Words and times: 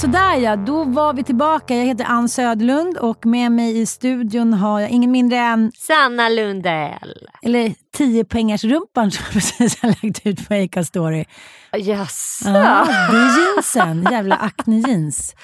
Sådär 0.00 0.36
ja, 0.36 0.56
då 0.56 0.84
var 0.84 1.12
vi 1.12 1.24
tillbaka. 1.24 1.76
Jag 1.76 1.86
heter 1.86 2.04
Ann 2.04 2.28
Söderlund 2.28 2.96
och 2.96 3.26
med 3.26 3.52
mig 3.52 3.80
i 3.80 3.86
studion 3.86 4.52
har 4.52 4.80
jag 4.80 4.90
ingen 4.90 5.10
mindre 5.10 5.38
än, 5.38 5.72
Sanna 5.76 6.28
Lundell. 6.28 7.28
eller 7.42 7.74
10 7.96 8.24
pengars 8.24 8.64
rumpan 8.64 9.10
som 9.10 9.24
jag 9.24 9.32
precis 9.32 9.82
har 9.82 9.88
lagt 9.88 10.26
ut 10.26 10.48
på 10.48 10.54
Acast 10.54 10.88
Story. 10.88 11.24
Jaså? 11.72 12.48
Ja, 12.48 12.86
det 13.10 13.16
är 13.16 13.38
jeansen, 13.38 14.08
jävla 14.10 14.36
Acne 14.36 14.78
jeans. 14.78 15.34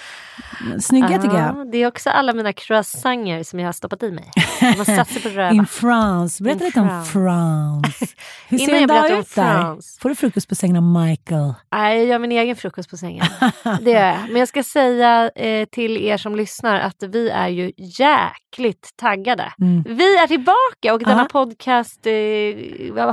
Snygga 0.81 1.09
tycker 1.09 1.37
jag. 1.39 1.57
Ja, 1.57 1.65
det 1.73 1.79
är 1.79 1.87
också 1.87 2.11
alla 2.11 2.33
mina 2.33 2.53
croissanter 2.53 3.43
som 3.43 3.59
jag 3.61 3.67
har 3.67 3.73
stoppat 3.73 4.03
i 4.03 4.13
mig. 4.13 4.31
De 4.61 4.67
har 4.67 5.23
på 5.23 5.29
röva. 5.29 5.51
In 5.53 5.67
France. 5.67 6.43
Berätta 6.45 6.61
In 6.61 6.67
lite 6.67 6.81
om 6.81 6.89
France. 6.89 7.13
France. 7.13 8.15
Hur 8.49 8.59
ser 8.59 8.75
en 8.75 8.89
dag 8.89 9.11
ut 9.11 9.35
där? 9.35 9.63
France. 9.63 9.99
Får 10.03 10.09
du 10.09 10.15
frukost 10.15 10.49
på 10.49 10.55
sängen 10.55 10.77
av 10.77 10.83
Michael? 10.83 11.55
Nej, 11.73 11.97
jag 11.99 12.07
gör 12.07 12.19
min 12.19 12.33
egen 12.33 12.57
frukost 12.57 12.91
på 12.91 12.97
sängen. 12.97 13.27
Det 13.81 13.91
gör 13.91 14.07
jag. 14.07 14.17
Men 14.29 14.37
jag 14.37 14.49
ska 14.49 14.63
säga 14.63 15.31
eh, 15.35 15.65
till 15.73 15.97
er 15.97 16.17
som 16.17 16.37
lyssnar 16.37 16.81
att 16.81 17.03
vi 17.03 17.29
är 17.31 17.49
ju 17.49 17.73
jäkligt 17.77 18.91
taggade. 18.97 19.53
Mm. 19.61 19.85
Vi 19.89 20.17
är 20.17 20.27
tillbaka 20.27 20.93
och 20.95 20.99
denna 20.99 21.25
podcast 21.25 22.07
eh, 22.07 22.13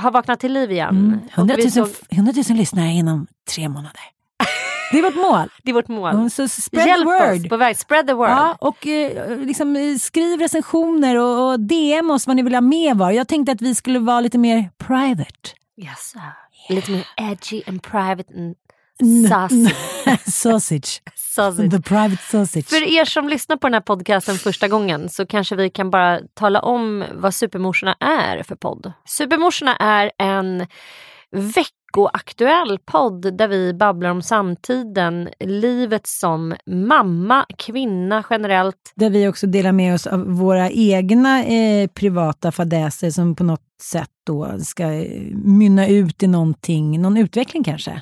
har 0.02 0.12
vaknat 0.12 0.40
till 0.40 0.54
liv 0.54 0.72
igen. 0.72 0.90
Mm. 0.90 1.20
Och 1.26 1.38
100, 1.38 1.56
vi 1.58 1.64
000, 1.64 1.72
såg- 1.72 1.90
100 2.12 2.34
000 2.50 2.58
lyssnare 2.58 2.88
inom 2.90 3.28
tre 3.56 3.70
månader. 3.70 4.02
Det 4.94 5.00
är 5.00 5.04
vårt 5.04 5.16
mål. 5.32 5.50
Det 5.64 5.72
är 5.72 5.74
vårt 5.74 5.88
mål. 5.88 6.14
Mm, 6.16 6.30
Så 6.30 6.48
spread 6.48 6.88
Hjälp 6.88 7.04
the 7.04 7.28
word. 7.28 7.42
oss 7.46 7.50
på 7.50 7.58
väg. 7.58 7.78
Spread 7.78 8.08
the 8.08 8.14
word. 8.14 8.30
Ja, 8.30 8.58
och 8.60 8.88
eh, 8.88 9.38
liksom, 9.40 9.76
eh, 9.76 9.96
skriv 9.98 10.40
recensioner 10.40 11.16
och, 11.20 11.52
och 11.52 11.60
DM 11.60 12.12
oss 12.12 12.28
vad 12.28 12.36
ni 12.36 12.42
vill 12.44 12.54
ha 12.54 12.62
med 12.62 12.98
var. 12.98 13.12
Jag 13.12 13.28
tänkte 13.28 13.52
att 13.52 13.62
vi 13.62 13.76
skulle 13.76 14.00
vara 14.00 14.22
lite 14.22 14.38
mer 14.38 14.70
private. 14.78 15.50
Yes, 15.82 16.14
Lite 16.70 16.92
mer 16.92 17.08
edgy 17.18 17.62
and 17.68 17.84
private 17.84 18.34
and 18.34 18.56
sausage. 20.28 21.02
Sausage. 21.16 21.72
The 21.72 21.82
private 21.82 22.22
sausage. 22.24 22.66
För 22.70 22.84
er 23.00 23.06
som 23.06 23.30
lyssnar 23.30 23.58
på 23.58 23.68
den 23.68 23.74
här 23.74 23.82
podcasten 23.82 24.36
första 24.38 24.68
gången 24.68 25.10
så 25.10 25.26
kanske 25.26 25.56
vi 25.56 25.70
kan 25.70 25.90
bara 25.90 26.20
tala 26.34 26.60
om 26.62 27.04
vad 27.14 27.34
Supermorsorna 27.34 27.96
är 28.00 28.44
för 28.44 28.56
podd. 28.56 28.94
Supermorsorna 29.06 29.76
är 29.78 30.12
en 30.18 30.68
veckoaktuell 31.94 32.80
podd 32.86 33.38
där 33.38 33.48
vi 33.48 33.74
babblar 33.74 34.10
om 34.10 34.22
samtiden, 34.22 35.30
livet 35.40 36.08
som 36.08 36.56
mamma, 36.66 37.46
kvinna 37.58 38.24
generellt. 38.30 38.94
Där 38.96 39.10
vi 39.10 39.28
också 39.28 39.48
delar 39.48 39.72
med 39.72 39.94
oss 39.94 40.08
av 40.08 40.26
våra 40.26 40.70
egna 40.70 41.44
eh, 41.44 41.88
privata 41.88 42.52
fadäser 42.52 43.12
som 43.12 43.36
på 43.36 43.44
något 43.44 43.62
sätt 43.82 44.10
då 44.24 44.60
ska 44.60 44.84
eh, 44.84 45.22
mynna 45.34 45.88
ut 45.88 46.24
i 46.24 46.28
någonting, 46.28 47.02
någon 47.02 47.18
utveckling 47.18 47.64
kanske. 47.64 48.02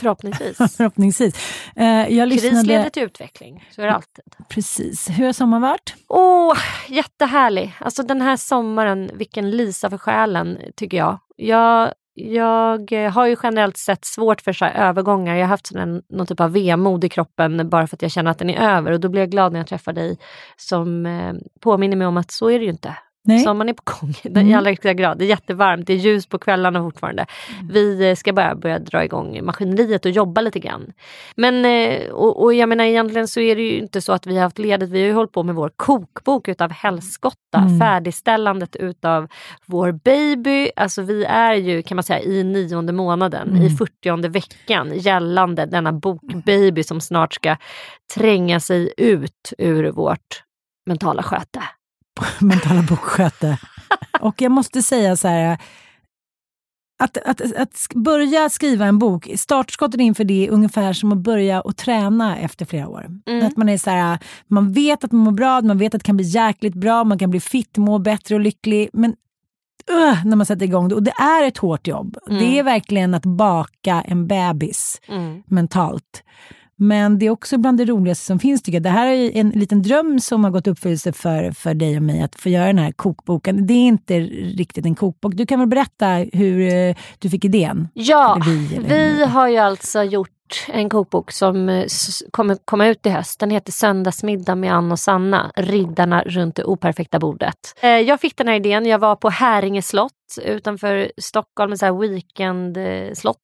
Förhoppningsvis. 0.00 0.56
Förhoppningsvis. 0.76 1.34
Eh, 1.76 1.86
jag 1.86 2.30
Kris 2.30 2.42
lyssnade... 2.42 2.66
leder 2.66 2.90
till 2.90 3.02
utveckling, 3.02 3.68
så 3.70 3.82
är 3.82 3.86
det 3.86 3.94
alltid. 3.94 4.24
Precis. 4.48 5.08
Hur 5.10 5.26
har 5.26 5.32
sommaren 5.32 5.62
varit? 5.62 5.94
Åh, 6.08 6.56
jättehärlig. 6.88 7.74
Alltså 7.80 8.02
den 8.02 8.20
här 8.20 8.36
sommaren, 8.36 9.10
vilken 9.14 9.50
lisa 9.50 9.90
för 9.90 9.98
själen 9.98 10.58
tycker 10.76 10.96
jag. 10.96 11.18
Jag, 11.36 11.92
jag 12.14 12.92
eh, 12.92 13.10
har 13.12 13.26
ju 13.26 13.36
generellt 13.42 13.76
sett 13.76 14.04
svårt 14.04 14.40
för 14.40 14.52
så 14.52 14.64
här 14.64 14.88
övergångar. 14.88 15.34
Jag 15.34 15.42
har 15.42 15.48
haft 15.48 15.66
sån 15.66 16.02
någon 16.08 16.26
typ 16.26 16.40
av 16.40 16.52
vemod 16.52 17.04
i 17.04 17.08
kroppen 17.08 17.68
bara 17.68 17.86
för 17.86 17.96
att 17.96 18.02
jag 18.02 18.10
känner 18.10 18.30
att 18.30 18.38
den 18.38 18.50
är 18.50 18.76
över. 18.76 18.92
Och 18.92 19.00
då 19.00 19.08
blir 19.08 19.22
jag 19.22 19.30
glad 19.30 19.52
när 19.52 19.60
jag 19.60 19.66
träffar 19.66 19.92
dig 19.92 20.18
som 20.56 21.06
eh, 21.06 21.34
påminner 21.60 21.96
mig 21.96 22.06
om 22.06 22.16
att 22.16 22.30
så 22.30 22.50
är 22.50 22.58
det 22.58 22.64
ju 22.64 22.70
inte. 22.70 22.96
Nej. 23.24 23.38
Sommaren 23.38 23.68
är 23.68 23.72
på 23.72 23.82
gång 24.00 24.14
Mm. 24.24 24.48
i 24.48 24.54
allra 24.54 24.70
högsta 24.70 24.94
grad. 24.94 25.18
Det 25.18 25.24
är 25.24 25.28
jättevarmt, 25.28 25.86
det 25.86 25.92
är 25.92 25.96
ljus 25.96 26.26
på 26.26 26.38
kvällarna 26.38 26.82
fortfarande. 26.82 27.26
Mm. 27.60 27.68
Vi 27.72 28.08
eh, 28.10 28.14
ska 28.14 28.32
bara 28.32 28.54
börja 28.54 28.78
dra 28.78 29.04
igång 29.04 29.44
maskineriet 29.44 30.04
och 30.04 30.10
jobba 30.10 30.40
lite 30.40 30.58
grann. 30.58 30.92
Men 31.36 31.64
eh, 31.64 32.10
och, 32.10 32.42
och 32.42 32.54
jag 32.54 32.68
menar 32.68 32.84
egentligen 32.84 33.28
så 33.28 33.40
är 33.40 33.56
det 33.56 33.62
ju 33.62 33.78
inte 33.78 34.00
så 34.00 34.12
att 34.12 34.26
vi 34.26 34.36
har 34.36 34.42
haft 34.42 34.58
ledigt. 34.58 34.90
Vi 34.90 35.00
har 35.00 35.06
ju 35.06 35.12
hållit 35.12 35.32
på 35.32 35.42
med 35.42 35.54
vår 35.54 35.70
kokbok 35.76 36.48
utav 36.48 36.70
helskotta. 36.70 37.58
Mm. 37.58 37.78
Färdigställandet 37.78 38.76
utav 38.76 39.28
vår 39.66 39.92
baby. 39.92 40.70
Alltså 40.76 41.02
vi 41.02 41.24
är 41.24 41.54
ju 41.54 41.82
kan 41.82 41.96
man 41.96 42.02
säga 42.02 42.20
i 42.20 42.44
nionde 42.44 42.92
månaden, 42.92 43.48
Mm. 43.50 43.62
i 43.62 43.70
fyrtionde 43.76 44.28
veckan 44.28 44.92
gällande 44.94 45.66
denna 45.66 45.92
bokbaby 45.92 46.82
som 46.82 47.00
snart 47.00 47.34
ska 47.34 47.56
tränga 48.14 48.60
sig 48.60 48.92
ut 48.96 49.52
ur 49.58 49.90
vårt 49.90 50.42
mentala 50.86 51.22
sköte. 51.22 51.62
mentala 52.40 52.82
boksköte. 52.82 53.58
Och 54.20 54.42
jag 54.42 54.52
måste 54.52 54.82
säga 54.82 55.16
så 55.16 55.28
här, 55.28 55.58
att, 57.02 57.16
att, 57.16 57.56
att 57.56 57.88
börja 57.94 58.48
skriva 58.48 58.86
en 58.86 58.98
bok, 58.98 59.28
startskottet 59.36 60.00
inför 60.00 60.24
det 60.24 60.46
är 60.46 60.50
ungefär 60.50 60.92
som 60.92 61.12
att 61.12 61.18
börja 61.18 61.60
och 61.60 61.76
träna 61.76 62.38
efter 62.38 62.64
flera 62.64 62.88
år. 62.88 63.06
Mm. 63.26 63.46
Att 63.46 63.56
man, 63.56 63.68
är 63.68 63.78
så 63.78 63.90
här, 63.90 64.18
man 64.46 64.72
vet 64.72 65.04
att 65.04 65.12
man 65.12 65.20
mår 65.24 65.32
bra, 65.32 65.60
man 65.60 65.78
vet 65.78 65.94
att 65.94 66.00
det 66.00 66.06
kan 66.06 66.16
bli 66.16 66.26
jäkligt 66.26 66.74
bra, 66.74 67.04
man 67.04 67.18
kan 67.18 67.30
bli 67.30 67.40
fit, 67.40 67.76
må 67.76 67.98
bättre 67.98 68.34
och 68.34 68.40
lycklig. 68.40 68.88
Men 68.92 69.10
uh, 69.90 70.26
när 70.26 70.36
man 70.36 70.46
sätter 70.46 70.66
igång 70.66 70.88
det, 70.88 70.94
och 70.94 71.02
det 71.02 71.14
är 71.20 71.46
ett 71.46 71.58
hårt 71.58 71.86
jobb. 71.86 72.16
Det 72.26 72.58
är 72.58 72.62
verkligen 72.62 73.14
att 73.14 73.26
baka 73.26 74.02
en 74.02 74.26
bebis 74.26 75.00
Mm. 75.08 75.42
mentalt. 75.46 76.22
Men 76.82 77.18
det 77.18 77.26
är 77.26 77.30
också 77.30 77.58
bland 77.58 77.78
det 77.78 77.84
roligaste 77.84 78.24
som 78.24 78.38
finns 78.38 78.62
tycker 78.62 78.76
jag. 78.76 78.82
Det 78.82 78.90
här 78.90 79.06
är 79.06 79.30
en 79.36 79.50
liten 79.50 79.82
dröm 79.82 80.20
som 80.20 80.44
har 80.44 80.50
gått 80.50 80.66
uppfyllelse 80.66 81.12
för, 81.12 81.50
för 81.50 81.74
dig 81.74 81.96
och 81.96 82.02
mig 82.02 82.22
att 82.22 82.34
få 82.40 82.48
göra 82.48 82.66
den 82.66 82.78
här 82.78 82.92
kokboken. 82.92 83.66
Det 83.66 83.74
är 83.74 83.86
inte 83.86 84.20
riktigt 84.20 84.86
en 84.86 84.94
kokbok. 84.94 85.34
Du 85.34 85.46
kan 85.46 85.58
väl 85.58 85.68
berätta 85.68 86.06
hur 86.32 86.74
eh, 86.74 86.96
du 87.18 87.30
fick 87.30 87.44
idén? 87.44 87.88
Ja, 87.94 88.34
Eller 88.46 88.54
vi, 88.56 88.76
eller- 88.76 89.14
vi 89.16 89.24
har 89.24 89.48
ju 89.48 89.56
alltså 89.58 90.02
gjort 90.02 90.28
en 90.68 90.90
kokbok 90.90 91.30
som 91.30 91.68
eh, 91.68 91.86
kommer 92.30 92.58
komma 92.64 92.86
ut 92.86 93.06
i 93.06 93.10
höst. 93.10 93.40
Den 93.40 93.50
heter 93.50 93.72
Söndagsmiddag 93.72 94.54
med 94.54 94.72
Ann 94.72 94.92
och 94.92 94.98
Sanna, 94.98 95.52
Riddarna 95.56 96.22
runt 96.26 96.56
det 96.56 96.64
operfekta 96.64 97.18
bordet. 97.18 97.74
Eh, 97.80 97.90
jag 97.90 98.20
fick 98.20 98.36
den 98.36 98.48
här 98.48 98.54
idén, 98.54 98.86
jag 98.86 98.98
var 98.98 99.16
på 99.16 99.30
Häringe 99.30 99.82
slott 99.82 100.12
utanför 100.42 101.12
Stockholm, 101.16 101.72
ett 101.72 101.78
så 101.78 101.86
här 101.86 101.92
weekendslott. 101.92 103.38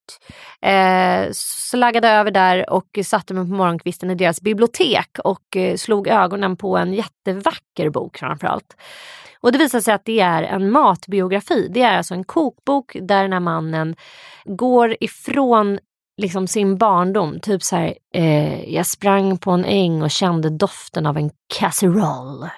Eh, 0.62 1.28
så 1.32 1.76
eh, 1.76 1.80
laggade 1.80 2.08
jag 2.08 2.16
över 2.16 2.30
där 2.30 2.70
och 2.70 2.98
satte 3.04 3.34
mig 3.34 3.44
på 3.44 3.54
morgonkvisten 3.54 4.10
i 4.10 4.14
deras 4.14 4.40
bibliotek 4.40 5.18
och 5.24 5.56
eh, 5.56 5.76
slog 5.76 6.08
ögonen 6.08 6.56
på 6.56 6.76
en 6.76 6.94
jättevacker 6.94 7.90
bok 7.90 8.18
framförallt. 8.18 8.76
Och 9.40 9.52
det 9.52 9.58
visar 9.58 9.80
sig 9.80 9.94
att 9.94 10.04
det 10.04 10.20
är 10.20 10.42
en 10.42 10.70
matbiografi. 10.70 11.68
Det 11.70 11.82
är 11.82 11.96
alltså 11.96 12.14
en 12.14 12.24
kokbok 12.24 12.96
där 13.02 13.22
den 13.22 13.32
här 13.32 13.40
mannen 13.40 13.96
går 14.44 14.96
ifrån 15.00 15.78
liksom 16.18 16.46
sin 16.46 16.76
barndom. 16.78 17.40
Typ 17.40 17.62
så 17.62 17.76
här, 17.76 17.94
eh, 18.14 18.74
jag 18.74 18.86
sprang 18.86 19.38
på 19.38 19.50
en 19.50 19.64
äng 19.64 20.02
och 20.02 20.10
kände 20.10 20.50
doften 20.50 21.06
av 21.06 21.16
en 21.16 21.30
casserole. 21.58 22.50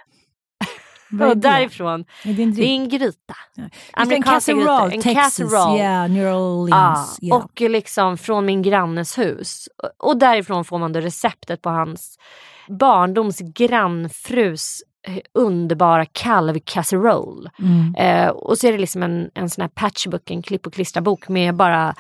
Och 1.30 1.36
därifrån, 1.36 2.04
Är 2.24 2.32
det 2.32 2.42
en 2.42 2.54
det 2.54 2.62
är 2.64 2.74
en 2.74 2.88
gryta. 2.88 3.34
En 3.56 3.70
Amerikanska 3.92 4.52
grytor. 4.52 4.66
casserole, 4.66 4.94
En 4.94 5.02
Texas, 5.02 5.38
casserole. 5.38 5.78
yeah, 5.78 6.08
New 6.10 6.22
Ja, 6.24 6.34
Orleans. 6.36 7.18
ja. 7.20 7.36
Och 7.36 7.60
liksom 7.60 8.18
från 8.18 8.46
min 8.46 8.62
grannes 8.62 9.18
hus. 9.18 9.68
Och 9.98 10.16
därifrån 10.16 10.64
får 10.64 10.78
man 10.78 10.92
då 10.92 11.00
receptet 11.00 11.62
på 11.62 11.70
hans 11.70 12.18
barndoms 12.68 13.38
grannfrus 13.40 14.82
eh, 15.08 15.18
underbara 15.34 16.06
kalvkasseroll. 16.06 17.50
Mm. 17.58 17.94
Eh, 17.94 18.28
och 18.28 18.58
så 18.58 18.66
är 18.66 18.72
det 18.72 18.78
liksom 18.78 19.02
en, 19.02 19.30
en 19.34 19.50
sån 19.50 19.62
här 19.62 19.68
patchbook, 19.68 20.30
en 20.30 20.42
klipp 20.42 20.66
och 20.66 20.72
klistra-bok 20.74 21.28
med 21.28 21.54
bara 21.54 21.94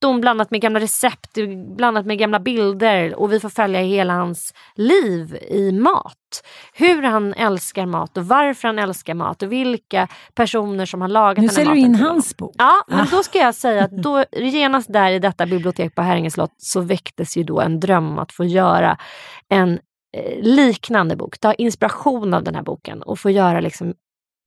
kvitton 0.00 0.20
blandat 0.20 0.50
med 0.50 0.60
gamla 0.60 0.80
recept, 0.80 1.38
blandat 1.76 2.06
med 2.06 2.18
gamla 2.18 2.40
bilder 2.40 3.14
och 3.14 3.32
vi 3.32 3.40
får 3.40 3.48
följa 3.48 3.80
hela 3.80 4.14
hans 4.14 4.54
liv 4.74 5.38
i 5.50 5.72
mat. 5.72 6.14
Hur 6.74 7.02
han 7.02 7.34
älskar 7.34 7.86
mat 7.86 8.16
och 8.16 8.24
varför 8.24 8.68
han 8.68 8.78
älskar 8.78 9.14
mat 9.14 9.42
och 9.42 9.52
vilka 9.52 10.08
personer 10.34 10.86
som 10.86 11.00
har 11.00 11.08
lagat 11.08 11.38
Nu 11.38 11.46
den 11.46 11.56
här 11.56 11.64
säljer 11.64 11.74
du 11.74 11.80
maten 11.80 11.94
in 11.94 12.06
hans 12.06 12.36
bok. 12.36 12.54
Ja, 12.58 12.84
men 12.88 13.00
Ah. 13.00 13.06
då 13.10 13.22
ska 13.22 13.38
jag 13.38 13.54
säga 13.54 13.84
att 13.84 13.90
då, 13.90 14.24
genast 14.32 14.92
där 14.92 15.10
i 15.10 15.18
detta 15.18 15.46
bibliotek 15.46 15.94
på 15.94 16.02
Häringe 16.02 16.30
slott 16.30 16.54
så 16.58 16.80
väcktes 16.80 17.36
ju 17.36 17.42
då 17.44 17.60
en 17.60 17.80
dröm 17.80 18.18
att 18.18 18.32
få 18.32 18.44
göra 18.44 18.96
en 19.48 19.78
eh, 20.16 20.42
liknande 20.42 21.16
bok, 21.16 21.38
ta 21.38 21.54
inspiration 21.54 22.34
av 22.34 22.42
den 22.42 22.54
här 22.54 22.62
boken 22.62 23.02
och 23.02 23.18
få 23.18 23.30
göra 23.30 23.60
liksom 23.60 23.94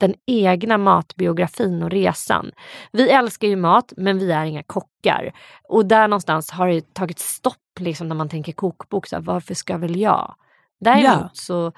den 0.02 0.14
egna 0.28 0.78
matbiografin 0.78 1.84
och 1.84 1.90
resan. 1.92 2.52
Vi 2.92 3.10
älskar 3.10 3.48
ju 3.48 3.56
mat 3.56 3.94
men 3.98 4.20
vi 4.20 4.32
är 4.32 4.46
inga 4.46 4.64
kockar. 4.64 5.32
Och 5.70 5.86
där 5.86 6.08
någonstans 6.08 6.52
har 6.52 6.68
det 6.68 6.94
tagit 6.94 7.20
stopp 7.20 7.56
liksom 7.80 8.08
när 8.08 8.16
man 8.16 8.30
tänker 8.30 8.52
kokbok. 8.52 9.08
Så 9.08 9.16
här, 9.16 9.24
varför 9.24 9.54
ska 9.54 9.78
väl 9.78 9.96
jag? 10.00 10.36
Däremot 10.80 11.04
Ja. 11.22 11.30
så 11.34 11.72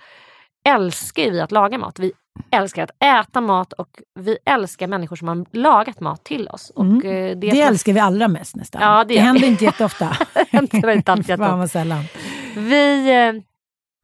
älskar 0.69 1.31
vi 1.31 1.41
att 1.41 1.51
laga 1.51 1.77
mat. 1.77 1.99
Vi 1.99 2.11
älskar 2.51 2.83
att 2.83 2.91
äta 3.03 3.41
mat 3.41 3.73
och 3.73 3.89
vi 4.19 4.37
älskar 4.45 4.87
människor 4.87 5.15
som 5.15 5.27
har 5.27 5.45
lagat 5.51 5.99
mat 5.99 6.23
till 6.23 6.47
oss. 6.47 6.69
Och, 6.75 6.83
Mm. 6.85 7.01
eh, 7.31 7.37
Det 7.37 7.49
som- 7.51 7.59
älskar 7.59 7.93
vi 7.93 7.99
allra 7.99 8.27
mest 8.27 8.55
nästan. 8.55 8.81
Ja, 8.81 9.03
det 9.03 9.13
det 9.13 9.19
händer 9.19 9.47
inte 9.47 9.63
jätteofta. 9.63 10.17
Det 10.33 10.47
händer 10.51 10.89
inte 10.89 11.11
alltid 11.11 11.37
Fan 11.37 11.59
vad 11.59 11.71
sällan. 11.71 12.03
Vi 12.55 13.11
eh, 13.27 13.33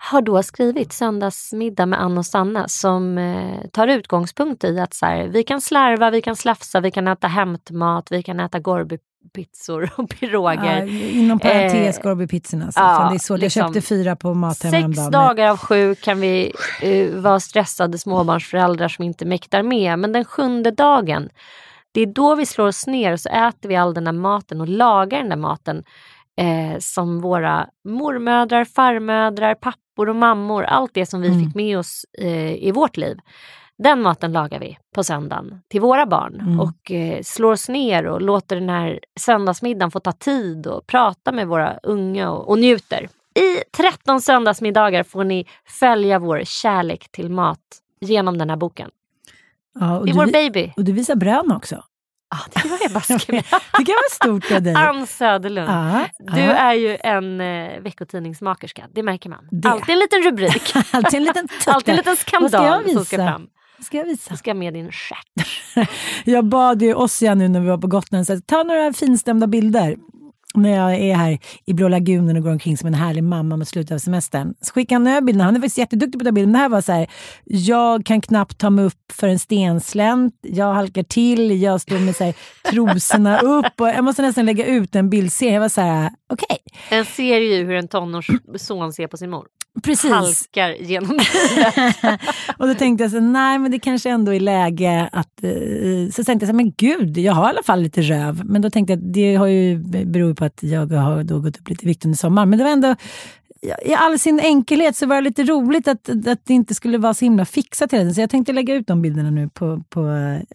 har 0.01 0.21
då 0.21 0.43
skrivit 0.43 0.93
Söndagsmiddag 0.93 1.85
med 1.85 2.01
Ann 2.01 2.17
och 2.17 2.25
Sanna 2.25 2.67
som 2.67 3.17
eh, 3.17 3.67
tar 3.73 3.87
utgångspunkt 3.87 4.63
i 4.63 4.79
att 4.79 4.93
så 4.93 5.05
här, 5.05 5.27
vi 5.27 5.43
kan 5.43 5.61
slarva, 5.61 6.09
vi 6.09 6.21
kan 6.21 6.35
slafsa, 6.35 6.79
vi 6.79 6.91
kan 6.91 7.07
äta 7.07 7.27
hämtmat, 7.27 8.11
vi 8.11 8.23
kan 8.23 8.39
äta 8.39 8.59
gorbypizzor 8.59 9.91
och 9.95 10.09
piroger. 10.09 10.85
Ja, 10.85 11.09
inom 11.09 11.39
parentes 11.39 11.97
Eh, 11.97 12.03
Gorby-pizzorna. 12.03 12.65
Alltså. 12.65 12.79
ja, 12.79 13.07
det 13.09 13.15
är 13.15 13.19
så. 13.19 13.33
Jag 13.33 13.39
liksom, 13.39 13.61
köpte 13.61 13.81
fyra 13.81 14.15
på 14.15 14.33
Mathem 14.33 14.71
Sex 14.93 15.09
dagar 15.09 15.49
av 15.49 15.57
sju 15.57 15.95
kan 15.95 16.19
vi 16.19 16.53
eh, 16.81 17.09
vara 17.09 17.39
stressade 17.39 17.97
småbarnsföräldrar 17.97 18.87
som 18.87 19.05
inte 19.05 19.25
mäktar 19.25 19.63
med. 19.63 19.99
Men 19.99 20.11
den 20.11 20.25
sjunde 20.25 20.71
dagen, 20.71 21.29
det 21.91 22.01
är 22.01 22.05
då 22.05 22.35
vi 22.35 22.45
slår 22.45 22.67
oss 22.67 22.87
ner 22.87 23.13
och 23.13 23.19
så 23.19 23.29
äter 23.29 23.69
vi 23.69 23.75
all 23.75 23.93
den 23.93 24.03
där 24.03 24.11
maten 24.11 24.61
och 24.61 24.67
lagar 24.67 25.17
den 25.17 25.29
där 25.29 25.35
maten 25.35 25.83
eh, 26.39 26.79
som 26.79 27.21
våra 27.21 27.67
mormödrar, 27.85 28.65
farmödrar, 28.65 29.55
pappor 29.55 30.09
och 30.09 30.15
mammor, 30.15 30.63
allt 30.63 30.93
det 30.93 31.05
som 31.05 31.21
vi 31.21 31.27
Mm. 31.27 31.45
fick 31.45 31.55
med 31.55 31.77
oss 31.79 32.05
eh, 32.21 32.53
i 32.53 32.71
vårt 32.71 32.97
liv. 32.97 33.17
Den 33.77 34.01
maten 34.01 34.31
lagar 34.31 34.59
vi 34.59 34.77
på 34.95 35.03
söndagen 35.03 35.61
till 35.67 35.81
våra 35.81 36.05
barn 36.05 36.39
Mm. 36.41 36.59
och 36.59 36.91
eh, 36.91 37.21
slår 37.23 37.51
oss 37.51 37.69
ner 37.69 38.05
och 38.07 38.21
låter 38.21 38.55
den 38.55 38.69
här 38.69 38.99
söndagsmiddagen 39.19 39.91
få 39.91 39.99
ta 39.99 40.11
tid 40.11 40.67
och 40.67 40.87
prata 40.87 41.31
med 41.31 41.47
våra 41.47 41.77
unga 41.83 42.31
och, 42.31 42.49
och 42.49 42.59
njuter. 42.59 43.09
I 43.35 43.63
13 43.77 44.21
söndagsmiddagar 44.21 45.03
får 45.03 45.23
ni 45.23 45.45
följa 45.65 46.19
vår 46.19 46.41
kärlek 46.45 47.11
till 47.11 47.29
mat 47.29 47.59
genom 48.01 48.37
den 48.37 48.49
här 48.49 48.57
boken. 48.57 48.89
Ja, 49.79 50.01
Det 50.05 50.11
är 50.11 50.15
vår 50.15 50.25
baby. 50.31 50.73
och 50.77 50.83
du 50.83 50.91
visar 50.91 51.15
brön 51.15 51.51
också. 51.51 51.83
Ja, 52.31 52.61
det 52.61 52.69
var 52.69 52.79
jag 53.09 53.21
skrev. 53.21 53.41
Det 53.77 53.85
kan 53.85 53.95
vara 53.95 54.39
stort 54.39 54.51
av 54.51 54.61
dig. 54.61 54.75
Ann 54.75 55.07
Söderlund. 55.07 55.69
Ja, 55.69 56.05
Du 56.19 56.41
är 56.41 56.73
ju 56.73 56.97
en 56.99 57.41
eh, 57.41 57.79
veckotidningsmakerska, 57.79 58.87
det 58.93 59.03
märker 59.03 59.29
man. 59.29 59.47
Det. 59.51 59.69
Alltid 59.69 59.93
en 59.93 59.99
liten 59.99 60.21
rubrik. 60.23 60.73
Alltid 60.91 61.13
en 61.17 61.23
liten 61.23 61.47
Alltid 61.65 61.89
en 61.89 61.95
liten 61.95 62.11
Vad 62.11 62.17
ska 62.19 62.37
jag 62.41 62.49
skandal 62.49 62.89
som 62.89 63.05
ska 63.05 63.17
fram. 63.17 63.47
Ska 63.81 63.97
jag 63.97 64.05
visa? 64.05 64.31
Du 64.31 64.37
ska 64.37 64.53
med 64.53 64.73
din 64.73 64.91
stjärt. 64.91 65.89
Jag 66.25 66.45
bad 66.45 66.81
ju 66.81 66.93
Ossia 66.93 67.35
nu 67.35 67.47
när 67.47 67.59
vi 67.59 67.67
var 67.67 67.77
på 67.77 67.87
Gotland, 67.87 68.27
så 68.27 68.33
här, 68.33 68.39
ta 68.39 68.63
några 68.63 68.93
finstämda 68.93 69.47
bilder 69.47 69.95
när 70.53 70.69
jag 70.69 70.95
är 70.95 71.15
här 71.15 71.39
i 71.65 71.73
Blå 71.73 71.87
lagunen 71.87 72.37
och 72.37 72.43
går 72.43 72.51
omkring 72.51 72.77
som 72.77 72.87
en 72.87 72.93
härlig 72.93 73.23
mamma 73.23 73.57
mot 73.57 73.67
slutet 73.67 73.91
av 73.91 73.97
semestern. 73.97 74.53
Så 74.61 74.73
skickade 74.73 74.99
han 74.99 75.07
över 75.07 75.21
bilden. 75.21 75.45
Han 75.45 75.55
är 75.55 75.59
faktiskt 75.59 75.77
jätteduktig 75.77 76.19
på 76.19 76.23
att 76.23 76.27
ta 76.27 76.31
bilder. 76.31 76.51
Det 76.53 76.57
här 76.57 76.69
var 76.69 76.81
så 76.81 76.91
här, 76.91 77.07
jag 77.43 78.05
kan 78.05 78.21
knappt 78.21 78.57
ta 78.57 78.69
mig 78.69 78.85
upp 78.85 79.11
för 79.11 79.27
en 79.27 79.39
stenslänt, 79.39 80.33
jag 80.41 80.73
halkar 80.73 81.03
till, 81.03 81.61
jag 81.61 81.81
står 81.81 81.99
med 81.99 82.15
så 82.15 82.23
här, 82.23 82.33
trosorna 82.71 83.39
upp. 83.39 83.81
Och 83.81 83.87
jag 83.87 84.03
måste 84.03 84.21
nästan 84.21 84.45
lägga 84.45 84.65
ut 84.65 84.95
en 84.95 85.09
bildserie. 85.09 85.53
Jag 85.53 85.61
var 85.61 85.69
så 85.69 85.81
här, 85.81 86.11
okej. 86.29 86.57
Okay. 86.65 86.97
En 86.99 87.05
serie 87.05 87.57
ju 87.57 87.65
hur 87.65 87.75
en 87.75 87.87
tonårsson 87.87 88.93
ser 88.93 89.07
på 89.07 89.17
sin 89.17 89.29
mor. 89.29 89.47
Precis. 89.83 90.11
halkar 90.11 90.75
genom 90.79 91.19
Och 92.57 92.67
då 92.67 92.73
tänkte 92.73 93.03
jag 93.03 93.11
så 93.11 93.19
nej 93.19 93.59
men 93.59 93.71
det 93.71 93.79
kanske 93.79 94.09
ändå 94.09 94.33
är 94.33 94.39
läge 94.39 95.09
att... 95.11 95.43
Eh, 95.43 96.11
så 96.11 96.23
tänkte 96.23 96.45
jag 96.45 96.49
så 96.49 96.55
men 96.55 96.73
gud, 96.77 97.17
jag 97.17 97.33
har 97.33 97.45
i 97.45 97.49
alla 97.49 97.63
fall 97.63 97.81
lite 97.81 98.01
röv. 98.01 98.45
Men 98.45 98.61
då 98.61 98.69
tänkte 98.69 98.93
jag 98.93 98.97
att 98.97 99.13
det 99.13 99.35
har 99.35 99.47
ju, 99.47 99.77
beror 100.05 100.33
på 100.33 100.45
att 100.45 100.63
jag 100.63 100.87
har 100.91 101.23
då 101.23 101.39
gått 101.39 101.57
upp 101.57 101.69
lite 101.69 101.85
vikt 101.85 102.05
under 102.05 102.17
sommaren. 102.17 102.49
Men 102.49 102.59
det 102.59 102.65
var 102.65 102.71
ändå 102.71 102.95
i 103.61 103.93
all 103.93 104.19
sin 104.19 104.39
enkelhet 104.39 104.95
så 104.95 105.05
var 105.05 105.15
det 105.15 105.21
lite 105.21 105.43
roligt 105.43 105.87
att, 105.87 106.09
att 106.09 106.45
det 106.45 106.53
inte 106.53 106.75
skulle 106.75 106.97
vara 106.97 107.13
så 107.13 107.25
himla 107.25 107.45
fixat 107.45 107.93
hela 107.93 108.01
tiden. 108.01 108.15
Så 108.15 108.21
jag 108.21 108.29
tänkte 108.29 108.53
lägga 108.53 108.75
ut 108.75 108.87
de 108.87 109.01
bilderna 109.01 109.29
nu 109.29 109.49
på... 109.49 109.83
på 109.89 110.01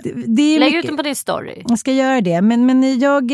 Lägg 0.05 0.61
mycket, 0.61 0.75
ut 0.75 0.87
dem 0.87 0.97
på 0.97 1.03
din 1.03 1.17
story. 1.17 1.63
Jag 1.69 1.79
ska 1.79 1.93
göra 1.93 2.21
det. 2.21 2.43
Men, 2.43 2.67
men 2.67 2.99
jag, 2.99 3.31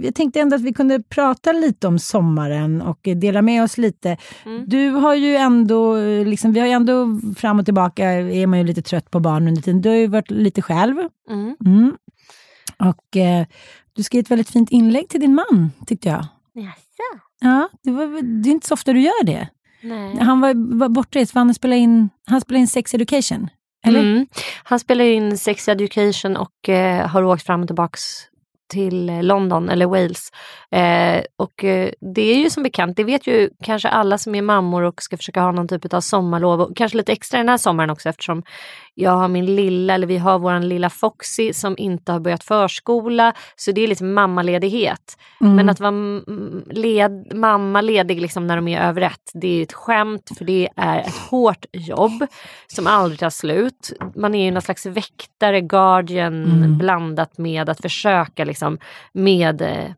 jag 0.00 0.14
tänkte 0.14 0.40
ändå 0.40 0.56
att 0.56 0.62
vi 0.62 0.72
kunde 0.72 1.02
prata 1.02 1.52
lite 1.52 1.86
om 1.86 1.98
sommaren 1.98 2.82
och 2.82 2.98
dela 3.02 3.42
med 3.42 3.62
oss 3.62 3.78
lite. 3.78 4.16
Mm. 4.46 4.64
Du 4.66 4.88
har 4.88 5.14
ju 5.14 5.36
ändå, 5.36 5.96
liksom, 6.24 6.52
vi 6.52 6.60
har 6.60 6.66
ju 6.66 6.72
ändå 6.72 7.20
fram 7.36 7.58
och 7.58 7.64
tillbaka, 7.64 8.04
är 8.10 8.46
man 8.46 8.58
ju 8.58 8.64
lite 8.64 8.82
trött 8.82 9.10
på 9.10 9.20
barn 9.20 9.48
under 9.48 9.62
tiden. 9.62 9.80
Du 9.80 9.88
har 9.88 9.96
ju 9.96 10.06
varit 10.06 10.30
lite 10.30 10.62
själv. 10.62 10.96
Mm. 11.30 11.56
Mm. 11.66 11.96
Och 12.78 13.16
eh, 13.16 13.46
du 13.92 14.02
skrev 14.02 14.20
ett 14.20 14.30
väldigt 14.30 14.50
fint 14.50 14.70
inlägg 14.70 15.08
till 15.08 15.20
din 15.20 15.34
man, 15.34 15.70
tyckte 15.86 16.08
jag. 16.08 16.26
Jaså? 16.54 17.29
Ja, 17.40 17.68
det, 17.82 17.90
var, 17.90 18.22
det 18.42 18.48
är 18.48 18.52
inte 18.52 18.66
så 18.66 18.74
ofta 18.74 18.92
du 18.92 19.00
gör 19.00 19.24
det. 19.24 19.48
Nej. 19.82 20.16
Han 20.20 20.40
var, 20.40 20.78
var 20.78 20.88
bortrest 20.88 21.32
för 21.32 21.40
han 21.40 21.54
spelade 21.54 21.80
in, 21.80 22.08
han 22.26 22.40
spelade 22.40 22.60
in 22.60 22.68
Sex 22.68 22.94
Education. 22.94 23.48
Eller? 23.86 24.00
Mm. 24.00 24.26
Han 24.64 24.80
spelar 24.80 25.04
in 25.04 25.38
Sex 25.38 25.68
Education 25.68 26.36
och 26.36 26.68
eh, 26.68 27.06
har 27.06 27.22
åkt 27.22 27.46
fram 27.46 27.60
och 27.60 27.66
tillbaks 27.66 28.00
till 28.70 29.20
London 29.22 29.68
eller 29.68 29.86
Wales. 29.86 30.30
Eh, 30.70 31.22
och 31.36 31.64
eh, 31.64 31.90
det 32.14 32.22
är 32.22 32.36
ju 32.36 32.50
som 32.50 32.62
bekant, 32.62 32.96
det 32.96 33.04
vet 33.04 33.26
ju 33.26 33.50
kanske 33.64 33.88
alla 33.88 34.18
som 34.18 34.34
är 34.34 34.42
mammor 34.42 34.82
och 34.82 35.02
ska 35.02 35.16
försöka 35.16 35.40
ha 35.40 35.52
någon 35.52 35.68
typ 35.68 35.94
av 35.94 36.00
sommarlov 36.00 36.60
och 36.60 36.76
kanske 36.76 36.98
lite 36.98 37.12
extra 37.12 37.38
den 37.38 37.48
här 37.48 37.56
sommaren 37.56 37.90
också 37.90 38.08
eftersom 38.08 38.42
jag 38.94 39.10
har 39.10 39.28
min 39.28 39.54
lilla, 39.56 39.94
eller 39.94 40.06
vi 40.06 40.18
har 40.18 40.38
våran 40.38 40.68
lilla 40.68 40.90
Foxy 40.90 41.52
som 41.52 41.74
inte 41.78 42.12
har 42.12 42.20
börjat 42.20 42.44
förskola. 42.44 43.32
Så 43.56 43.72
det 43.72 43.80
är 43.80 43.88
liksom 43.88 44.14
mammaledighet. 44.14 45.18
Mm. 45.40 45.56
Men 45.56 45.68
att 45.68 45.80
vara 45.80 46.22
led, 46.70 47.32
mamma 47.34 47.80
ledig 47.80 48.20
liksom 48.20 48.46
när 48.46 48.56
de 48.56 48.68
är 48.68 48.80
över 48.88 49.00
ett, 49.00 49.30
det 49.34 49.48
är 49.48 49.62
ett 49.62 49.72
skämt 49.72 50.30
för 50.38 50.44
det 50.44 50.68
är 50.76 51.00
ett 51.00 51.14
hårt 51.30 51.64
jobb 51.72 52.26
som 52.66 52.86
aldrig 52.86 53.20
tar 53.20 53.30
slut. 53.30 53.92
Man 54.16 54.34
är 54.34 54.44
ju 54.44 54.50
någon 54.50 54.62
slags 54.62 54.86
väktare, 54.86 55.60
guardian 55.60 56.44
mm. 56.44 56.78
blandat 56.78 57.38
med 57.38 57.68
att 57.68 57.80
försöka 57.80 58.44
liksom 58.44 58.78
med 59.12 59.62
eh, 59.62 59.90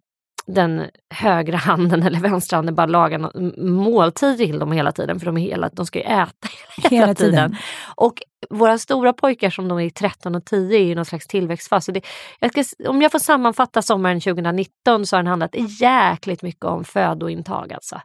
den 0.46 0.82
högra 1.12 1.56
handen 1.56 2.02
eller 2.02 2.20
vänstra 2.20 2.56
handen 2.56 2.74
bara 2.74 2.86
laga 2.86 3.30
måltid 3.58 4.38
till 4.38 4.58
dem 4.58 4.72
hela 4.72 4.92
tiden 4.92 5.18
för 5.18 5.26
de, 5.26 5.36
är 5.36 5.40
hela, 5.40 5.68
de 5.72 5.86
ska 5.86 5.98
ju 5.98 6.04
äta 6.04 6.48
hela, 6.76 6.96
hela 7.00 7.14
tiden. 7.14 7.50
tiden. 7.50 7.56
Och 7.96 8.22
våra 8.50 8.78
stora 8.78 9.12
pojkar 9.12 9.50
som 9.50 9.68
de 9.68 9.80
är 9.80 9.90
13 9.90 10.34
och 10.34 10.44
10 10.44 10.78
är 10.78 10.82
i 10.82 10.94
någon 10.94 11.04
slags 11.04 11.26
tillväxtfas. 11.26 11.84
Så 11.84 11.92
det, 11.92 12.00
jag 12.40 12.66
ska, 12.66 12.88
om 12.88 13.02
jag 13.02 13.12
får 13.12 13.18
sammanfatta 13.18 13.82
sommaren 13.82 14.20
2019 14.20 15.06
så 15.06 15.16
har 15.16 15.22
den 15.22 15.26
handlat 15.26 15.54
jäkligt 15.80 16.42
mycket 16.42 16.64
om 16.64 16.84
födointag. 16.84 17.72
Alltså. 17.72 18.00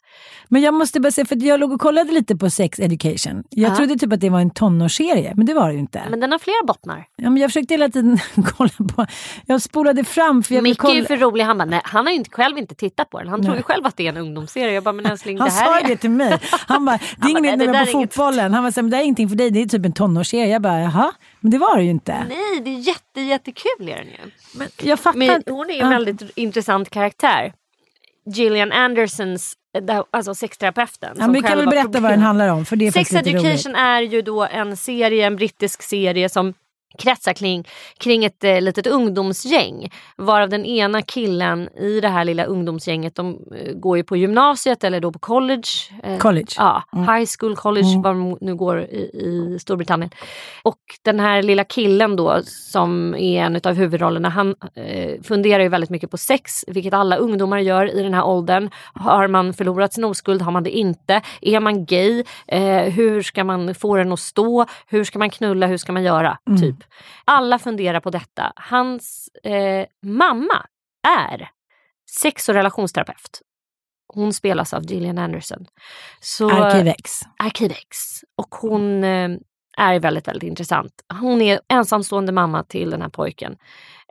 Men 0.48 0.62
jag 0.62 0.74
måste 0.74 1.00
bara 1.00 1.12
säga, 1.12 1.26
för 1.26 1.44
jag 1.44 1.60
låg 1.60 1.72
och 1.72 1.82
kollade 1.82 2.12
lite 2.12 2.36
på 2.36 2.50
Sex 2.50 2.80
Education. 2.80 3.44
Jag 3.50 3.72
ja. 3.72 3.76
trodde 3.76 3.96
typ 3.96 4.14
att 4.14 4.20
det 4.20 4.30
var 4.30 4.40
en 4.40 4.50
tonårsserie, 4.50 5.34
men 5.36 5.46
det 5.46 5.54
var 5.54 5.68
det 5.68 5.74
ju 5.74 5.80
inte. 5.80 6.04
Men 6.10 6.20
den 6.20 6.32
har 6.32 6.40
flera 6.40 6.64
bottnar. 6.68 7.06
Ja, 7.16 7.30
men 7.30 7.42
jag 7.42 7.50
försökte 7.50 7.74
hela 7.74 7.90
tiden 7.90 8.20
kolla 8.58 8.70
på, 8.96 9.06
jag 9.46 9.62
spolade 9.62 10.04
fram. 10.04 10.44
För 10.44 10.56
jag 10.56 10.64
Micke 10.64 10.78
kolla... 10.78 11.00
är 11.00 11.04
för 11.04 11.18
rolig, 11.18 11.44
han, 11.44 11.58
bara, 11.58 11.66
nej, 11.66 11.82
han 11.84 12.06
har 12.06 12.12
ju 12.12 12.18
inte, 12.18 12.30
själv 12.30 12.58
inte 12.58 12.76
tittat 12.76 12.97
på 13.06 13.20
den. 13.20 13.28
Han 13.28 13.44
tror 13.44 13.56
ju 13.56 13.62
själv 13.62 13.86
att 13.86 13.98
det 13.98 14.06
är 14.08 14.10
en 14.10 14.18
ungdomsserie. 14.18 14.74
Jag 14.74 14.84
bara, 14.84 14.94
men 14.94 15.06
älskling, 15.06 15.40
han 15.40 15.48
det 15.48 15.54
här 15.54 15.66
sa 15.66 15.80
är... 15.80 15.88
det 15.88 15.98
till 15.98 16.10
mig. 16.10 16.40
Han 16.68 16.86
bara, 16.86 17.00
det 17.18 17.28
är 17.28 17.30
inget 17.30 17.58
när 17.58 17.86
på 17.86 17.92
fotbollen. 17.92 18.54
Han 18.54 18.64
bara, 18.64 18.82
det 18.82 18.98
är 18.98 19.02
ingenting 19.02 19.30
för 19.30 19.36
dig, 19.36 19.52
det 19.52 19.62
är 19.62 19.66
typ 19.66 19.86
en 19.86 19.94
tonårsserie. 19.94 20.48
Jag 20.48 20.62
bara, 20.62 20.80
jaha. 20.80 21.12
Men 21.40 21.52
det 21.52 21.58
var 21.58 21.78
det 21.78 21.84
ju 21.84 21.90
inte. 21.90 22.26
Nej, 22.30 22.62
det 22.62 22.70
är 22.70 22.80
jätte, 22.80 23.22
jättekul 23.22 23.90
är 23.90 23.96
den 23.96 24.08
ju. 24.08 24.32
Men 24.56 24.68
jag 24.82 25.00
fattar 25.00 25.20
Men 25.20 25.44
hon 25.50 25.70
är 25.70 25.74
en 25.74 25.80
ja. 25.80 25.90
väldigt 25.90 26.22
intressant 26.36 26.90
karaktär. 26.90 27.54
Gillian 28.26 28.72
Andersons 28.72 29.54
eh, 29.90 30.02
alltså 30.12 30.36
sexterapeuten. 30.36 31.18
Ja, 31.20 31.28
vi 31.28 31.42
kan 31.42 31.58
väl 31.58 31.68
berätta 31.68 32.00
vad 32.00 32.12
den 32.12 32.22
handlar 32.22 32.48
om. 32.48 32.66
För 32.66 32.76
det 32.76 32.88
är 32.88 32.92
Sex 32.92 33.14
Education 33.14 33.44
roligt. 33.44 33.68
är 33.78 34.02
ju 34.02 34.22
då 34.22 34.46
en 34.46 34.78
serie, 34.78 35.28
en 35.28 35.36
brittisk 35.36 35.82
serie 35.82 36.30
som 36.30 36.54
kretsar 36.98 37.34
kring, 37.34 37.68
kring 37.98 38.26
ett 38.26 38.44
eh, 38.44 38.62
litet 38.62 38.88
ungdomsgäng. 38.88 39.90
Varav 40.16 40.50
den 40.50 40.66
ena 40.66 41.02
killen 41.02 41.70
i 41.78 42.00
det 42.00 42.08
här 42.08 42.26
lilla 42.26 42.44
ungdomsgänget, 42.44 43.16
de 43.16 43.40
eh, 43.56 43.74
går 43.74 43.98
ju 43.98 44.04
på 44.04 44.18
gymnasiet 44.18 44.84
eller 44.84 45.00
då 45.00 45.12
på 45.12 45.20
college. 45.20 45.68
Eh, 46.04 46.18
college? 46.18 46.48
Ja, 46.58 46.84
mm. 46.94 47.16
high 47.16 47.30
school, 47.40 47.56
college, 47.56 47.88
mm. 47.88 48.02
var 48.02 48.10
de 48.14 48.38
nu 48.42 48.56
går 48.56 48.80
i, 48.80 49.00
i, 49.00 49.58
Storbritannien. 49.60 50.12
Och 50.64 50.80
den 51.02 51.20
här 51.20 51.42
lilla 51.42 51.64
killen 51.64 52.16
då 52.16 52.42
som 52.46 53.16
är 53.16 53.44
en 53.44 53.60
av 53.64 53.74
huvudrollerna, 53.74 54.30
han 54.30 54.56
eh, 54.76 55.22
funderar 55.24 55.64
ju 55.64 55.70
väldigt 55.70 55.90
mycket 55.90 56.12
på 56.12 56.18
sex, 56.18 56.66
vilket 56.68 56.94
alla 56.94 57.16
ungdomar 57.16 57.60
gör 57.60 57.96
i 58.00 58.04
den 58.04 58.14
här 58.14 58.26
åldern. 58.26 58.70
Har 58.94 59.28
man 59.28 59.54
förlorat 59.54 59.94
sin 59.94 60.04
oskuld? 60.04 60.42
Har 60.42 60.52
man 60.52 60.64
det 60.64 60.78
inte? 60.78 61.22
Är 61.42 61.60
man 61.60 61.86
gay? 61.86 62.24
Eh, 62.48 62.84
hur 62.84 63.22
ska 63.22 63.44
man 63.44 63.76
få 63.76 63.96
den 63.96 64.12
att 64.12 64.20
stå? 64.20 64.66
Hur 64.88 65.04
ska 65.04 65.20
man 65.20 65.30
knulla? 65.30 65.68
Hur 65.68 65.78
ska 65.78 65.92
man 65.92 66.04
göra? 66.04 66.38
Mm. 66.48 66.62
Typ. 66.62 66.76
Alla 67.26 67.60
funderar 67.60 68.00
på 68.00 68.10
detta. 68.10 68.54
Hans 68.56 69.30
eh, 69.44 69.86
mamma 70.02 70.66
är 71.08 71.50
sex 72.22 72.50
och 72.50 72.56
relationsterapeut. 72.56 73.42
Hon 74.14 74.34
spelas 74.34 74.74
av 74.74 74.86
Gillian 74.86 75.18
Anderson. 75.18 75.66
Så, 76.20 76.50
Arkivex. 76.52 77.22
Arkivex. 77.40 77.98
Och 78.36 78.56
hon 78.56 79.04
eh, 79.04 79.30
är 79.78 80.00
väldigt, 80.00 80.28
väldigt 80.28 80.48
intressant. 80.48 80.94
Hon 81.22 81.42
är 81.42 81.60
ensamstående 81.68 82.32
mamma 82.32 82.64
till 82.64 82.90
den 82.90 83.02
här 83.02 83.10
pojken. 83.10 83.58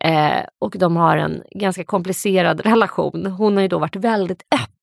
Eh, 0.04 0.42
och 0.58 0.74
de 0.78 0.96
har 0.96 1.16
en 1.16 1.42
ganska 1.50 1.84
komplicerad 1.84 2.60
relation. 2.66 3.26
Hon 3.26 3.54
har 3.54 3.62
ju 3.62 3.68
då 3.68 3.78
varit 3.78 3.96
väldigt 3.96 4.42
öppen 4.54 4.75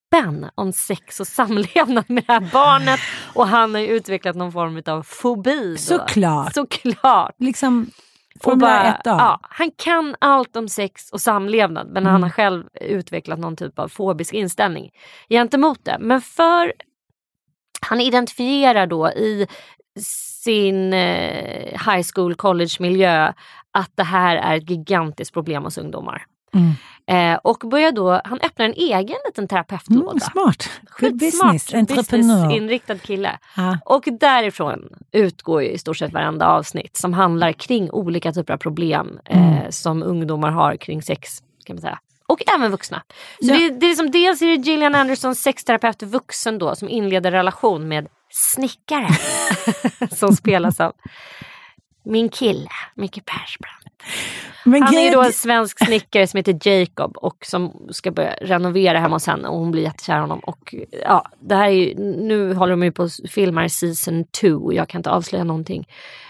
om 0.56 0.74
sex 0.74 1.20
och 1.20 1.28
samlevnad 1.28 2.06
med 2.08 2.24
det 2.28 2.34
här 2.34 2.50
barnet 2.54 3.00
och 3.34 3.48
han 3.48 3.76
har 3.76 3.82
ju 3.82 3.88
utvecklat 3.88 4.36
någon 4.36 4.52
form 4.52 4.82
av 4.86 5.04
fobi. 5.04 5.72
Då. 5.72 5.78
Såklart. 5.78 6.54
Såklart. 6.54 7.36
Liksom 7.40 7.92
1 8.36 9.02
ja, 9.04 9.40
Han 9.42 9.72
kan 9.72 10.16
allt 10.20 10.56
om 10.56 10.70
sex 10.70 11.12
och 11.12 11.22
samlevnad 11.22 11.88
men 11.88 12.04
mm. 12.04 12.12
han 12.12 12.24
har 12.24 12.30
själv 12.30 12.64
utvecklat 12.82 13.40
någon 13.40 13.56
typ 13.56 13.80
av 13.80 13.88
fobisk 13.88 14.34
inställning 14.34 14.92
gentemot 15.30 15.86
det. 15.86 15.98
Men 16.00 16.22
för 16.22 16.74
han 17.82 18.02
identifierar 18.02 18.88
då 18.88 19.10
i 19.10 19.48
sin 20.00 20.94
eh, 20.94 21.92
high 21.92 22.06
school 22.14 22.36
college 22.36 22.76
miljö 22.80 23.34
att 23.72 23.92
det 23.96 24.04
här 24.04 24.36
är 24.36 24.58
ett 24.58 24.70
gigantiskt 24.70 25.34
problem 25.34 25.64
hos 25.64 25.78
ungdomar. 25.78 26.26
Mm. 26.54 26.72
Eh, 27.08 27.36
och 27.36 27.58
börjar 27.58 27.92
då, 27.92 28.22
han 28.24 28.40
öppnar 28.42 28.66
en 28.66 28.74
egen 28.74 29.18
liten 29.26 29.48
terapeutlåda. 29.48 30.12
Mm, 30.12 30.20
smart. 30.20 30.70
Good 31.00 31.18
business. 31.18 31.72
Businessinriktad 31.88 32.98
kille. 32.98 33.40
Ah. 33.58 33.76
Och 33.86 34.04
därifrån 34.20 34.90
utgår 35.12 35.64
ju 35.64 35.70
i 35.70 35.78
stort 35.78 35.98
sett 35.98 36.14
varenda 36.14 36.48
avsnitt 36.48 36.98
som 36.98 37.14
handlar 37.14 37.52
kring 37.52 37.92
olika 37.92 38.34
typer 38.34 38.54
av 38.54 38.58
problem 38.58 39.20
eh, 39.26 39.58
mm. 39.58 39.72
som 39.72 40.04
ungdomar 40.04 40.52
har 40.52 40.76
kring 40.76 41.02
sex. 41.02 41.44
kan 41.66 41.76
man 41.76 41.82
säga. 41.82 42.00
Och 42.28 42.44
även 42.56 42.72
vuxna. 42.72 43.04
Så 43.42 43.48
ja. 43.48 43.58
det, 43.58 43.70
det 43.70 43.86
är 43.86 43.96
som 43.96 44.12
dels 44.12 44.42
är 44.42 44.46
det 44.46 44.54
Gillian 44.70 44.96
Anderson, 44.96 45.36
sexterapeut 45.36 46.04
vuxen 46.04 46.58
då, 46.58 46.76
som 46.76 46.90
inleder 46.90 47.32
relation 47.32 47.88
med 47.88 48.08
snickare. 48.30 49.08
som 50.12 50.36
spelas 50.36 50.80
av 50.80 50.94
min 52.06 52.30
kille, 52.30 52.70
Micke 52.96 53.26
Persbrandt. 53.26 54.04
Men 54.66 54.84
han 54.84 54.96
är 54.98 55.12
då 55.12 55.22
en 55.22 55.34
svensk 55.34 55.86
snickare 55.86 56.28
som 56.28 56.38
heter 56.38 56.70
Jacob 56.70 57.18
och 57.18 57.38
som 57.46 57.88
ska 57.90 58.12
börja 58.12 58.34
renovera 58.42 59.00
hemma 59.00 59.16
hos 59.16 59.28
henne 59.28 59.48
och 59.48 59.60
hon 59.60 59.72
blir 59.72 59.84
jättekär 59.84 60.18
i 60.18 60.22
honom. 60.22 60.40
Och 60.40 60.76
ja, 61.04 61.26
det 61.40 61.56
här 61.56 61.68
är 61.68 61.72
ju, 61.72 61.96
nu 62.28 62.54
håller 62.54 62.72
de 62.72 62.84
ju 62.84 62.92
på 62.92 63.04
att 63.04 63.12
filma 63.30 63.70
season 63.70 64.26
2 64.42 64.74
jag 64.74 64.90
kan 64.90 65.00
inte 65.00 65.10
avslöja 65.10 65.44
någonting. 65.44 65.88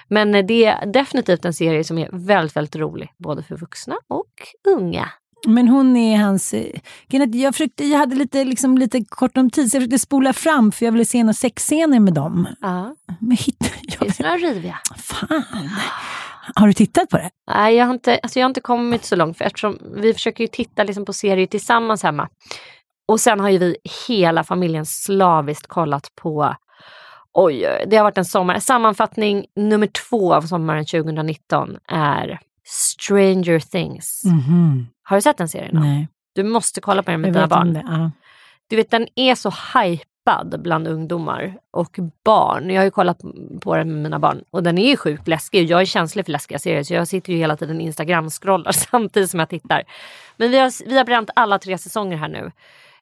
Men 0.08 0.32
det 0.48 0.66
är 0.66 0.86
definitivt 0.86 1.46
en 1.46 1.54
serie 1.54 1.84
som 1.84 1.98
är 1.98 2.10
väldigt, 2.12 2.56
väldigt 2.56 2.76
rolig 2.76 3.14
både 3.18 3.44
för 3.44 3.56
vuxna 3.56 3.96
och 4.08 4.32
unga. 4.78 5.10
Men 5.48 5.68
hon 5.68 5.98
är 5.98 6.18
hans... 6.18 6.54
Eh, 6.54 6.80
jag, 7.10 7.56
försökte, 7.56 7.86
jag 7.86 8.00
hade 8.00 8.16
lite, 8.16 8.44
liksom, 8.44 8.78
lite 8.78 9.04
kort 9.10 9.38
om 9.38 9.50
tid 9.50 9.72
så 9.72 9.76
jag 9.76 9.82
försökte 9.82 10.00
spola 10.00 10.34
fram 10.34 10.72
för 10.72 10.86
jag 10.86 10.92
ville 10.92 11.06
se 11.06 11.24
några 11.24 11.34
sexscener 11.34 12.00
med 12.00 12.14
dem. 12.14 12.48
Ja. 12.62 12.96
Men 13.20 13.38
hitta, 13.38 13.66
jag, 13.82 14.08
det 14.08 14.20
några 14.20 14.38
riviga? 14.38 14.80
Fan. 14.98 15.44
Har 16.56 16.68
du 16.68 16.74
tittat 16.74 17.10
på 17.10 17.18
det? 17.18 17.30
Nej, 17.52 17.76
jag 17.76 17.86
har 17.86 17.94
inte, 17.94 18.20
alltså 18.24 18.40
jag 18.40 18.46
har 18.46 18.50
inte 18.50 18.62
kommit 18.62 19.06
så 19.06 19.16
långt 19.16 19.38
för 19.38 19.46
eftersom 19.46 19.78
vi 19.96 20.14
försöker 20.14 20.44
ju 20.44 20.48
titta 20.48 20.84
liksom 20.84 21.06
på 21.06 21.14
serier 21.14 21.48
tillsammans 21.48 22.04
hemma. 22.04 22.30
Och 23.08 23.20
sen 23.20 23.40
har 23.40 23.50
ju 23.50 23.58
vi 23.58 23.76
hela 24.08 24.44
familjen 24.44 24.86
slaviskt 24.86 25.68
kollat 25.68 26.08
på 26.22 26.56
Oj, 27.36 27.68
det 27.88 27.98
har 27.98 28.04
varit 28.04 28.18
en 28.18 28.26
sommar. 28.26 28.60
Sammanfattning 28.60 29.46
nummer 29.56 29.88
två 29.88 30.34
av 30.34 30.42
sommaren 30.42 30.86
2019 30.86 31.78
är 31.88 32.40
Stranger 32.68 33.60
Things. 33.60 34.22
Mhm. 34.26 34.88
Har 35.04 35.18
du 35.18 35.22
sett 35.22 35.38
den 35.38 35.50
serien? 35.50 35.80
Nej. 35.82 36.08
Du 36.36 36.44
måste 36.44 36.82
kolla 36.82 37.04
på 37.04 37.12
den 37.12 37.22
med 37.22 37.28
Jag 37.28 37.36
dina 37.36 37.48
barn. 37.48 37.74
det. 37.74 37.84
Ja. 37.88 38.12
Du 38.70 38.76
vet, 38.76 38.92
den 38.92 39.08
är 39.16 39.36
så 39.36 39.50
hypad 40.24 40.62
bland 40.62 40.88
ungdomar 40.88 41.58
och 41.72 42.00
barn. 42.24 42.70
Jag 42.70 42.82
har 42.82 42.86
ju 42.86 42.92
kollat 42.92 43.22
på 43.62 43.76
den 43.76 43.94
med 43.94 44.04
mina 44.04 44.20
barn 44.20 44.44
och 44.52 44.64
den 44.64 44.78
är 44.78 44.90
ju 44.90 44.98
sjukt 44.98 45.28
läskig. 45.28 45.70
Jag 45.70 45.82
är 45.82 45.86
känslig 45.86 46.26
för 46.26 46.32
läskiga 46.32 46.60
serier 46.60 46.84
så 46.84 46.94
jag 46.94 47.08
sitter 47.08 47.34
ju 47.34 47.40
hela 47.40 47.58
tiden 47.58 47.82
Instagram-scrollar 47.82 48.72
samtidigt 48.92 49.30
som 49.30 49.40
jag 49.40 49.50
tittar. 49.50 49.84
Men 50.38 50.52
vi 50.52 50.58
har, 50.58 50.90
vi 50.90 50.98
har 50.98 51.06
bränt 51.06 51.30
alla 51.36 51.60
tre 51.60 51.78
säsonger 51.78 52.18
här 52.18 52.30
nu. 52.30 52.52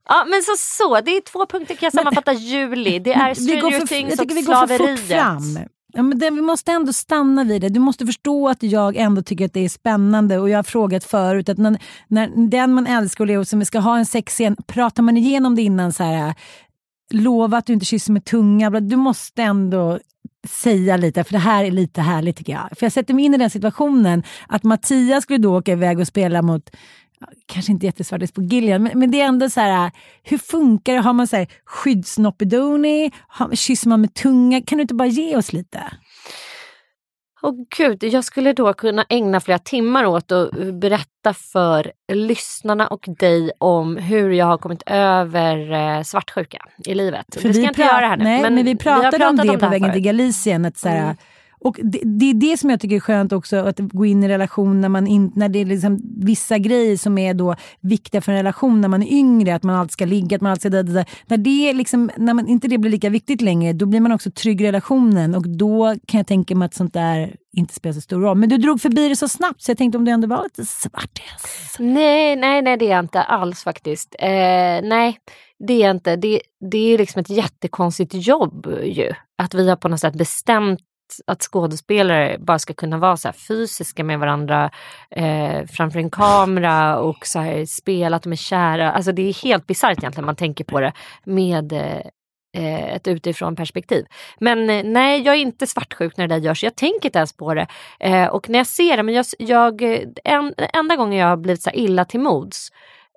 Ja 0.08 0.26
men 0.28 0.42
så 0.42 0.52
så, 0.58 1.02
det 1.02 1.12
är 1.12 1.22
två 1.22 1.46
punkter 1.46 1.76
kan 1.76 1.86
jag 1.86 1.94
sammanfatta 1.94 2.34
juli. 2.34 3.00
Det 3.00 3.14
är 3.14 3.34
Stranger 3.34 3.80
för, 3.80 3.88
Things 3.88 4.20
och 4.20 4.30
vi 4.30 4.42
går 4.42 4.68
för 4.68 4.78
fort 4.78 5.00
fram. 5.00 5.60
Ja, 5.94 6.04
men 6.04 6.20
det, 6.20 6.30
vi 6.30 6.42
måste 6.42 6.72
ändå 6.72 6.94
stanna 6.94 7.44
vid 7.44 7.62
det. 7.62 7.70
Du 7.70 7.80
måste 7.80 8.06
förstå 8.06 8.50
att 8.50 8.64
jag 8.64 8.96
ändå 8.96 9.22
tycker 9.22 9.46
att 9.46 9.54
det 9.54 9.66
är 9.66 9.70
spännande 9.70 10.40
och 10.40 10.50
jag 10.50 10.58
har 10.58 10.64
frågat 10.64 11.04
förut 11.04 11.50
att 11.50 11.58
när, 11.58 11.80
när 12.08 12.30
den 12.50 12.74
man 12.74 12.88
älskar 12.88 13.24
och 13.24 13.28
lever 13.28 13.44
som 13.44 13.60
vi 13.60 13.66
ska 13.66 13.80
ha 13.80 13.98
en 13.98 14.06
sexscen, 14.06 14.56
pratar 14.68 15.04
man 15.04 15.18
igenom 15.18 15.56
det 15.56 15.62
innan 15.62 15.94
så 15.94 16.04
här 16.04 16.34
lova 17.14 17.58
att 17.58 17.66
du 17.66 17.74
inte 17.74 17.86
kysser 17.86 18.14
med 18.14 18.26
tunga. 18.26 18.70
Du 18.70 18.96
måste 18.96 19.44
ändå 19.44 20.00
säga 20.48 20.98
lite, 20.98 21.24
för 21.24 21.34
det 21.34 21.40
här 21.40 21.64
är 21.64 21.72
lite 21.72 22.02
härligt 22.02 22.38
tycker 22.38 22.54
jag. 22.54 22.70
För 22.78 22.86
jag 22.86 22.94
sätter 22.94 23.14
mig 23.14 23.26
in 23.26 23.34
i 23.34 23.38
den 23.38 23.50
situationen 23.50 24.24
att 24.48 24.64
Mattias 24.64 25.24
skulle 25.24 25.40
då 25.40 25.58
åka 25.58 25.72
iväg 25.72 26.00
och 26.00 26.08
spela 26.08 26.42
mot 26.42 26.70
Kanske 27.46 27.72
inte 27.72 27.86
jättesvartis 27.86 28.32
på 28.32 28.42
Gillian, 28.42 28.84
men, 28.84 29.00
men 29.00 29.12
det 29.12 29.22
är 29.22 29.26
ändå 29.26 29.50
så 29.50 29.60
här, 29.60 29.92
hur 30.24 30.38
funkar 30.38 30.94
det? 30.94 31.00
Har 31.00 31.14
man 31.14 31.28
så 31.28 31.36
här 31.36 31.48
skyddsnoppedoni? 31.66 33.12
Kysser 33.54 33.90
man 33.90 34.02
med 34.02 34.14
tunga? 34.14 34.62
Kan 34.62 34.78
du 34.78 34.82
inte 34.82 34.94
bara 34.94 35.08
ge 35.08 35.36
oss 35.36 35.54
lite? 35.54 35.84
Åh 37.44 37.54
gud, 37.78 38.04
jag 38.04 38.24
skulle 38.24 38.54
då 38.54 38.74
kunna 38.74 39.06
ägna 39.10 39.40
flera 39.40 39.60
timmar 39.60 40.06
åt 40.06 40.32
att 40.32 40.52
berätta 40.74 41.34
för 41.34 41.92
lyssnarna 42.14 42.88
och 42.88 43.06
dig 43.20 43.52
om 43.58 43.98
hur 43.98 44.30
jag 44.32 44.46
har 44.46 44.58
kommit 44.58 44.84
över 44.86 45.72
eh, 45.72 46.02
svartsjuka 46.04 46.66
i 46.86 46.94
livet. 46.96 47.26
det 47.32 47.40
ska 47.40 47.48
jag 47.48 47.58
inte 47.58 47.82
göra 47.82 48.08
här 48.08 48.18
nu. 48.18 48.24
Nej, 48.24 48.42
men, 48.42 48.56
vi 48.56 48.72
har 48.72 48.76
pratade 48.78 49.18
pratat 49.18 49.30
om 49.30 49.48
det 49.48 49.58
på 49.58 49.66
här 49.66 49.72
vägen 49.72 49.82
förut. 49.90 49.94
till 49.94 50.04
Galicien. 50.04 50.66
Att 50.66 50.78
så 50.78 50.90
här, 50.90 51.02
Mm 51.04 51.16
och 51.64 51.80
det, 51.84 52.02
det 52.04 52.30
är 52.30 52.34
det 52.34 52.58
som 52.58 52.70
jag 52.70 52.80
tycker 52.80 52.96
är 52.96 53.00
skönt 53.00 53.32
också, 53.32 53.58
att 53.58 53.80
gå 53.80 54.06
in 54.06 54.24
i 54.24 54.28
relation 54.28 54.82
när, 54.82 54.90
man 54.90 55.08
in, 55.08 55.32
när 55.36 55.50
det 55.50 55.60
är 55.60 55.66
liksom 55.66 56.00
vissa 56.18 56.58
grejer 56.58 56.98
som 56.98 57.18
är 57.18 57.34
då 57.34 57.56
viktiga 57.82 58.22
för 58.22 58.32
en 58.32 58.38
relation 58.38 58.82
när 58.82 58.88
man 58.88 59.04
är 59.04 59.12
yngre, 59.14 59.56
att 59.56 59.64
man 59.64 59.76
alltid 59.76 59.92
ska 59.92 60.06
ligga, 60.06 60.36
att 60.36 60.42
man 60.42 60.52
alltid 60.52 60.62
ska... 60.62 60.70
där, 60.70 60.84
där, 60.84 60.94
där. 60.94 61.06
När, 61.26 61.38
det 61.38 61.74
liksom, 61.74 62.12
när 62.18 62.34
man, 62.34 62.48
inte 62.48 62.68
det 62.68 62.78
blir 62.78 62.92
lika 62.92 63.10
viktigt 63.10 63.42
längre, 63.42 63.74
då 63.74 63.86
blir 63.86 64.00
man 64.00 64.12
också 64.12 64.32
trygg 64.32 64.62
i 64.62 64.68
relationen 64.68 65.36
och 65.36 65.50
då 65.50 65.96
kan 66.08 66.18
jag 66.18 66.28
tänka 66.28 66.56
mig 66.56 66.66
att 66.66 66.74
sånt 66.74 66.94
där 66.94 67.36
inte 67.54 67.74
spelar 67.74 67.94
så 67.94 68.02
stor 68.02 68.22
roll. 68.22 68.38
Men 68.38 68.50
du 68.50 68.58
drog 68.58 68.82
förbi 68.82 69.10
det 69.10 69.16
så 69.16 69.28
snabbt 69.28 69.62
så 69.62 69.72
jag 69.72 69.78
tänkte 69.78 69.98
om 69.98 70.06
du 70.06 70.12
ändå 70.12 70.28
var 70.28 70.44
lite 70.44 70.66
svartis. 70.66 71.76
Nej, 71.80 72.36
nej, 72.36 72.62
nej 72.62 72.78
det 72.78 72.86
är 72.86 72.92
jag 72.92 73.06
inte 73.06 73.22
alls 73.22 73.64
faktiskt. 73.64 74.16
Eh, 74.20 74.30
nej, 74.84 75.18
det 75.68 75.74
är 75.74 75.82
jag 75.82 75.92
inte. 75.92 76.16
Det, 76.16 76.42
det 76.72 76.94
är 76.94 76.98
liksom 76.98 77.20
ett 77.20 77.30
jättekonstigt 77.30 78.14
jobb 78.14 78.68
ju. 78.84 79.12
Att 79.38 79.54
vi 79.54 79.70
har 79.70 79.76
på 79.76 79.88
något 79.88 80.00
sätt 80.00 80.14
bestämt 80.14 80.80
att 81.28 81.42
skådespelare 81.42 82.38
bara 82.40 82.60
ska 82.60 82.74
kunna 82.74 82.98
vara 82.98 83.18
så 83.18 83.28
här 83.28 83.36
fysiska 83.48 84.04
med 84.04 84.20
varandra 84.20 84.72
eh, 85.10 85.66
framför 85.66 86.00
en 86.00 86.10
kamera 86.10 87.00
och 87.00 87.28
så 87.28 87.40
här 87.40 87.66
spela 87.66 88.16
att 88.16 88.24
de 88.24 88.32
är 88.32 88.36
kära. 88.36 88.92
Alltså 88.92 89.12
det 89.12 89.30
är 89.30 89.44
helt 89.44 89.68
bisarrt 89.68 89.98
egentligen 89.98 90.26
man 90.26 90.36
tänker 90.36 90.64
på 90.64 90.80
det 90.80 90.94
med 91.24 91.74
eh, 91.74 92.02
eh 92.58 92.96
ett 92.96 93.08
utifrån 93.08 93.56
perspektiv. 93.56 94.06
Men 94.40 94.70
eh, 94.70 94.84
nej, 94.84 95.22
jag 95.22 95.36
är 95.36 95.40
inte 95.40 95.68
svartsjuk 95.68 96.18
när 96.18 96.28
det 96.28 96.36
där 96.36 96.42
görs. 96.42 96.64
Jag 96.64 96.76
tänker 96.76 97.06
inte 97.06 97.20
ens 97.20 97.38
på 97.38 97.54
det. 97.54 97.68
Eh, 98.00 98.28
och 98.28 98.50
när 98.50 98.60
jag 98.60 98.68
ser 98.68 98.98
det, 98.98 99.04
men 99.04 99.16
jag, 99.16 99.26
jag, 99.40 99.82
eh, 99.82 100.02
en, 100.24 100.54
enda 100.74 100.96
gången 100.96 101.20
jag 101.20 101.28
har 101.28 101.38
blivit 101.38 101.62
så 101.62 101.70
här 101.70 101.78
illa 101.78 102.06
till 102.06 102.20
mods 102.20 102.70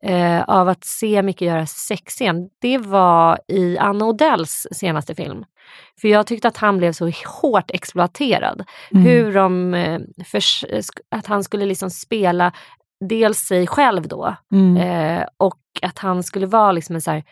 eh, 0.04 0.42
av 0.42 0.68
att 0.68 0.84
se 0.84 1.22
Micke 1.22 1.42
göra 1.42 1.66
sexscen, 1.66 2.48
det 2.60 2.78
var 2.78 3.38
i 3.48 3.78
Anna 3.78 4.04
Odells 4.04 4.66
senaste 4.72 5.14
film. 5.14 5.44
För 6.00 6.08
jag 6.08 6.26
tyckte 6.26 6.48
att 6.48 6.56
han 6.56 6.78
blev 6.78 6.92
så 6.92 7.10
hårt 7.42 7.70
exploaterad. 7.70 8.64
Hur 8.90 9.34
de, 9.34 9.74
eh, 9.74 10.00
förs- 10.24 10.64
att 11.10 11.26
han 11.26 11.44
skulle 11.44 11.66
liksom 11.66 11.90
spela 11.90 12.52
dels 13.08 13.38
sig 13.38 13.66
själv 13.66 14.08
då 14.08 14.36
Mm. 14.52 14.76
eh, 14.76 15.26
och 15.36 15.58
att 15.82 15.98
han 15.98 16.22
skulle 16.22 16.46
vara 16.46 16.72
liksom 16.72 16.94
en 16.94 17.00
så 17.02 17.10
här 17.10 17.22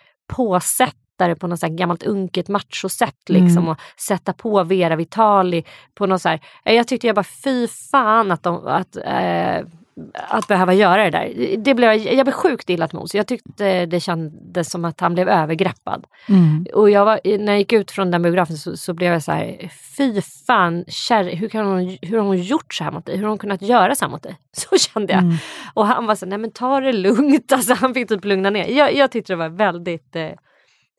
påsättare 0.47 1.35
på 1.40 1.47
något 1.47 1.61
så 1.61 1.66
här 1.66 1.75
gammalt 1.75 2.03
unket 2.03 2.49
machosätt 2.49 3.29
liksom 3.29 3.59
Mm. 3.59 3.68
och 3.68 3.79
sätta 4.01 4.33
på 4.33 4.64
Vera 4.64 4.97
Vitali 4.97 5.64
på 5.95 6.07
något 6.07 6.23
så 6.23 6.29
här. 6.29 6.40
Jag 6.64 6.88
tyckte 6.88 7.07
jag 7.07 7.16
bara 7.16 7.25
fy 7.45 7.68
fan 7.68 8.31
att 8.33 8.42
de, 8.42 8.66
att, 8.66 8.97
eh, 8.97 9.66
att 10.14 10.48
behöva 10.48 10.74
göra 10.74 11.05
det 11.05 11.11
där. 11.11 11.57
Det 11.57 11.74
blev, 11.74 11.94
jag 11.94 12.26
blev 12.26 12.33
sjukt 12.33 12.70
illa 12.70 12.88
till 12.88 12.98
mods. 12.98 13.14
Jag 13.14 13.26
tyckte 13.26 13.87
det 13.87 14.00
kändes 14.00 14.70
som 14.70 14.85
att 14.85 15.00
han 15.00 15.14
blev 15.14 15.28
övergreppad. 15.28 16.07
Mm. 16.28 16.66
Och 16.74 16.90
jag 16.90 17.05
var, 17.05 17.38
när 17.38 17.52
jag 17.52 17.59
gick 17.59 17.72
ut 17.72 17.90
från 17.90 18.11
den 18.11 18.22
biografen 18.22 18.57
så, 18.57 18.76
så 18.76 18.94
blev 18.94 19.12
jag 19.12 19.22
så 19.22 19.33
här, 19.33 19.70
fy 19.96 20.20
fan, 20.46 20.85
kär, 20.88 21.37
hur, 21.37 21.48
kan 21.48 21.66
hon, 21.66 21.98
hur 22.02 22.18
har 22.18 22.26
hon 22.26 22.42
gjort 22.42 22.74
så 22.74 22.85
här 22.85 22.90
mot 22.90 23.07
dig? 23.07 23.16
Hur 23.16 23.22
har 23.22 23.28
hon 23.28 23.38
kunnat 23.38 23.62
göra 23.62 23.94
så 23.94 24.05
här 24.05 24.12
mot 24.12 24.22
dig? 24.22 24.37
Så 24.52 24.78
kände 24.78 25.12
jag. 25.12 25.22
Mm. 25.22 25.37
Och 25.74 25.87
han 25.87 26.07
var 26.07 26.14
så 26.14 26.26
här, 26.26 26.31
nej 26.31 26.38
men 26.38 26.50
ta 26.50 26.81
det 26.81 26.92
lugnt. 26.92 27.52
Alltså, 27.52 27.74
han 27.74 27.94
fick 27.94 28.09
typ 28.09 28.24
lugna 28.24 28.50
ner. 28.50 28.66
Jag, 28.66 28.94
jag 28.94 29.11
tyckte 29.11 29.33
det 29.33 29.37
var 29.37 29.48
väldigt 29.48 30.16
eh, 30.16 30.31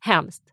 hemskt. 0.05 0.43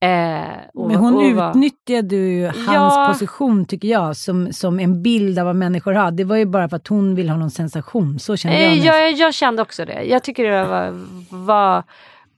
Eh, 0.00 0.48
och- 0.74 0.88
Men 0.88 0.96
hon 0.96 1.16
och 1.16 1.48
utnyttjade 1.50 2.16
ju 2.16 2.46
hans 2.46 2.68
Ja. 2.74 3.08
position 3.12 3.64
tycker 3.64 3.88
jag 3.88 4.16
som, 4.16 4.52
som 4.52 4.80
en 4.80 5.02
bild 5.02 5.38
av 5.38 5.46
vad 5.46 5.56
människor 5.56 5.92
har. 5.92 6.10
Det 6.10 6.24
var 6.24 6.36
ju 6.36 6.44
bara 6.44 6.68
för 6.68 6.76
att 6.76 6.88
hon 6.88 7.14
vill 7.14 7.28
ha 7.28 7.36
någon 7.36 7.50
sensation. 7.50 8.18
Så 8.18 8.36
kände 8.36 8.58
jag. 8.58 8.66
Eh, 8.68 8.74
mest. 8.74 8.86
jag, 8.86 9.12
jag 9.12 9.34
kände 9.34 9.62
också 9.62 9.84
det. 9.84 10.02
Jag 10.02 10.22
tycker 10.22 10.44
det 10.50 10.64
var, 10.64 11.06
var 11.46 11.82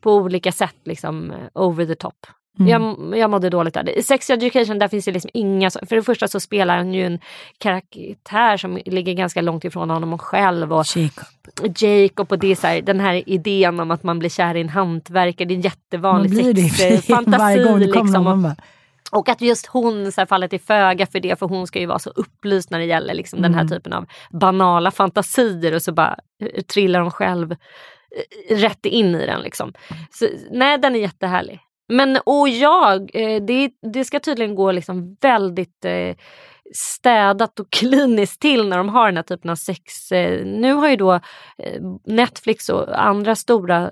på 0.01 0.14
olika 0.14 0.53
sätt 0.53 0.77
liksom 0.85 1.31
eh, 1.31 1.37
over 1.62 1.87
the 1.87 1.94
top. 1.94 2.27
Mm. 2.61 2.70
Jag, 2.70 3.18
jag 3.18 3.31
mådde 3.31 3.51
dåligt 3.51 3.75
där. 3.75 3.99
I 3.99 4.03
Sex 4.03 4.31
Education 4.31 4.79
där 4.79 4.88
finns 4.88 5.05
det 5.05 5.12
liksom 5.12 5.31
inga, 5.35 5.70
för 5.70 5.96
det 5.96 6.03
första 6.03 6.29
så 6.29 6.40
spelar 6.40 6.77
han 6.77 6.94
ju 6.94 7.07
en 7.07 7.18
karaktär 7.59 8.57
som 8.57 8.79
ligger 8.85 9.12
ganska 9.12 9.40
långt 9.40 9.64
ifrån 9.64 9.90
honom 9.90 10.18
själv 10.18 10.73
och 10.73 10.85
Jacob. 10.96 11.27
Jacob 11.79 12.33
och 12.33 12.38
det 12.38 12.51
är 12.51 12.55
så 12.55 12.66
här, 12.66 12.83
den 12.83 13.01
här 13.01 13.29
idén 13.29 13.81
om 13.81 13.90
att 13.90 14.03
man 14.03 14.18
blir 14.18 14.31
kär 14.31 14.55
i 14.55 14.61
en 14.61 14.68
hantverkare, 14.68 15.49
det 15.49 15.55
är 15.55 15.57
en 15.57 15.62
jättevanlig 15.62 16.70
sexfantasi. 16.73 17.38
varje 17.38 17.64
gång 17.64 17.81
det 17.81 17.87
kommer 17.87 18.05
liksom. 18.05 18.25
någon. 18.25 18.33
och, 18.33 18.38
Man 18.38 18.42
bara, 18.42 18.57
och 19.11 19.29
att 19.29 19.40
just 19.40 19.66
hon 19.66 20.12
så 20.12 20.20
här, 20.20 20.27
faller 20.27 20.49
till 20.49 20.61
föga 20.61 21.07
för 21.07 21.20
det 21.20 21.38
för 21.38 21.46
hon 21.46 21.66
ska 21.66 21.81
ju 21.81 21.87
vara 21.87 21.99
så 21.99 22.11
upplyst 22.11 22.70
när 22.70 22.79
det 22.79 22.85
gäller 22.85 23.14
liksom, 23.14 23.42
den 23.42 23.55
här 23.55 23.64
typen 23.68 23.92
av 23.92 24.07
banala 24.31 24.90
fantasier 24.90 25.75
och 25.75 25.83
så 25.83 25.92
bara 25.92 26.18
eh, 26.42 26.62
trillar 26.62 27.01
hon 27.01 27.11
själv 27.11 27.53
eh, 27.53 28.57
rätt 28.57 28.87
in 28.87 29.14
i 29.14 29.27
den. 29.27 29.40
Liksom. 29.40 29.73
Så, 30.11 30.27
nej, 30.51 30.79
den 30.79 30.96
är 30.96 31.01
jättehärlig. 31.01 31.61
Men 31.90 32.18
och 32.24 32.48
jag, 32.48 33.11
eh, 33.14 33.42
det, 33.42 33.70
det 33.92 34.05
ska 34.05 34.20
tydligen 34.20 34.55
gå 34.55 34.72
liksom 34.72 35.16
väldigt 35.20 35.85
eh, 35.85 36.16
städat 36.74 37.61
och 37.61 37.70
kliniskt 37.70 38.40
till 38.40 38.68
när 38.68 38.76
de 38.76 38.88
har 38.88 39.07
den 39.07 39.16
här 39.16 39.22
typen 39.22 39.50
av 39.50 39.57
sex. 39.57 40.12
Eh, 40.12 40.46
nu 40.46 40.72
har 40.72 40.88
ju 40.88 40.96
då 40.96 41.20
Netflix 42.05 42.68
och 42.68 43.07
andra 43.07 43.37
stora 43.37 43.90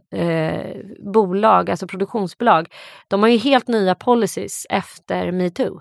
bolag, 1.12 1.70
alltså 1.70 1.86
produktionsbolag, 1.86 2.68
de 3.08 3.22
har 3.22 3.28
ju 3.28 3.38
helt 3.38 3.68
nya 3.68 3.94
policies 3.94 4.66
efter 4.70 5.32
metoo. 5.32 5.80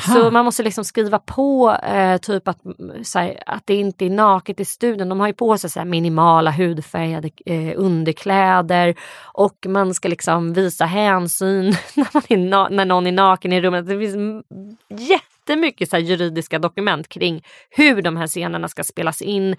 Så 0.00 0.30
man 0.30 0.44
måste 0.44 0.62
liksom 0.62 0.84
skriva 0.84 1.18
på 1.18 1.76
eh, 1.82 2.16
typ 2.16 2.48
att, 2.48 2.64
mm, 2.64 3.04
så 3.04 3.18
här, 3.18 3.42
att 3.46 3.66
det 3.66 3.74
inte 3.74 4.06
är 4.06 4.10
naket 4.10 4.60
i 4.60 4.64
studion. 4.64 5.08
De 5.08 5.20
har 5.20 5.26
ju 5.26 5.32
på 5.32 5.58
sig 5.58 5.70
så 5.70 5.78
här, 5.78 5.86
minimala 5.86 6.50
hudfärgade 6.50 7.30
eh, 7.46 7.72
underkläder 7.76 8.94
och 9.22 9.66
man 9.68 9.94
ska 9.94 10.08
liksom 10.08 10.52
visa 10.52 10.84
hänsyn 10.84 11.64
när, 11.96 12.04
na- 12.36 12.70
när 12.70 12.84
någon 12.84 13.06
är 13.06 13.12
naken 13.12 13.52
i 13.52 13.60
rummet. 13.60 13.86
Det 13.88 13.98
finns 13.98 14.44
jättemycket 14.88 15.90
så 15.90 15.96
här, 15.96 16.02
juridiska 16.02 16.58
dokument 16.58 17.08
kring 17.08 17.42
hur 17.70 18.02
de 18.02 18.16
här 18.16 18.26
scenerna 18.26 18.68
ska 18.68 18.84
spelas 18.84 19.22
in 19.22 19.56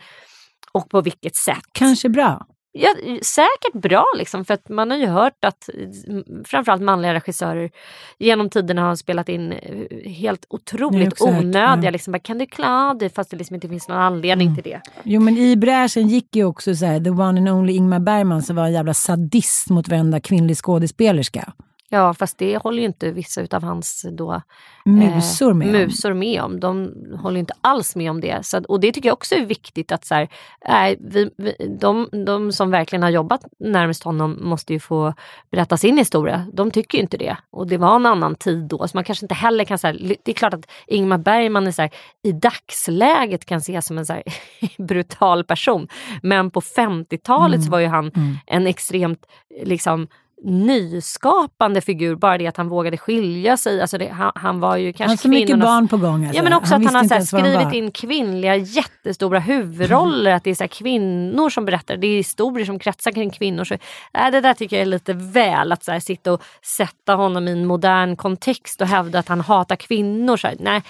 och 0.71 0.89
på 0.89 1.01
vilket 1.01 1.35
sätt. 1.35 1.65
Kanske 1.71 2.09
bra. 2.09 2.45
Ja, 2.75 2.89
säkert 3.21 3.81
bra 3.81 4.05
liksom 4.17 4.45
för 4.45 4.53
att 4.53 4.69
man 4.69 4.91
har 4.91 4.97
ju 4.97 5.05
hört 5.05 5.45
att 5.45 5.69
mm, 6.07 6.23
framförallt 6.45 6.81
manliga 6.81 7.13
regissörer 7.13 7.71
genom 8.17 8.49
tiderna 8.49 8.81
har 8.81 8.95
spelat 8.95 9.29
in 9.29 9.51
eh, 9.51 10.11
helt 10.11 10.45
otroligt 10.49 11.21
onödiga. 11.21 11.79
ja. 11.83 11.89
Liksom, 11.89 12.11
bara, 12.11 12.19
kan 12.19 12.37
du 12.37 12.45
klara 12.45 12.93
det 12.93 13.09
fast 13.09 13.29
det 13.31 13.37
liksom 13.37 13.55
inte 13.55 13.69
finns 13.69 13.87
någon 13.87 13.97
anledning 13.97 14.47
Mm. 14.47 14.55
till 14.61 14.71
det. 14.71 14.81
Jo 15.03 15.21
men 15.21 15.37
i 15.37 15.55
bräschen 15.55 16.07
gick 16.07 16.35
ju 16.35 16.43
också 16.45 16.75
så 16.75 16.85
här, 16.85 16.99
the 16.99 17.09
one 17.09 17.39
and 17.39 17.49
only 17.49 17.73
Ingmar 17.73 17.99
Bergman 17.99 18.41
som 18.41 18.55
var 18.55 18.65
en 18.65 18.73
jävla 18.73 18.93
sadist 18.93 19.69
mot 19.69 19.87
varenda 19.87 20.19
kvinnlig 20.19 20.57
skådespelerska. 20.57 21.53
Ja, 21.93 22.13
fast 22.13 22.37
det 22.37 22.57
håller 22.57 22.79
ju 22.79 22.85
inte 22.85 23.11
vissa 23.11 23.41
utav 23.41 23.63
hans 23.63 24.05
då, 24.11 24.41
Musor 24.85 25.53
med 25.53 25.67
eh, 25.67 25.73
musor 25.73 26.13
med 26.13 26.41
om. 26.41 26.59
De 26.59 26.93
håller 27.21 27.39
inte 27.39 27.53
alls 27.61 27.95
med 27.95 28.11
om 28.11 28.21
det. 28.21 28.45
Så, 28.45 28.63
och 28.67 28.79
det 28.79 28.91
tycker 28.91 29.09
jag 29.09 29.13
också 29.13 29.35
är 29.35 29.45
viktigt 29.45 29.91
att 29.91 30.05
så 30.05 30.15
här, 30.15 30.29
nej, 30.67 30.97
vi, 30.99 31.29
vi, 31.37 31.77
de, 31.79 32.09
de 32.25 32.51
som 32.51 32.71
verkligen 32.71 33.03
har 33.03 33.09
jobbat 33.09 33.45
närmast 33.59 34.03
honom 34.03 34.37
måste 34.41 34.73
ju 34.73 34.79
få 34.79 35.13
berätta 35.51 35.77
sin 35.77 35.97
historia. 35.97 36.45
De 36.53 36.71
tycker 36.71 36.97
ju 36.97 37.01
inte 37.01 37.17
det. 37.17 37.37
Och 37.51 37.67
det 37.67 37.77
var 37.77 37.95
en 37.95 38.05
annan 38.05 38.35
tid 38.35 38.63
då. 38.63 38.87
Så 38.87 38.97
man 38.97 39.03
kanske 39.03 39.25
inte 39.25 39.35
heller 39.35 39.65
kan 39.65 39.77
säga, 39.77 40.15
det 40.23 40.31
är 40.31 40.35
klart 40.35 40.53
att 40.53 40.71
Ingmar 40.87 41.17
Bergman 41.17 41.67
är 41.67 41.71
så 41.71 41.81
här, 41.81 41.91
i 42.23 42.31
dagsläget 42.31 43.45
kan 43.45 43.57
ses 43.57 43.85
som 43.85 43.97
en 43.97 44.05
så 44.05 44.21
brutal 44.77 45.43
person. 45.43 45.87
Men 46.21 46.51
på 46.51 46.61
50-talet 46.61 47.63
så 47.63 47.71
var 47.71 47.79
ju 47.79 47.87
han 47.87 48.11
en 48.45 48.67
extremt 48.67 49.25
liksom 49.63 50.07
nyskapande 50.43 51.81
figur. 51.81 52.15
Bara 52.15 52.37
det 52.37 52.47
att 52.47 52.57
han 52.57 52.69
vågade 52.69 52.97
skilja 52.97 53.57
sig. 53.57 53.81
Alltså 53.81 53.97
det, 53.97 54.07
han, 54.07 54.31
han 54.35 54.59
var 54.59 54.77
ju 54.77 54.93
kanske 54.93 55.11
Han 55.11 55.17
så 55.17 55.27
mycket 55.27 55.59
barn 55.59 55.87
på 55.87 55.97
gång. 55.97 56.25
Alltså. 56.25 56.37
Ja 56.37 56.43
men 56.43 56.53
också 56.53 56.75
att 56.75 56.81
visste 56.81 56.97
han 56.97 57.09
har 57.09 57.19
skrivit 57.19 57.73
in 57.73 57.91
kvinnliga 57.91 58.55
jättestora 58.55 59.39
huvudroller. 59.39 60.31
Att 60.31 60.43
det 60.43 60.49
är 60.49 60.55
så 60.55 60.67
kvinnor 60.67 61.49
som 61.49 61.65
berättar. 61.65 61.97
Det 61.97 62.07
är 62.07 62.17
historier 62.17 62.65
som 62.65 62.79
kretsar 62.79 63.11
kring 63.11 63.29
kvinnor. 63.29 63.63
Så, 63.63 63.73
äh, 63.73 64.31
det 64.31 64.41
där 64.41 64.53
tycker 64.53 64.75
jag 64.75 64.81
är 64.81 64.85
lite 64.85 65.13
väl. 65.13 65.71
Att 65.71 65.83
så 65.83 65.99
sitta 65.99 66.33
och 66.33 66.43
sätta 66.77 67.15
honom 67.15 67.47
i 67.47 67.51
en 67.51 67.65
modern 67.65 68.15
kontext 68.15 68.81
och 68.81 68.87
hävda 68.87 69.19
att 69.19 69.27
han 69.27 69.41
hatar 69.41 69.75
kvinnor. 69.75 70.37
Så 70.37 70.47
här, 70.47 70.55
nej, 70.59 70.81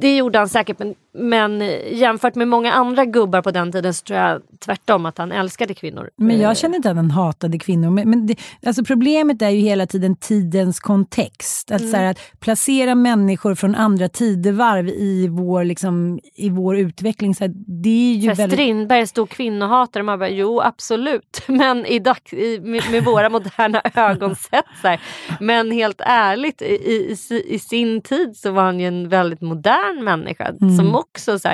det 0.00 0.16
gjorde 0.16 0.38
han 0.38 0.48
säkert. 0.48 0.78
Men, 0.78 0.94
men 1.12 1.60
jämfört 1.92 2.34
med 2.34 2.48
många 2.48 2.72
andra 2.72 3.04
gubbar 3.04 3.42
på 3.42 3.50
den 3.50 3.72
tiden 3.72 3.94
så 3.94 4.04
tror 4.04 4.18
jag 4.18 4.42
tvärtom 4.60 5.06
att 5.06 5.18
han 5.18 5.32
älskade 5.32 5.74
kvinnor. 5.74 6.10
Men 6.16 6.36
Eh, 6.36 6.42
jag 6.42 6.56
känner 6.56 6.76
inte 6.76 6.90
att 6.90 6.96
han 6.96 7.10
hatade 7.10 7.58
kvinnor. 7.58 7.90
Men, 7.90 8.10
men 8.10 8.26
det, 8.26 8.36
alltså 8.66 8.84
problemet 8.86 9.42
är 9.42 9.50
ju 9.50 9.60
hela 9.60 9.86
tiden 9.86 10.16
tidens 10.16 10.80
kontext. 10.80 11.70
Att, 11.70 11.90
så 11.90 11.96
här, 11.96 12.10
att 12.10 12.40
placera 12.40 12.94
människor 12.94 13.54
från 13.54 13.74
andra 13.74 14.08
tidevarv 14.08 14.88
i 14.88 15.28
vår, 15.28 15.64
liksom, 15.64 16.20
i 16.34 16.50
vår 16.50 16.78
utveckling. 16.78 17.34
Så 17.34 17.44
här, 17.44 17.52
det 17.82 18.12
är 18.12 18.14
ju 18.14 18.32
väldigt... 18.32 18.58
Strindberg 18.58 19.06
stor 19.06 19.26
kvinnohatare. 19.26 20.02
Man 20.02 20.18
bara, 20.18 20.28
jo 20.28 20.60
absolut. 20.60 21.42
Men 21.46 21.86
i 21.86 21.98
dag, 21.98 22.16
i, 22.32 22.60
med, 22.60 22.82
med 22.90 23.04
våra 23.04 23.28
moderna 23.28 23.82
ögon 23.94 24.36
sett. 24.36 24.64
Så 24.82 24.88
här. 24.88 25.00
Men 25.40 25.70
helt 25.70 26.00
ärligt, 26.04 26.62
i, 26.62 26.64
i, 26.64 27.16
i 27.46 27.58
sin 27.58 28.02
tid 28.02 28.36
så 28.36 28.50
var 28.50 28.62
han 28.62 28.80
ju 28.80 28.86
en 28.86 29.08
väldigt 29.08 29.40
modern 29.40 30.04
människa. 30.04 30.54
Som 30.76 30.94
också 30.94 31.38
så 31.38 31.48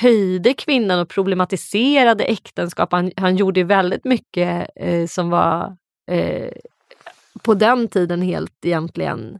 höjde 0.00 0.54
kvinnan 0.54 1.00
och 1.00 1.08
problematiserade 1.08 2.24
äktenskap. 2.24 2.92
Han, 2.92 3.10
han 3.16 3.36
gjorde 3.36 3.64
väldigt 3.64 4.04
mycket 4.04 4.68
eh, 4.76 5.06
som 5.06 5.30
var 5.30 5.76
eh, 6.10 6.52
på 7.42 7.54
den 7.54 7.88
tiden 7.88 8.22
helt 8.22 8.64
egentligen 8.64 9.38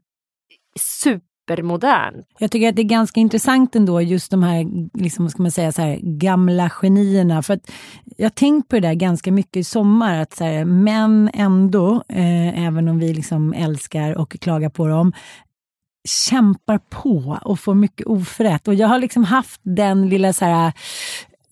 supermodern. 0.78 2.22
Jag 2.38 2.50
tycker 2.50 2.68
att 2.68 2.76
det 2.76 2.82
är 2.82 2.84
ganska 2.84 3.20
intressant 3.20 3.76
ändå, 3.76 4.00
just 4.00 4.30
de 4.30 4.42
här, 4.42 4.66
liksom, 4.98 5.30
ska 5.30 5.42
man 5.42 5.52
säga, 5.52 5.72
så 5.72 5.82
här, 5.82 5.98
gamla 6.02 6.70
genierna. 6.70 7.42
För 7.42 7.54
att 7.54 7.70
jag 8.16 8.24
har 8.24 8.30
tänkt 8.30 8.68
på 8.68 8.76
det 8.76 8.88
där 8.88 8.94
ganska 8.94 9.32
mycket 9.32 9.56
i 9.56 9.64
sommar, 9.64 10.20
att 10.20 10.36
så 10.36 10.44
här, 10.44 10.64
män 10.64 11.30
ändå, 11.34 12.02
eh, 12.08 12.66
även 12.66 12.88
om 12.88 12.98
vi 12.98 13.14
liksom 13.14 13.52
älskar 13.52 14.18
och 14.18 14.30
klagar 14.40 14.70
på 14.70 14.86
dem, 14.86 15.12
kämpar 16.08 16.78
på 16.78 17.38
och 17.42 17.60
får 17.60 17.74
mycket 17.74 18.06
oförrätt. 18.06 18.68
Och 18.68 18.74
jag 18.74 18.88
har 18.88 18.98
liksom 18.98 19.24
haft 19.24 19.60
den 19.62 20.08
lilla, 20.08 20.32
så 20.32 20.44
här, 20.44 20.72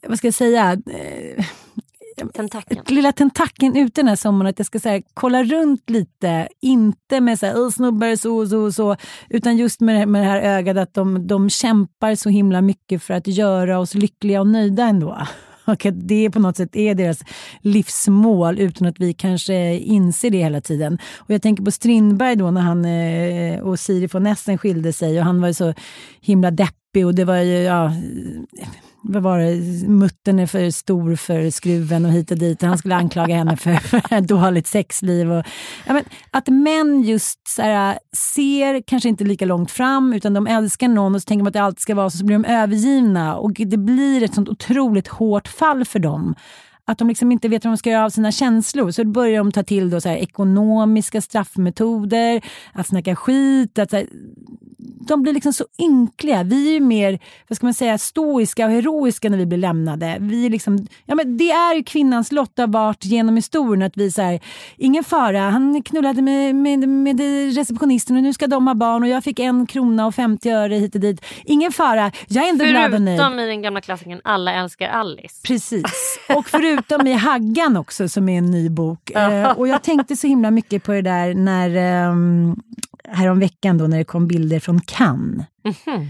vad 0.09 0.19
ska 0.19 0.27
jag 0.27 0.35
säga, 0.35 0.73
eh, 0.73 1.45
Tentaken. 2.35 2.79
Lilla 2.89 3.13
tentaken 3.13 3.77
ute 3.77 4.01
den 4.01 4.09
här 4.09 4.17
sommaren 4.17 4.51
att 4.51 4.59
jag 4.59 4.67
ska 4.67 4.81
så 4.81 4.89
här, 4.89 5.03
kolla 5.15 5.43
runt 5.45 5.91
lite. 5.91 6.49
Inte 6.61 7.21
med 7.21 7.39
så 7.39 7.47
här, 7.47 7.71
snubbar 7.71 8.17
så 8.17 8.37
och 8.37 8.49
så 8.49 8.73
så. 8.73 8.97
Utan 9.29 9.57
just 9.57 9.81
med 9.81 9.95
det, 9.95 9.99
här- 9.99 10.07
med 10.07 10.23
det 10.23 10.27
här 10.29 10.41
ögat 10.41 10.77
att 10.77 10.95
de, 10.95 11.27
de 11.27 11.51
kämpar 11.51 12.15
så 12.15 12.29
himla 12.29 12.61
mycket 12.61 13.03
för 13.03 13.15
att 13.15 13.27
göra 13.27 13.79
oss 13.79 13.95
lyckliga 13.95 14.41
och 14.41 14.47
nöjda 14.47 14.85
ändå. 14.85 15.19
Och 15.65 15.87
att 15.87 16.09
det 16.09 16.31
på 16.31 16.39
något 16.39 16.57
sätt 16.57 16.77
är 16.77 16.95
deras 16.95 17.25
livsmål 17.61 18.59
utan 18.59 18.89
att 18.89 18.99
vi 18.99 19.13
kanske 19.15 19.77
inser 19.79 20.31
det 20.31 20.39
hela 20.39 20.61
tiden. 20.61 20.99
Och 21.17 21.31
jag 21.31 21.43
tänker 21.43 21.63
på 21.65 21.71
Strindberg 21.71 22.37
då 22.37 22.51
när 22.51 22.61
han 22.61 22.85
eh, 22.85 23.61
och 23.61 23.81
Siri 23.81 24.07
von 24.07 24.27
Essen 24.27 24.59
skilde 24.59 24.93
sig 24.93 25.19
och 25.19 25.25
han 25.25 25.41
var 25.41 25.49
ju 25.49 25.55
så 25.55 25.75
himla 26.21 26.51
deppig 26.51 27.07
och 27.07 27.15
det 27.15 27.25
var 27.25 27.37
ju, 27.37 27.53
ja, 27.63 27.93
vad 29.03 29.23
var 29.23 29.39
det, 29.39 29.89
muttern 29.89 30.39
är 30.39 30.47
för 30.47 30.71
stor 30.71 31.17
för 31.17 31.51
skruven 31.51 32.05
och 32.05 32.13
hit 32.13 32.31
och 32.31 32.39
dit. 32.39 32.63
Han 32.63 32.79
skulle 32.79 32.97
anklaga 32.97 33.37
henne 33.37 33.57
för, 33.57 33.75
för 34.09 34.21
dåligt 34.21 34.67
sexliv. 34.67 35.33
Och, 35.33 35.47
ja, 35.87 35.93
men, 35.93 36.05
att 36.31 36.49
män 36.49 37.03
just 37.03 37.49
så 37.49 37.63
här, 37.63 37.99
ser 38.17 38.83
kanske 38.87 39.09
inte 39.09 39.25
lika 39.25 39.45
långt 39.45 39.71
fram 39.71 40.13
utan 40.13 40.35
de 40.35 40.47
älskar 40.47 40.89
någon 40.89 41.15
och 41.15 41.23
så 41.23 41.27
tänker 41.27 41.45
de 41.45 41.49
att 41.49 41.55
det 41.55 41.63
alltid 41.63 41.81
ska 41.81 41.95
vara 41.95 42.11
så, 42.11 42.19
så 42.19 42.25
blir 42.25 42.39
de 42.39 42.45
övergivna 42.45 43.37
och 43.37 43.53
det 43.53 43.77
blir 43.79 44.23
ett 44.23 44.35
sånt 44.35 44.49
otroligt 44.49 45.09
hårt 45.09 45.49
fall 45.49 45.85
för 45.85 45.99
dem 45.99 46.35
att 46.89 46.99
de 46.99 47.09
liksom 47.09 47.33
inte 47.33 47.49
vet 47.49 47.65
vad 47.65 47.73
de 47.73 47.79
ska 47.79 47.91
göra 47.91 48.05
av 48.05 48.11
sina 48.11 48.33
känslor. 48.33 48.91
Så 48.91 49.03
då 49.03 49.11
börjar 49.11 49.39
de 49.39 49.53
ta 49.53 49.63
till 49.63 49.91
då 49.91 50.01
så 50.01 50.09
här 50.09 50.17
ekonomiska 50.17 51.21
straffmetoder, 51.21 52.45
att 52.73 52.87
snacka 52.87 53.17
skit. 53.17 53.79
Att 53.79 53.91
så 53.91 53.97
här, 53.97 54.07
de 55.09 55.23
blir 55.23 55.33
liksom 55.33 55.53
så 55.53 55.65
ynkliga. 55.79 56.43
Vi 56.43 56.69
är 56.69 56.73
ju 56.73 56.81
mer 56.81 57.19
vad 57.49 57.57
ska 57.57 57.67
man 57.67 57.75
säga, 57.75 57.99
stoiska 57.99 58.67
och 58.67 58.73
heroiska 58.73 59.31
när 59.31 59.39
vi 59.39 59.47
blir 59.47 59.59
lämnade. 59.59 60.17
Vi 60.21 60.47
är 60.47 60.51
liksom, 60.51 60.87
ja, 61.07 61.15
men 61.15 61.37
det 61.37 61.51
är 61.51 61.75
ju 61.75 61.83
kvinnans 61.83 62.33
lott 62.33 62.59
har 62.59 62.67
varit 62.67 63.05
genom 63.05 63.37
historien 63.37 63.83
att 63.83 63.97
vi 63.97 64.11
så 64.11 64.23
här, 64.23 64.41
ingen 64.77 65.05
fara, 65.05 65.41
han 65.41 65.83
knullade 65.83 66.23
med, 66.23 66.55
med, 66.55 66.89
med 66.89 67.21
receptionisten 67.55 68.17
och 68.17 68.23
nu 68.23 68.33
ska 68.33 68.47
de 68.47 68.67
ha 68.67 68.75
barn 68.75 69.03
och 69.03 69.09
jag 69.09 69.25
fick 69.25 69.39
en 69.39 69.67
krona 69.67 70.07
och 70.07 70.15
50 70.15 70.51
öre 70.51 70.75
hit 70.75 70.95
och 70.95 71.01
dit. 71.01 71.25
Ingen 71.45 71.73
fara, 71.73 72.13
jag 72.29 72.45
är 72.45 72.49
ändå 72.49 72.65
glad 72.65 72.95
och 72.95 73.03
nöjd. 73.03 73.19
Förutom 73.19 73.39
i 73.39 73.47
den 73.47 73.63
gamla 73.63 73.81
klassikern 73.81 74.21
Alla 74.25 74.55
älskar 74.55 74.89
Alice. 74.89 75.41
Precis. 75.43 76.19
Och 76.37 76.47
förutom 76.47 76.78
i 77.07 77.13
Haggan 77.13 77.77
också 77.77 78.09
som 78.09 78.29
är 78.29 78.39
en 78.39 78.51
ny 78.51 78.69
bok. 78.69 79.11
Eh, 79.11 79.51
och 79.51 79.69
jag 79.69 79.83
tänkte 79.83 80.17
så 80.17 80.27
himla 80.27 80.51
mycket 80.51 80.85
på 80.85 80.93
det 80.93 81.03
där 81.03 81.35
när 81.35 82.09
um, 82.11 82.63
häromveckan 83.09 83.79
då 83.79 83.87
när 83.87 83.99
det 83.99 84.05
kom 84.05 84.27
bilder 84.29 84.61
från 84.61 84.81
Cannes 84.81 85.47
Mhm. 85.65 86.07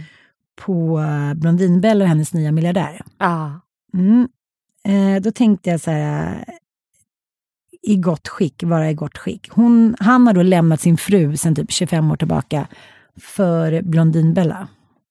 på 0.60 0.98
uh, 0.98 1.34
Blondinbella 1.34 2.04
och 2.04 2.08
hennes 2.08 2.32
nya 2.34 2.52
miljardär. 2.52 3.02
Ja. 3.18 3.60
Mm. 3.94 4.28
Eh, 4.84 5.22
då 5.22 5.30
tänkte 5.30 5.70
jag 5.70 5.80
så 5.80 5.90
här, 5.90 6.32
eh, 6.48 6.54
i 7.82 7.96
gott 7.96 8.28
skick, 8.28 8.62
vara 8.62 8.90
i 8.90 8.94
gott 8.94 9.18
skick. 9.18 9.48
Hon, 9.50 9.96
han 9.98 10.26
har 10.26 10.34
då 10.34 10.42
lämnat 10.42 10.80
sin 10.80 10.96
fru 10.96 11.36
sedan 11.36 11.54
typ 11.54 11.72
25 11.72 12.10
år 12.10 12.16
tillbaka 12.16 12.66
för 13.20 13.82
Blondinbella 13.82 14.68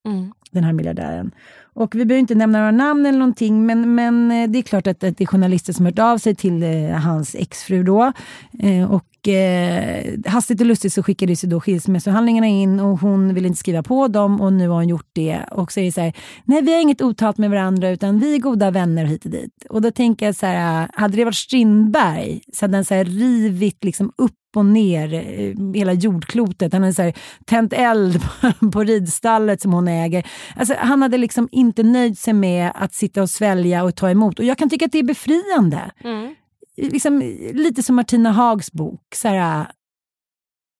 Mm 0.08 0.34
den 0.52 0.64
här 0.64 0.74
miljardären. 0.74 1.32
Och 1.74 1.96
vi 1.96 2.06
behöver 2.06 2.20
inte 2.20 2.36
nämna 2.36 2.58
några 2.58 2.72
namn 2.72 3.06
eller 3.06 3.20
någonting, 3.20 3.66
men, 3.66 3.96
men 3.96 4.32
eh, 4.32 4.50
det 4.50 4.60
är 4.60 4.64
klart 4.64 4.88
att, 4.88 5.04
att 5.04 5.18
det 5.18 5.24
är 5.24 5.26
journalister 5.26 5.74
som 5.74 5.86
hört 5.86 6.00
av 6.00 6.18
sig 6.18 6.36
till 6.36 6.64
eh, 6.64 6.90
hans 6.90 7.36
exfru 7.36 7.84
då. 7.84 8.12
Eh, 8.60 8.92
och 8.92 9.06
eh, 9.28 10.32
hastigt 10.32 10.62
och 10.62 10.68
lustigt 10.68 10.94
så 10.94 11.04
skickades 11.04 11.44
ju 11.44 11.48
då 11.48 11.62
skilsmässohandlingarna 11.62 12.48
in 12.48 12.80
och 12.80 13.00
hon 13.00 13.34
ville 13.34 13.48
inte 13.48 13.60
skriva 13.60 13.84
på 13.84 14.08
dem 14.08 14.42
och 14.42 14.54
nu 14.54 14.68
har 14.68 14.76
hon 14.76 14.88
gjort 14.88 15.10
det. 15.14 15.40
Och 15.52 15.72
så 15.72 15.80
är 15.80 15.92
så 15.92 16.02
här, 16.02 16.14
nej 16.46 16.62
vi 16.62 16.74
har 16.74 16.82
inget 16.82 17.02
otalt 17.02 17.38
med 17.38 17.50
varandra 17.50 17.90
utan 17.90 18.20
vi 18.20 18.36
är 18.36 18.40
goda 18.40 18.72
vänner 18.72 19.06
hit 19.06 19.26
och 19.26 19.32
dit. 19.32 19.66
Och 19.70 19.82
då 19.82 19.92
tänker 19.92 20.26
jag 20.26 20.36
så 20.36 20.46
här, 20.46 20.84
eh, 20.84 20.90
hade 20.94 21.18
det 21.18 21.26
varit 21.26 21.36
Strindberg 21.36 22.42
så 22.54 22.64
hade 22.66 22.78
den 22.78 22.86
så 22.86 22.94
här 22.94 23.06
rivit 23.06 23.84
liksom 23.84 24.12
upp 24.18 24.34
och 24.56 24.66
ner 24.66 25.14
eh, 25.14 25.74
hela 25.74 25.94
jordklotet. 25.94 26.74
Han 26.74 26.82
hade 26.82 26.94
så 26.94 27.02
här, 27.02 27.14
tänt 27.46 27.74
eld 27.74 28.22
på, 28.60 28.72
på 28.72 28.84
ridstallet 28.84 29.62
som 29.62 29.74
hon 29.74 29.88
äger. 29.88 30.28
Alltså, 30.56 30.76
han 30.80 31.02
hade 31.02 31.18
liksom 31.18 31.50
inte 31.52 31.84
nöjt 31.84 32.20
sig 32.20 32.34
med 32.34 32.72
att 32.76 32.94
sitta 32.94 33.22
och 33.22 33.30
svälja 33.30 33.84
och 33.84 33.96
ta 33.96 34.10
emot. 34.10 34.40
Och 34.40 34.46
jag 34.46 34.58
kan 34.58 34.70
tycka 34.70 34.86
att 34.86 34.92
det 34.92 35.00
är 35.00 35.04
befriande. 35.04 35.92
Mm. 36.04 36.36
Liksom, 36.78 37.20
lite 37.54 37.84
som 37.84 37.96
Martina 37.96 38.32
Hags 38.32 38.72
bok. 38.72 39.02
Så 39.16 39.28
här, 39.28 39.72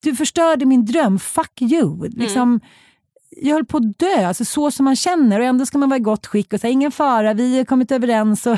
du 0.04 0.16
förstörde 0.16 0.66
min 0.66 0.86
dröm, 0.86 1.20
fuck 1.20 1.62
you. 1.62 2.10
Liksom, 2.10 2.60
jag 3.30 3.54
höll 3.54 3.66
på 3.66 3.78
att 3.78 4.00
dö, 4.00 4.28
alltså 4.28 4.46
så 4.46 4.72
som 4.72 4.84
man 4.86 4.96
känner 4.96 5.40
och 5.40 5.46
ändå 5.46 5.66
ska 5.66 5.78
man 5.78 5.90
vara 5.90 5.98
i 5.98 6.02
gott 6.02 6.28
skick 6.28 6.54
och 6.54 6.60
säga 6.60 6.72
ingen 6.72 6.92
fara, 6.92 7.34
vi 7.34 7.58
har 7.58 7.66
kommit 7.66 7.92
överens 7.92 8.48
och, 8.48 8.58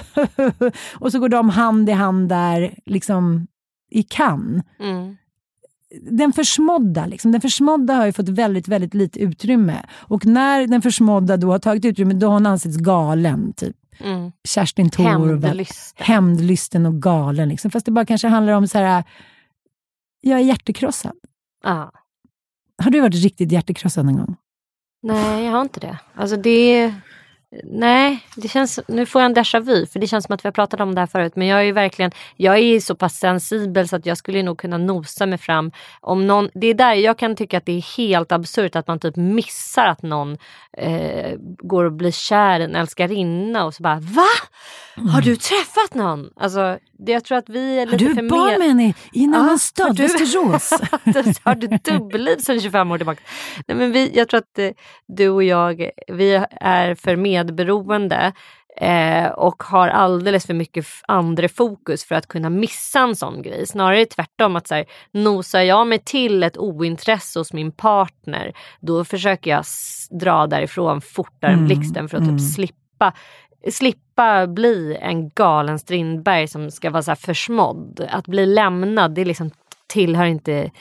och 0.94 1.12
så 1.12 1.20
går 1.20 1.30
de 1.30 1.50
hand 1.50 1.90
i 1.90 1.92
hand 1.92 2.30
där 2.30 2.76
liksom 2.86 3.48
i 3.92 4.04
Cannes 4.04 4.64
Mm. 4.80 5.16
den 6.12 6.34
försmådda, 6.34 7.06
liksom, 7.06 7.32
den 7.32 7.42
försmådda 7.42 7.94
har 7.94 8.06
ju 8.06 8.14
fått 8.14 8.30
väldigt, 8.30 8.68
väldigt 8.68 8.94
lite 8.94 9.20
utrymme. 9.20 9.86
Och 9.96 10.26
när 10.26 10.68
den 10.68 10.82
försmådda 10.82 11.38
då 11.38 11.52
har 11.52 11.60
tagit 11.60 11.86
utrymme, 11.86 12.14
då 12.14 12.28
har 12.28 12.34
hon 12.34 12.46
ansetts 12.46 12.78
galen. 12.78 13.54
Typ. 13.54 13.76
Mm. 14.00 14.32
Kerstin 14.48 14.90
Thorvald. 14.90 15.46
Hämndlysten. 15.46 16.06
Hämndlysten 16.06 16.86
och 16.86 17.02
galen. 17.02 17.50
Liksom. 17.50 17.72
Fast 17.72 17.86
det 17.86 17.92
bara 17.92 18.06
kanske 18.06 18.28
handlar 18.28 18.54
om 18.54 18.68
så 18.68 18.78
här, 18.78 19.04
jag 20.22 20.40
är 20.40 20.44
hjärtekrossad. 20.44 21.16
Ja. 21.64 21.92
Har 22.84 22.92
du 22.92 23.02
varit 23.02 23.24
riktigt 23.24 23.52
hjärtekrossad 23.52 24.06
någon 24.06 24.18
gång? 24.18 24.36
Nej, 25.04 25.46
jag 25.46 25.52
har 25.52 25.62
inte 25.62 25.80
det. 25.80 25.98
Alltså 26.16 26.38
det... 26.38 26.94
Nej, 27.64 28.20
det 28.36 28.48
känns, 28.48 28.80
nu 28.88 29.06
får 29.06 29.22
jag 29.22 29.26
en 29.26 29.36
déjà 29.36 29.60
vu 29.60 29.86
för 29.86 30.00
det 30.00 30.08
känns 30.08 30.26
som 30.26 30.34
att 30.34 30.46
vi 30.46 30.48
har 30.48 30.52
pratat 30.52 30.80
om 30.80 30.96
det 30.96 31.02
här 31.02 31.08
förut. 31.08 31.36
Men 31.36 31.48
jag 31.48 31.68
är 31.68 31.74
verkligen, 31.74 32.12
jag 32.36 32.60
är 32.60 32.80
så 32.80 32.96
pass 32.96 33.16
sensibel 33.16 33.88
så 33.88 33.96
att 33.96 34.06
jag 34.06 34.18
skulle 34.18 34.44
nog 34.44 34.58
kunna 34.58 34.78
nosa 34.78 35.26
mig 35.26 35.38
fram. 35.38 35.72
Om 36.02 36.28
någon, 36.28 36.50
det 36.54 36.68
är 36.68 36.74
där 36.74 36.94
jag 36.94 37.18
kan 37.18 37.36
tycka 37.36 37.58
att 37.58 37.66
det 37.66 37.78
är 37.78 37.98
helt 37.98 38.32
absurt 38.32 38.76
att 38.76 38.88
man 38.88 39.00
typ 39.00 39.16
missar 39.16 39.86
att 39.88 40.02
någon 40.02 40.38
eh, 40.78 41.36
går 41.40 41.86
och 41.86 41.94
blir 41.94 42.12
kär 42.12 42.60
i 42.60 42.64
en 42.64 42.76
älskarinna 42.76 43.66
och 43.66 43.74
så 43.74 43.84
bara 43.84 44.00
VA? 44.00 44.28
Har 45.08 45.22
du 45.22 45.36
träffat 45.36 45.94
någon? 45.94 46.30
Alltså, 46.36 46.78
det, 47.00 47.12
jag 47.12 47.24
tror 47.24 47.38
att 47.38 47.50
vi 47.50 47.80
är 47.80 47.86
lite 47.86 48.06
Har 48.06 48.14
för 48.14 48.22
du 48.22 48.60
med 48.60 48.68
henne 48.68 48.94
i 49.14 49.24
en 49.24 49.34
annan 49.34 49.50
har 49.50 49.58
stad, 49.58 49.98
Västerås? 49.98 50.70
har 51.44 51.56
du 51.56 51.68
dubbelliv 51.68 52.38
sedan 52.38 52.62
25 52.62 52.92
år 52.92 52.98
tillbaka? 52.98 53.22
Nej, 53.68 53.78
men 53.78 53.92
vi, 53.92 54.12
jag 54.14 54.28
tror 54.30 54.38
att 54.38 54.60
eh, 54.60 54.70
du 55.08 55.30
och 55.30 55.44
jag, 55.44 55.90
vi 56.08 56.46
är 56.52 56.96
för 56.96 57.16
medberoende 57.16 58.34
eh, 58.80 59.28
och 59.28 59.64
har 59.64 59.88
alldeles 59.88 60.46
för 60.46 60.54
mycket 60.54 60.86
andra 61.08 61.50
fokus 61.50 62.06
för 62.06 62.16
att 62.16 62.28
kunna 62.28 62.50
missa 62.50 63.00
en 63.00 63.16
sån 63.16 63.42
grej. 63.42 63.68
Snarare 63.68 64.06
tvärtom 64.06 64.56
att 64.56 64.68
så 64.68 64.76
här, 64.76 64.86
nosar 65.12 65.62
jag 65.62 65.88
mig 65.88 66.00
till 66.00 66.44
ett 66.44 66.58
ointresse 66.58 67.40
hos 67.40 67.54
min 67.54 67.72
partner 67.72 68.54
då 68.80 69.06
försöker 69.06 69.52
jag 69.52 69.66
dra 70.10 70.48
därifrån 70.48 71.02
fortare 71.02 71.52
än 71.52 71.66
blixten 71.66 72.10
för 72.10 72.18
att 72.18 72.30
typ 72.30 72.56
slippa 72.56 73.14
slippa 73.72 74.48
bli 74.48 74.98
en 75.02 75.30
galen 75.30 75.80
Strindberg 75.80 76.48
som 76.48 76.72
ska 76.72 76.90
vara 76.90 77.04
så 77.04 77.16
försmådd. 77.16 78.08
Att 78.10 78.28
bli 78.28 78.46
lämnad, 78.46 79.16
det 79.16 79.26
liksom 79.26 79.52
tillhör 79.88 80.26
inte 80.26 80.72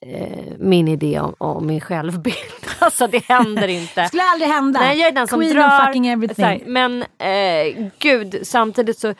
eh, 0.00 0.44
min 0.58 0.88
idé 0.88 1.20
om, 1.20 1.34
om 1.38 1.66
min 1.66 1.80
självbild. 1.80 2.36
alltså 2.78 3.06
det 3.06 3.24
händer 3.24 3.68
inte. 3.68 4.04
skulle 4.08 4.22
aldrig 4.22 4.50
hända. 4.50 4.80
Nej, 4.80 4.98
jag 4.98 5.08
är 5.08 5.12
den 5.12 5.28
som 5.28 5.40
Queen 5.40 5.56
drar. 5.56 5.86
fucking 5.86 6.06
everything. 6.06 6.44
här, 6.44 6.60
men 6.66 7.02
eh, 7.02 7.90
gud, 7.98 8.38
samtidigt 8.42 8.98
så 8.98 9.14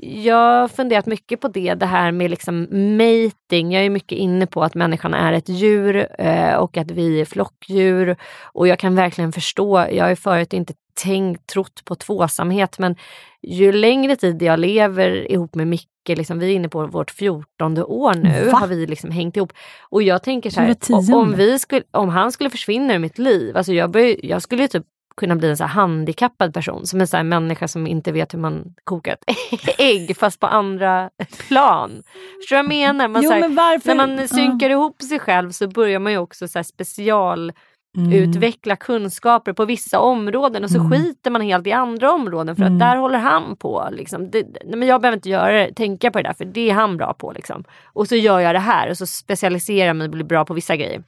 jag 0.00 0.60
har 0.60 0.68
funderat 0.68 1.06
mycket 1.06 1.40
på 1.40 1.48
det, 1.48 1.74
det 1.74 1.86
här 1.86 2.12
med 2.12 2.30
liksom 2.30 2.60
mating. 2.70 3.72
Jag 3.72 3.84
är 3.84 3.90
mycket 3.90 4.18
inne 4.18 4.46
på 4.46 4.62
att 4.62 4.74
människan 4.74 5.14
är 5.14 5.32
ett 5.32 5.48
djur 5.48 6.06
eh, 6.18 6.54
och 6.54 6.76
att 6.76 6.90
vi 6.90 7.20
är 7.20 7.24
flockdjur. 7.24 8.16
Och 8.42 8.68
jag 8.68 8.78
kan 8.78 8.94
verkligen 8.94 9.32
förstå, 9.32 9.86
jag 9.90 10.04
har 10.04 10.08
ju 10.08 10.16
förut 10.16 10.52
inte 10.52 10.74
tänkt, 11.02 11.46
trott 11.46 11.84
på 11.84 11.94
tvåsamhet 11.94 12.78
men 12.78 12.96
ju 13.42 13.72
längre 13.72 14.16
tid 14.16 14.42
jag 14.42 14.60
lever 14.60 15.32
ihop 15.32 15.54
med 15.54 15.66
Micke, 15.66 15.86
liksom, 16.08 16.38
vi 16.38 16.46
är 16.50 16.54
inne 16.54 16.68
på 16.68 16.86
vårt 16.86 17.10
fjortonde 17.10 17.84
år 17.84 18.14
nu, 18.14 18.44
Va? 18.52 18.58
har 18.58 18.66
vi 18.66 18.86
liksom 18.86 19.10
hängt 19.10 19.36
ihop. 19.36 19.52
Och 19.90 20.02
jag 20.02 20.22
tänker 20.22 20.50
så 20.50 20.60
här, 20.60 21.14
om, 21.14 21.34
vi 21.36 21.58
skulle, 21.58 21.82
om 21.90 22.08
han 22.08 22.32
skulle 22.32 22.50
försvinna 22.50 22.94
ur 22.94 22.98
mitt 22.98 23.18
liv, 23.18 23.56
alltså 23.56 23.72
jag, 23.72 23.90
bör, 23.90 24.26
jag 24.26 24.42
skulle 24.42 24.62
ju 24.62 24.68
typ 24.68 24.84
kunna 25.16 25.36
bli 25.36 25.48
en 25.50 25.56
så 25.56 25.64
handikappad 25.64 26.54
person, 26.54 26.86
som 26.86 27.00
en 27.00 27.06
så 27.06 27.16
här 27.16 27.24
människa 27.24 27.68
som 27.68 27.86
inte 27.86 28.12
vet 28.12 28.34
hur 28.34 28.38
man 28.38 28.74
kokar 28.84 29.12
ett 29.12 29.24
ägg 29.78 30.16
fast 30.16 30.40
på 30.40 30.46
andra 30.46 31.10
plan. 31.48 32.02
Förstår 32.40 32.56
du 32.56 32.62
vad 32.62 32.64
jag 32.64 32.68
menar? 32.68 33.08
Man, 33.08 33.22
Jo, 33.22 33.30
här, 33.30 33.40
men 33.40 33.54
varför- 33.54 33.94
När 33.94 34.06
man 34.16 34.28
synkar 34.28 34.70
ihop 34.70 35.02
sig 35.02 35.18
själv 35.18 35.50
så 35.50 35.68
börjar 35.68 35.98
man 35.98 36.12
ju 36.12 36.18
också 36.18 36.48
så 36.48 36.64
special 36.64 37.52
Mm. 37.98 38.12
utveckla 38.12 38.76
kunskaper 38.76 39.52
på 39.52 39.64
vissa 39.64 40.00
områden 40.00 40.64
och 40.64 40.70
så 40.70 40.90
skiter 40.90 41.30
man 41.30 41.40
helt 41.42 41.66
i 41.66 41.72
andra 41.72 42.12
områden 42.12 42.56
för 42.56 42.62
Mm. 42.62 42.74
att 42.74 42.80
där 42.80 42.96
håller 42.96 43.18
han 43.18 43.56
på. 43.56 43.88
Liksom. 43.92 44.30
Det, 44.30 44.46
men 44.66 44.88
jag 44.88 45.00
behöver 45.00 45.16
inte 45.16 45.28
göra 45.28 45.68
tänka 45.76 46.10
på 46.10 46.18
det 46.18 46.28
där 46.28 46.34
för 46.34 46.44
det 46.44 46.70
är 46.70 46.74
han 46.74 46.96
bra 46.96 47.12
på. 47.14 47.32
Liksom. 47.32 47.64
Och 47.84 48.08
så 48.08 48.16
gör 48.16 48.40
jag 48.40 48.54
det 48.54 48.58
här 48.58 48.90
och 48.90 48.96
så 48.98 49.06
specialiserar 49.06 49.86
jag 49.86 49.96
mig 49.96 50.04
och 50.04 50.10
blir 50.10 50.24
bra 50.24 50.44
på 50.44 50.54
vissa 50.54 50.76
grejer. 50.76 51.02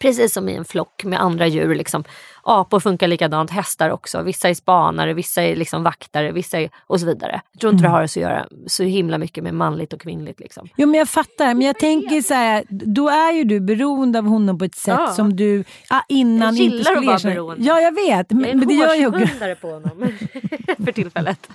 Precis 0.00 0.32
som 0.32 0.48
i 0.48 0.54
en 0.54 0.64
flock 0.64 1.04
med 1.04 1.20
andra 1.20 1.46
djur. 1.46 1.74
Liksom. 1.74 2.04
Apor 2.42 2.80
funkar 2.80 3.08
likadant, 3.08 3.50
hästar 3.50 3.90
också. 3.90 4.22
Vissa 4.22 4.48
är 4.48 4.54
spanare, 4.54 5.14
vissa 5.14 5.42
är 5.42 5.56
liksom 5.56 5.82
vaktare 5.82 6.32
vissa 6.32 6.58
är, 6.60 6.70
och 6.86 7.00
så 7.00 7.06
vidare. 7.06 7.40
Jag 7.52 7.60
tror 7.60 7.72
inte 7.72 7.82
Mm. 7.82 7.92
det 7.92 7.96
har 7.98 8.02
att 8.04 8.16
göra, 8.16 8.46
så 8.66 8.82
himla 8.82 9.18
mycket 9.18 9.44
med 9.44 9.54
manligt 9.54 9.92
och 9.92 10.00
kvinnligt. 10.00 10.40
Liksom. 10.40 10.68
Jo 10.76 10.86
men 10.88 10.98
jag 10.98 11.08
fattar, 11.08 11.46
men 11.54 11.60
jag 11.66 11.78
tänker 11.78 12.22
så 12.22 12.34
här, 12.34 12.64
då 12.68 13.08
är 13.08 13.32
ju 13.32 13.44
du 13.44 13.60
beroende 13.60 14.18
av 14.18 14.24
honom 14.26 14.58
på 14.58 14.64
ett 14.64 14.74
sätt 14.74 14.94
Ja. 14.98 15.12
som 15.12 15.36
du 15.36 15.64
ah, 15.90 16.00
innan 16.08 16.56
Jag 16.56 16.64
inte 16.64 16.84
skulle 16.84 17.12
erkänna. 17.14 17.34
beroende. 17.34 17.64
Ja 17.64 17.80
jag 17.80 17.94
vet, 17.94 18.06
Jag 18.08 18.30
är 18.30 18.34
men, 18.34 18.44
en 18.50 18.58
men 18.58 18.68
det 18.68 18.74
gör 18.74 19.10
hårspundare 19.10 19.54
på 19.54 19.70
honom 19.70 19.92
för 20.84 20.92
tillfället. 20.92 21.48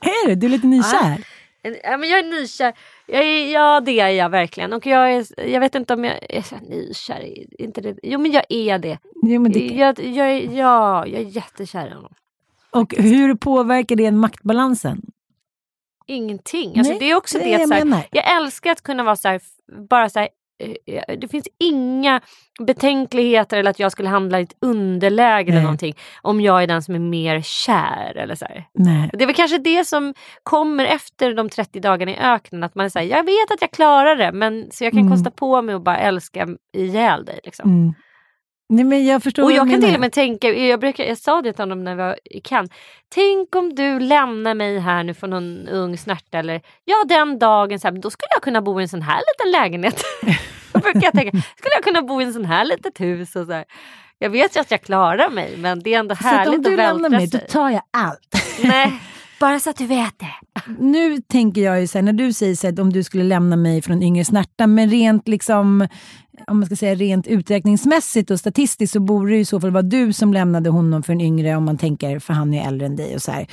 Är 0.00 0.28
det? 0.28 0.34
Du 0.34 0.46
är 0.46 0.50
lite 0.50 0.66
nykär? 0.66 1.24
Ja, 1.84 1.96
men 1.96 2.08
jag 2.08 2.18
är 2.18 2.22
nykär. 2.40 2.72
Jag 3.08 3.24
ja 3.50 3.80
det 3.80 4.00
är 4.00 4.08
jag 4.08 4.28
verkligen. 4.28 4.72
Och 4.72 4.86
jag, 4.86 5.12
är, 5.14 5.48
jag 5.48 5.60
vet 5.60 5.74
inte 5.74 5.94
om 5.94 6.04
jag 6.04 6.18
är 6.28 6.60
nykär. 6.68 7.20
är 7.20 7.62
Inte 7.62 7.80
det. 7.80 7.96
Jo 8.02 8.18
men 8.20 8.32
jag 8.32 8.44
är 8.48 8.78
det. 8.78 8.98
Jo, 9.22 9.40
men 9.40 9.52
det 9.52 9.66
Jag, 9.66 9.98
jag, 10.00 10.30
är- 10.30 10.58
ja, 10.58 11.06
jag 11.06 11.20
är 11.20 11.24
jättekär 11.24 11.86
i 11.86 11.90
honom. 11.94 12.12
och 12.70 12.94
hur 12.98 13.34
påverkar 13.34 13.96
det 13.96 14.10
maktbalansen? 14.10 15.02
Ingenting. 16.06 16.78
Alltså, 16.78 16.92
Nej, 16.92 17.00
det 17.00 17.10
är 17.10 17.16
också 17.16 17.38
det 17.38 17.44
det, 17.44 17.50
jag 17.50 17.68
så 17.68 17.74
här, 17.74 18.06
jag 18.10 18.36
älskar 18.36 18.70
att 18.72 18.82
kunna 18.82 19.02
vara 19.02 19.16
så 19.16 19.28
här, 19.28 19.40
bara 19.88 20.08
så 20.08 20.18
här, 20.18 20.26
eh, 20.26 20.30
det 21.20 21.28
finns 21.28 21.48
inga 21.58 22.20
betänkligheter 22.66 23.56
eller 23.58 23.70
att 23.70 23.78
jag 23.78 23.92
skulle 23.92 24.08
handla 24.08 24.40
i 24.40 24.42
ett 24.42 24.56
underläge 24.60 25.42
eller 25.48 25.54
Nej. 25.54 25.62
någonting 25.62 25.94
om 26.22 26.40
jag 26.40 26.62
är 26.62 26.66
den 26.66 26.82
som 26.82 26.94
är 26.94 26.98
mer 26.98 27.40
kär. 27.42 28.16
Eller 28.16 28.34
så. 28.34 28.46
Det 29.12 29.22
är 29.22 29.26
väl 29.26 29.34
kanske 29.34 29.58
det 29.58 29.84
som 29.86 30.14
kommer 30.42 30.84
efter 30.84 31.34
de 31.34 31.48
30 31.48 31.80
dagarna 31.80 32.12
i 32.12 32.16
öknen. 32.16 32.62
Att 32.64 32.74
man 32.74 32.84
är 32.86 32.90
såhär, 32.90 33.06
jag 33.06 33.24
vet 33.24 33.50
att 33.50 33.60
jag 33.60 33.70
klarar 33.70 34.16
det 34.16 34.32
men 34.32 34.70
så 34.70 34.84
jag 34.84 34.92
kan 34.92 35.00
Mm. 35.00 35.12
kosta 35.12 35.30
på 35.30 35.62
mig 35.62 35.74
att 35.74 35.82
bara 35.84 35.98
älska 35.98 36.48
ihjäl 36.76 37.24
dig. 37.24 37.40
Liksom. 37.44 37.70
Mm. 37.70 37.94
Nej 38.68 38.84
men 38.84 39.06
jag 39.06 39.22
förstår 39.22 39.42
Och 39.42 39.52
jag 39.52 39.70
kan 39.70 39.80
till 39.80 39.94
och 39.94 40.00
med 40.00 40.12
tänka, 40.12 40.48
jag, 40.48 40.80
brukar, 40.80 41.04
jag 41.04 41.18
sa 41.18 41.42
det 41.42 41.52
till 41.52 41.62
honom 41.62 41.84
när 41.84 41.94
vi 41.94 42.02
var 42.02 42.18
i 42.24 42.40
Cannes. 42.40 42.70
Tänk 43.14 43.54
om 43.54 43.74
du 43.74 44.00
lämnar 44.00 44.54
mig 44.54 44.78
här 44.78 45.02
nu 45.04 45.14
för 45.14 45.26
någon 45.26 45.68
ung 45.68 45.98
snärta 45.98 46.38
eller 46.38 46.60
ja 46.84 47.04
den 47.08 47.38
dagen, 47.38 47.80
så 47.80 47.88
här, 47.88 47.94
då 47.94 48.10
skulle 48.10 48.28
jag 48.34 48.42
kunna 48.42 48.62
bo 48.62 48.80
i 48.80 48.82
en 48.82 48.88
sån 48.88 49.02
här 49.02 49.18
liten 49.18 49.52
lägenhet. 49.60 50.02
Då 50.72 50.80
brukar 50.80 51.02
jag 51.02 51.12
tänka, 51.12 51.30
skulle 51.56 51.74
jag 51.74 51.84
kunna 51.84 52.02
bo 52.02 52.20
i 52.20 52.24
en 52.24 52.32
sån 52.32 52.44
här 52.44 52.64
litet 52.64 53.00
hus 53.00 53.36
och 53.36 53.46
så 53.46 53.52
här. 53.52 53.64
Jag 54.18 54.30
vet 54.30 54.56
ju 54.56 54.60
att 54.60 54.70
jag 54.70 54.82
klarar 54.82 55.30
mig 55.30 55.56
men 55.56 55.82
det 55.82 55.94
är 55.94 55.98
ändå 55.98 56.14
Så 56.16 56.26
att 56.28 56.32
härligt 56.32 56.56
om 56.56 56.62
du 56.62 56.70
att 56.70 56.76
lämnar 56.76 56.92
vältra 57.10 57.18
mig 57.18 57.26
då 57.26 57.38
sig. 57.38 57.48
tar 57.48 57.70
jag 57.70 57.82
allt. 57.90 58.58
Nej, 58.62 58.92
bara 59.40 59.60
så 59.60 59.70
att 59.70 59.76
du 59.76 59.86
vet 59.86 60.14
det. 60.18 60.62
nu 60.78 61.20
tänker 61.20 61.60
jag 61.60 61.80
ju 61.80 61.86
så 61.86 61.98
här, 61.98 62.02
när 62.02 62.12
du 62.12 62.32
säger 62.32 62.54
så 62.54 62.66
här, 62.66 62.80
om 62.80 62.92
du 62.92 63.02
skulle 63.02 63.24
lämna 63.24 63.56
mig 63.56 63.82
från 63.82 64.02
yngre 64.02 64.24
snärta, 64.24 64.66
men 64.66 64.90
rent 64.90 65.28
liksom 65.28 65.86
om 66.46 66.58
man 66.58 66.66
ska 66.66 66.76
säga 66.76 66.94
rent 66.94 67.26
uträkningsmässigt 67.26 68.30
och 68.30 68.38
statistiskt 68.38 68.92
så 68.92 69.00
borde 69.00 69.30
det 69.30 69.38
i 69.38 69.44
så 69.44 69.60
fall 69.60 69.70
vara 69.70 69.82
du 69.82 70.12
som 70.12 70.32
lämnade 70.32 70.70
honom 70.70 71.02
för 71.02 71.12
en 71.12 71.20
yngre 71.20 71.56
om 71.56 71.64
man 71.64 71.78
tänker 71.78 72.18
för 72.18 72.32
han 72.32 72.54
är 72.54 72.68
äldre 72.68 72.86
än 72.86 72.96
dig 72.96 73.14
och 73.14 73.22
så 73.22 73.32
här. 73.32 73.46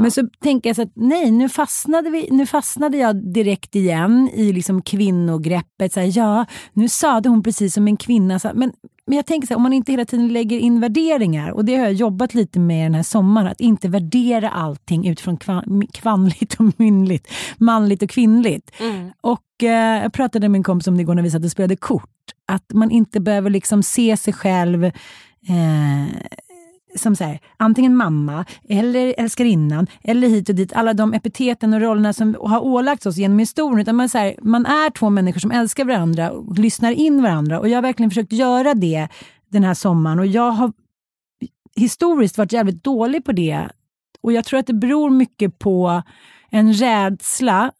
Men 0.00 0.10
så 0.10 0.28
tänker 0.42 0.68
jag 0.68 0.76
så 0.76 0.82
att 0.82 0.92
nej, 0.94 1.30
nu 1.30 1.48
fastnade, 1.48 2.10
vi, 2.10 2.28
nu 2.30 2.46
fastnade 2.46 2.96
jag 2.96 3.32
direkt 3.32 3.74
igen 3.74 4.30
i 4.34 4.52
liksom 4.52 4.82
kvinnogreppet. 4.82 5.92
Så 5.92 6.00
här, 6.00 6.18
ja, 6.18 6.46
nu 6.72 6.88
sade 6.88 7.28
hon 7.28 7.42
precis 7.42 7.74
som 7.74 7.88
en 7.88 7.96
kvinna. 7.96 8.38
Så 8.38 8.48
här, 8.48 8.54
men, 8.54 8.72
men 9.08 9.16
jag 9.16 9.26
tänker 9.26 9.46
så 9.46 9.54
här, 9.54 9.56
om 9.56 9.62
man 9.62 9.72
inte 9.72 9.92
hela 9.92 10.04
tiden 10.04 10.28
lägger 10.28 10.58
in 10.58 10.80
värderingar 10.80 11.50
och 11.50 11.64
det 11.64 11.76
har 11.76 11.84
jag 11.84 11.92
jobbat 11.92 12.34
lite 12.34 12.58
med 12.58 12.86
den 12.86 12.94
här 12.94 13.02
sommaren, 13.02 13.46
att 13.46 13.60
inte 13.60 13.88
värdera 13.88 14.50
allting 14.50 15.08
utifrån 15.08 15.36
kvan, 15.36 15.86
kvanligt 15.92 16.54
och 16.54 16.72
mynligt, 16.76 17.28
manligt 17.58 18.02
och 18.02 18.10
kvinnligt. 18.10 18.70
Och 19.20 19.62
eh, 19.62 20.02
jag 20.02 20.12
pratade 20.12 20.48
med 20.48 20.58
en 20.58 20.62
kompis 20.62 20.86
om 20.86 20.96
det 20.96 21.00
igår 21.00 21.14
när 21.14 21.22
vi 21.22 21.30
satt 21.30 21.44
och 21.44 21.50
spelade 21.50 21.76
kort. 21.76 22.10
Att 22.46 22.72
man 22.72 22.90
inte 22.90 23.20
behöver 23.20 23.50
liksom 23.50 23.82
se 23.82 24.16
sig 24.16 24.32
själv 24.32 24.84
eh, 24.84 24.92
som 26.96 27.16
så 27.16 27.24
här, 27.24 27.38
antingen 27.56 27.96
mamma 27.96 28.44
eller 28.68 29.14
älskarinnan 29.18 29.86
eller 30.02 30.28
hit 30.28 30.48
och 30.48 30.54
dit. 30.54 30.72
Alla 30.72 30.94
de 30.94 31.14
epiteten 31.14 31.74
och 31.74 31.80
rollerna 31.80 32.12
som 32.12 32.36
har 32.40 32.60
ålagts 32.60 33.06
oss 33.06 33.16
genom 33.16 33.38
historien. 33.38 33.80
Utan 33.80 33.96
man, 33.96 34.08
så 34.08 34.18
här, 34.18 34.34
man 34.42 34.66
är 34.66 34.90
två 34.90 35.10
människor 35.10 35.40
som 35.40 35.50
älskar 35.50 35.84
varandra 35.84 36.30
och 36.30 36.58
lyssnar 36.58 36.92
in 36.92 37.22
varandra. 37.22 37.60
Och 37.60 37.68
jag 37.68 37.76
har 37.76 37.82
verkligen 37.82 38.10
försökt 38.10 38.32
göra 38.32 38.74
det 38.74 39.08
den 39.48 39.64
här 39.64 39.74
sommaren. 39.74 40.18
Och 40.18 40.26
jag 40.26 40.50
har 40.50 40.72
historiskt 41.76 42.38
varit 42.38 42.52
jävligt 42.52 42.84
dålig 42.84 43.24
på 43.24 43.32
det. 43.32 43.68
Och 44.20 44.32
jag 44.32 44.44
tror 44.44 44.60
att 44.60 44.66
det 44.66 44.74
beror 44.74 45.10
mycket 45.10 45.58
på 45.58 46.02
en 46.50 46.74
rädsla 46.74 47.72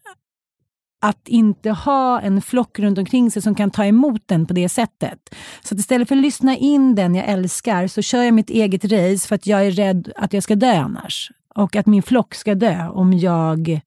att 1.00 1.28
inte 1.28 1.70
ha 1.70 2.20
en 2.20 2.42
flock 2.42 2.78
runt 2.78 2.98
omkring 2.98 3.30
sig 3.30 3.42
som 3.42 3.54
kan 3.54 3.70
ta 3.70 3.84
emot 3.84 4.22
den 4.26 4.46
på 4.46 4.52
det 4.52 4.68
sättet. 4.68 5.34
Så 5.62 5.74
istället 5.74 6.08
för 6.08 6.16
att 6.16 6.22
lyssna 6.22 6.56
in 6.56 6.94
den 6.94 7.14
jag 7.14 7.28
älskar 7.28 7.86
så 7.86 8.02
kör 8.02 8.22
jag 8.22 8.34
mitt 8.34 8.50
eget 8.50 8.84
race 8.84 9.28
för 9.28 9.34
att 9.34 9.46
jag 9.46 9.66
är 9.66 9.70
rädd 9.70 10.12
att 10.16 10.32
jag 10.32 10.42
ska 10.42 10.54
dö 10.54 10.76
annars. 10.76 11.30
Och 11.54 11.76
att 11.76 11.86
min 11.86 12.02
flock 12.02 12.34
ska 12.34 12.54
dö 12.54 12.88
om 12.88 13.12
jag 13.12 13.80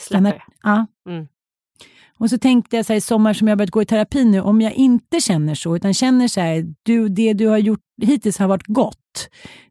Släpper. 0.00 0.44
Ja. 0.62 0.86
Mm. 1.08 1.26
Och 2.18 2.30
så 2.30 2.38
tänkte 2.38 2.76
jag 2.76 2.86
så 2.86 2.92
här, 2.92 2.98
i 2.98 3.00
sommar 3.00 3.32
som 3.32 3.48
jag 3.48 3.58
börjat 3.58 3.70
gå 3.70 3.82
i 3.82 3.86
terapi 3.86 4.24
nu, 4.24 4.40
om 4.40 4.60
jag 4.60 4.72
inte 4.72 5.20
känner 5.20 5.54
så, 5.54 5.76
utan 5.76 5.94
känner 5.94 6.28
så 6.28 6.40
här, 6.40 6.74
du, 6.82 7.08
det 7.08 7.32
du 7.32 7.46
har 7.46 7.58
gjort 7.58 7.80
hittills 8.02 8.38
har 8.38 8.46
varit 8.48 8.66
gott. 8.66 9.28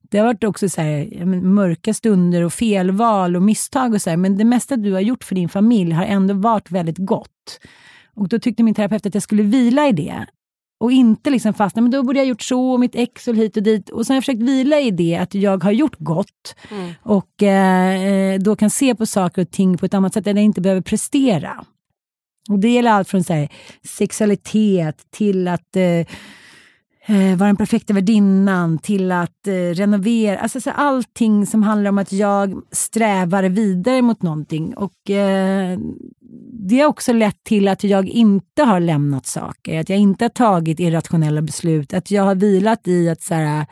Det 0.10 0.18
har 0.18 0.26
varit 0.26 0.44
också 0.44 0.70
så 0.70 0.82
här, 0.82 1.26
mörka 1.26 1.94
stunder 1.94 2.42
och 2.42 2.54
felval 2.54 3.36
och 3.36 3.42
misstag 3.42 3.94
och 3.94 4.02
så 4.02 4.10
här, 4.10 4.18
men 4.18 4.38
det 4.38 4.46
mesta 4.46 4.76
du 4.76 4.94
har 4.94 5.00
gjort 5.00 5.24
för 5.24 5.36
din 5.36 5.50
familj 5.50 5.92
har 5.92 6.04
ändå 6.06 6.34
varit 6.34 6.72
väldigt 6.72 6.98
gott. 6.98 7.60
Och 8.16 8.28
då 8.28 8.40
tyckte 8.40 8.64
min 8.64 8.74
terapeut 8.74 9.06
att 9.06 9.14
jag 9.14 9.24
skulle 9.24 9.44
vila 9.44 9.88
i 9.88 9.92
det. 9.92 10.26
och 10.80 10.92
inte 10.92 11.30
liksom 11.30 11.54
fastna, 11.54 11.82
men 11.82 11.92
då 11.92 12.04
borde 12.04 12.20
jag 12.20 12.28
gjort 12.28 12.42
så, 12.42 12.72
och 12.72 12.80
mitt 12.80 12.96
ex 12.96 13.28
och 13.28 13.36
hit 13.36 13.58
och 13.58 13.64
dit. 13.64 13.90
Och 13.90 14.06
så 14.06 14.14
har 14.14 14.16
jag 14.16 14.24
försökt 14.24 14.42
vila 14.42 14.80
i 14.80 14.92
det, 14.92 15.16
att 15.16 15.34
jag 15.34 15.64
har 15.64 15.72
gjort 15.72 15.96
gott. 16.00 16.56
Mm. 16.72 16.94
Och 17.02 17.44
eh, 17.44 18.40
då 18.40 18.56
kan 18.56 18.70
se 18.70 18.96
på 18.96 19.06
saker 19.06 19.42
och 19.42 19.52
ting 19.52 19.78
på 19.78 19.86
ett 19.86 19.94
annat 19.94 20.14
sätt, 20.14 20.26
där 20.26 20.34
jag 20.34 20.44
inte 20.44 20.62
behöver 20.62 20.82
prestera. 20.82 21.66
Och 22.50 22.60
det 22.60 22.70
gäller 22.70 22.92
allt 22.92 23.10
från 23.10 23.24
så 23.24 23.34
här, 23.34 23.50
sexualitet 23.84 25.06
till 25.12 25.48
att 25.48 25.76
eh, 25.76 26.08
eh, 27.06 27.38
vara 27.38 27.48
den 27.48 27.56
perfekta 27.56 27.94
värdinnan, 27.94 28.78
till 28.78 29.12
att 29.12 29.48
eh, 29.48 29.54
renovera. 29.54 30.40
Alltså 30.40 30.62
så 30.62 30.70
allting 30.70 31.46
som 31.46 31.64
handlar 31.64 31.90
om 31.90 31.98
att 31.98 32.12
jag 32.12 32.62
strävar 32.72 33.44
vidare 33.44 34.02
mot 34.02 34.22
någonting. 34.22 34.74
Och 34.76 35.10
eh, 35.10 35.80
det 36.68 36.80
har 36.80 36.88
också 36.88 37.14
lett 37.14 37.44
till 37.44 37.68
att 37.68 37.84
jag 37.84 38.08
inte 38.08 38.64
har 38.64 38.80
lämnat 38.80 39.26
saker, 39.26 39.80
att 39.80 39.90
jag 39.90 40.00
inte 40.00 40.26
har 40.26 40.30
tagit 40.30 40.80
irrationella 40.80 41.42
beslut, 41.42 41.94
att 41.94 42.12
jag 42.12 42.24
har 42.24 42.36
vilat 42.36 42.88
i 42.88 43.10
att, 43.10 43.22
så 43.22 43.34
här, 43.34 43.66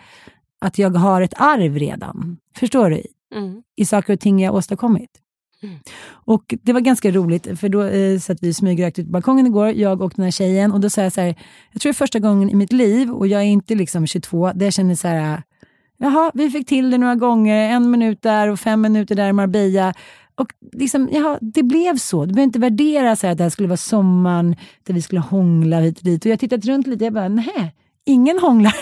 att 0.61 0.77
jag 0.77 0.89
har 0.89 1.21
ett 1.21 1.33
arv 1.37 1.77
redan. 1.77 2.37
Förstår 2.57 2.89
du? 2.89 3.01
Mm. 3.35 3.63
I 3.75 3.85
saker 3.85 4.13
och 4.13 4.19
ting 4.19 4.39
jag 4.39 4.55
åstadkommit. 4.55 5.22
Och 6.05 6.55
det 6.61 6.73
var 6.73 6.79
ganska 6.79 7.11
roligt, 7.11 7.59
för 7.59 7.69
då 7.69 7.83
eh, 7.83 8.19
satt 8.19 8.37
vi 8.41 8.53
smygrökt 8.53 8.99
ut 8.99 9.05
på 9.05 9.11
balkongen 9.11 9.47
igår, 9.47 9.69
jag 9.69 10.01
och 10.01 10.13
den 10.15 10.23
här 10.23 10.31
tjejen. 10.31 10.71
Och 10.71 10.79
då 10.79 10.89
sa 10.89 11.01
jag 11.01 11.13
så 11.13 11.21
här, 11.21 11.35
jag 11.71 11.81
tror 11.81 11.89
det 11.89 11.95
är 11.95 11.97
första 11.97 12.19
gången 12.19 12.49
i 12.49 12.55
mitt 12.55 12.73
liv, 12.73 13.11
och 13.11 13.27
jag 13.27 13.41
är 13.41 13.45
inte 13.45 13.75
liksom 13.75 14.07
22, 14.07 14.51
där 14.53 14.65
jag 14.65 14.73
känner 14.73 14.95
så 14.95 15.07
här, 15.07 15.43
jaha, 15.97 16.31
vi 16.33 16.49
fick 16.49 16.67
till 16.67 16.91
det 16.91 16.97
några 16.97 17.15
gånger, 17.15 17.69
en 17.69 17.91
minut 17.91 18.21
där 18.21 18.47
och 18.47 18.59
fem 18.59 18.81
minuter 18.81 19.15
där 19.15 19.29
i 19.29 19.33
Marbella. 19.33 19.93
Och 20.35 20.47
liksom, 20.71 21.09
jaha, 21.11 21.37
det 21.41 21.63
blev 21.63 21.97
så. 21.97 22.25
Du 22.25 22.33
behöver 22.33 22.43
inte 22.43 22.59
värdera 22.59 23.15
så 23.15 23.27
här, 23.27 23.31
att 23.31 23.37
det 23.37 23.43
här 23.43 23.49
skulle 23.49 23.67
vara 23.67 23.77
sommaren, 23.77 24.55
där 24.83 24.93
vi 24.93 25.01
skulle 25.01 25.21
hångla 25.21 25.79
hit 25.79 25.97
och 25.97 26.03
dit. 26.03 26.25
Och 26.25 26.29
jag 26.29 26.31
har 26.31 26.37
tittat 26.37 26.65
runt 26.65 26.87
lite, 26.87 27.03
jag 27.03 27.13
bara, 27.13 27.27
nej, 27.27 27.75
ingen 28.05 28.39
hånglar. 28.39 28.75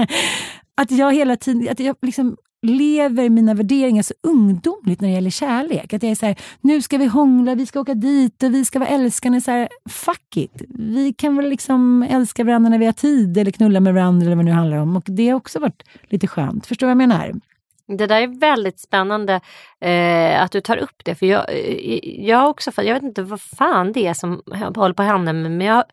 att 0.76 0.90
jag 0.90 1.14
hela 1.14 1.36
tiden, 1.36 1.68
att 1.68 1.80
jag 1.80 1.96
liksom 2.02 2.36
lever 2.62 3.28
mina 3.28 3.54
värderingar 3.54 4.02
så 4.02 4.14
ungdomligt 4.22 5.00
när 5.00 5.08
det 5.08 5.14
gäller 5.14 5.30
kärlek. 5.30 5.92
Att 5.92 6.02
jag 6.02 6.12
är 6.12 6.14
så 6.14 6.26
här, 6.26 6.36
nu 6.60 6.82
ska 6.82 6.98
vi 6.98 7.06
hångla, 7.06 7.54
vi 7.54 7.66
ska 7.66 7.80
åka 7.80 7.94
dit 7.94 8.42
och 8.42 8.54
vi 8.54 8.64
ska 8.64 8.78
vara 8.78 8.88
älskande. 8.88 9.40
Så 9.40 9.50
här, 9.50 9.68
fuck 9.88 10.36
it. 10.36 10.62
Vi 10.68 11.12
kan 11.12 11.36
väl 11.36 11.48
liksom 11.48 12.02
älska 12.02 12.44
varandra 12.44 12.70
när 12.70 12.78
vi 12.78 12.86
har 12.86 12.92
tid 12.92 13.38
eller 13.38 13.50
knulla 13.50 13.80
med 13.80 13.94
varandra 13.94 14.26
eller 14.26 14.36
vad 14.36 14.44
det 14.44 14.50
nu 14.50 14.56
handlar 14.56 14.76
om. 14.76 14.96
Och 14.96 15.04
det 15.06 15.28
har 15.28 15.36
också 15.36 15.58
varit 15.58 15.82
lite 16.08 16.26
skönt. 16.26 16.66
Förstår 16.66 16.86
du 16.86 16.94
vad 16.94 17.02
jag 17.02 17.08
menar? 17.08 17.34
Det 17.88 18.06
där 18.06 18.20
är 18.20 18.40
väldigt 18.40 18.80
spännande 18.80 19.40
eh, 19.80 20.42
att 20.42 20.52
du 20.52 20.60
tar 20.60 20.76
upp 20.76 21.04
det. 21.04 21.14
För 21.14 21.26
jag, 21.26 21.44
eh, 21.48 22.26
jag 22.26 22.36
har 22.36 22.48
också 22.48 22.70
jag 22.76 22.94
vet 22.94 23.02
inte 23.02 23.22
vad 23.22 23.40
fan 23.40 23.92
det 23.92 24.06
är 24.06 24.14
som 24.14 24.42
håller 24.76 24.94
på 24.94 25.02
att 25.02 25.08
hända 25.08 25.32
men 25.32 25.60
jag 25.60 25.74
har 25.74 25.84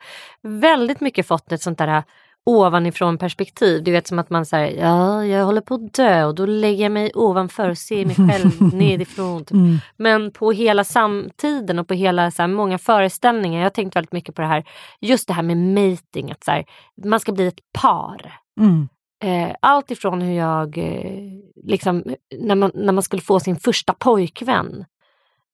väldigt 0.41 1.01
mycket 1.01 1.27
fått 1.27 1.51
ett 1.51 1.61
sånt 1.61 1.77
där 1.77 2.03
ovanifrån 2.45 3.17
perspektiv. 3.17 3.83
Du 3.83 3.91
vet 3.91 4.07
som 4.07 4.19
att 4.19 4.29
man 4.29 4.45
säger 4.45 4.81
ja 4.81 5.25
jag 5.25 5.45
håller 5.45 5.61
på 5.61 5.75
att 5.75 5.93
dö 5.93 6.25
och 6.25 6.35
då 6.35 6.45
lägger 6.45 6.83
jag 6.83 6.91
mig 6.91 7.11
ovanför 7.15 7.69
och 7.69 7.77
ser 7.77 8.05
mig 8.05 8.15
själv 8.15 8.61
nedifrån. 8.73 9.45
Typ. 9.45 9.51
Mm. 9.51 9.77
Men 9.97 10.31
på 10.31 10.51
hela 10.51 10.83
samtiden 10.83 11.79
och 11.79 11.87
på 11.87 11.93
hela 11.93 12.31
så 12.31 12.41
här, 12.41 12.49
många 12.49 12.77
föreställningar. 12.77 13.59
Jag 13.59 13.65
har 13.65 13.69
tänkt 13.69 13.95
väldigt 13.95 14.11
mycket 14.11 14.35
på 14.35 14.41
det 14.41 14.47
här. 14.47 14.63
Just 15.01 15.27
det 15.27 15.33
här 15.33 15.43
med 15.43 15.57
mating. 15.57 16.31
Att 16.31 16.43
så 16.43 16.51
här, 16.51 16.65
man 17.03 17.19
ska 17.19 17.31
bli 17.31 17.47
ett 17.47 17.71
par. 17.81 18.33
Mm. 18.59 18.87
Eh, 19.23 19.55
allt 19.59 19.91
ifrån 19.91 20.21
hur 20.21 20.33
jag, 20.33 20.77
eh, 20.77 21.21
liksom, 21.63 22.03
när, 22.39 22.55
man, 22.55 22.71
när 22.73 22.93
man 22.93 23.03
skulle 23.03 23.21
få 23.21 23.39
sin 23.39 23.55
första 23.55 23.93
pojkvän. 23.93 24.85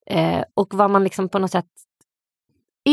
Eh, 0.09 0.43
och 0.53 0.73
vad 0.73 0.91
man 0.91 1.03
liksom 1.03 1.29
på 1.29 1.39
något 1.39 1.51
sätt 1.51 1.65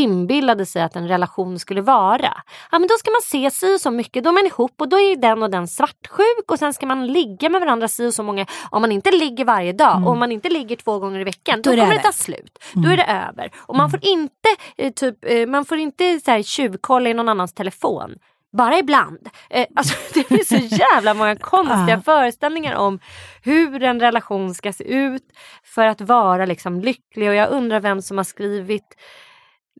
inbillade 0.02 0.66
sig 0.66 0.82
att 0.82 0.96
en 0.96 1.08
relation 1.08 1.58
skulle 1.58 1.80
vara. 1.80 2.32
Ja 2.72 2.78
men 2.78 2.88
då 2.88 2.94
ska 2.98 3.10
man 3.10 3.22
se 3.22 3.50
si 3.50 3.78
så 3.78 3.90
mycket, 3.90 4.24
då 4.24 4.30
är 4.30 4.34
man 4.34 4.46
ihop 4.46 4.80
och 4.80 4.88
då 4.88 4.98
är 4.98 5.16
den 5.16 5.42
och 5.42 5.50
den 5.50 5.68
svartsjuk 5.68 6.50
och 6.50 6.58
sen 6.58 6.74
ska 6.74 6.86
man 6.86 7.06
ligga 7.06 7.48
med 7.48 7.60
varandra 7.60 7.88
si 7.88 8.12
så 8.12 8.22
många. 8.22 8.46
Om 8.70 8.80
man 8.82 8.92
inte 8.92 9.10
ligger 9.10 9.44
varje 9.44 9.72
dag 9.72 10.02
och 10.06 10.12
om 10.12 10.18
man 10.18 10.32
inte 10.32 10.48
ligger 10.48 10.76
två 10.76 10.98
gånger 10.98 11.20
i 11.20 11.24
veckan 11.24 11.62
då, 11.62 11.70
Då 11.70 11.76
det 11.76 11.82
kommer 11.82 11.94
det 11.94 12.02
ta 12.02 12.12
slut. 12.12 12.58
Då 12.72 12.88
är 12.88 12.96
det 12.96 13.04
över. 13.28 13.50
Och 13.56 13.76
man 13.76 13.90
får 13.90 14.00
inte, 14.02 14.48
eh, 14.78 14.92
typ, 14.92 15.16
eh, 15.24 15.46
man 15.46 15.64
får 15.64 15.78
inte 15.78 16.20
så 16.24 16.30
här, 16.30 16.42
tjuvkolla 16.42 17.10
i 17.10 17.14
någon 17.14 17.28
annans 17.28 17.54
telefon. 17.54 18.14
Bara 18.56 18.78
ibland. 18.78 19.28
Eh, 19.50 19.66
alltså, 19.76 19.94
det 20.14 20.24
finns 20.24 20.48
så 20.48 20.76
jävla 20.76 21.14
många 21.14 21.36
konstiga 21.40 21.88
Ja. 21.88 22.00
föreställningar 22.04 22.74
om 22.74 22.98
hur 23.42 23.82
en 23.82 24.00
relation 24.00 24.54
ska 24.54 24.72
se 24.72 24.84
ut 24.84 25.22
för 25.64 25.86
att 25.86 26.00
vara 26.00 26.46
liksom, 26.46 26.80
lycklig. 26.80 27.28
Och 27.28 27.34
jag 27.34 27.50
undrar 27.50 27.80
vem 27.80 28.02
som 28.02 28.16
har 28.16 28.24
skrivit 28.24 28.96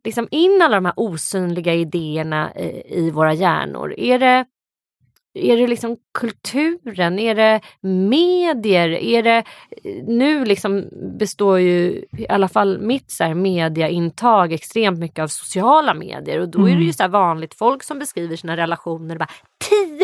liksom, 0.03 0.27
in 0.31 0.61
alla 0.61 0.75
de 0.75 0.85
här 0.85 0.93
osynliga 0.97 1.73
idéerna 1.73 2.55
i, 2.55 2.83
i 2.87 3.11
våra 3.11 3.33
hjärnor. 3.33 3.93
Är 3.97 4.19
det, 4.19 4.45
är 5.33 5.57
det 5.57 5.67
liksom 5.67 5.97
kulturen? 6.19 7.19
Är 7.19 7.35
det 7.35 7.61
medier? 7.81 8.89
Är 8.89 9.23
det, 9.23 9.43
nu 10.07 10.45
liksom 10.45 10.89
består 11.19 11.59
ju 11.59 12.05
i 12.17 12.27
alla 12.29 12.47
fall 12.47 12.81
mitt 12.81 13.11
så 13.11 13.23
här 13.23 13.33
mediaintag 13.33 14.53
extremt 14.53 14.99
mycket 14.99 15.23
av 15.23 15.27
sociala 15.27 15.93
medier 15.93 16.39
och 16.39 16.49
då 16.49 16.69
är 16.69 16.75
det 16.75 16.83
ju 16.83 16.93
så 16.93 17.03
här 17.03 17.09
vanligt 17.09 17.53
folk 17.53 17.83
som 17.83 17.99
beskriver 17.99 18.35
sina 18.35 18.57
relationer. 18.57 19.17
Bara, 19.17 19.29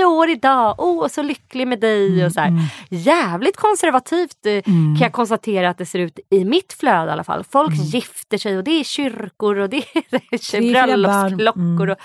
Tio 0.04 0.08
år 0.08 0.30
idag, 0.30 0.76
åh 0.78 1.08
så 1.08 1.22
lycklig 1.22 1.68
med 1.68 1.80
dig. 1.80 2.26
och 2.26 2.32
så 2.32 2.40
här. 2.40 2.52
Jävligt 2.90 3.58
konservativt 3.58 4.46
eh, 4.46 4.62
kan 4.64 4.98
jag 5.00 5.12
konstatera 5.12 5.70
att 5.70 5.78
det 5.78 5.86
ser 5.86 6.00
ut 6.00 6.20
i 6.30 6.46
mitt 6.46 6.74
flöde 6.74 7.10
i 7.10 7.12
alla 7.14 7.24
fall. 7.24 7.44
Folk 7.52 7.74
gifter 7.76 8.38
sig 8.38 8.58
och 8.58 8.64
det 8.64 8.80
är 8.80 8.84
kyrkor 8.84 9.60
och 9.60 9.70
det 9.70 9.78
är 9.78 10.74
bröllopsklockor. 10.86 11.62
Mm. 11.84 11.90
Och, 11.92 11.98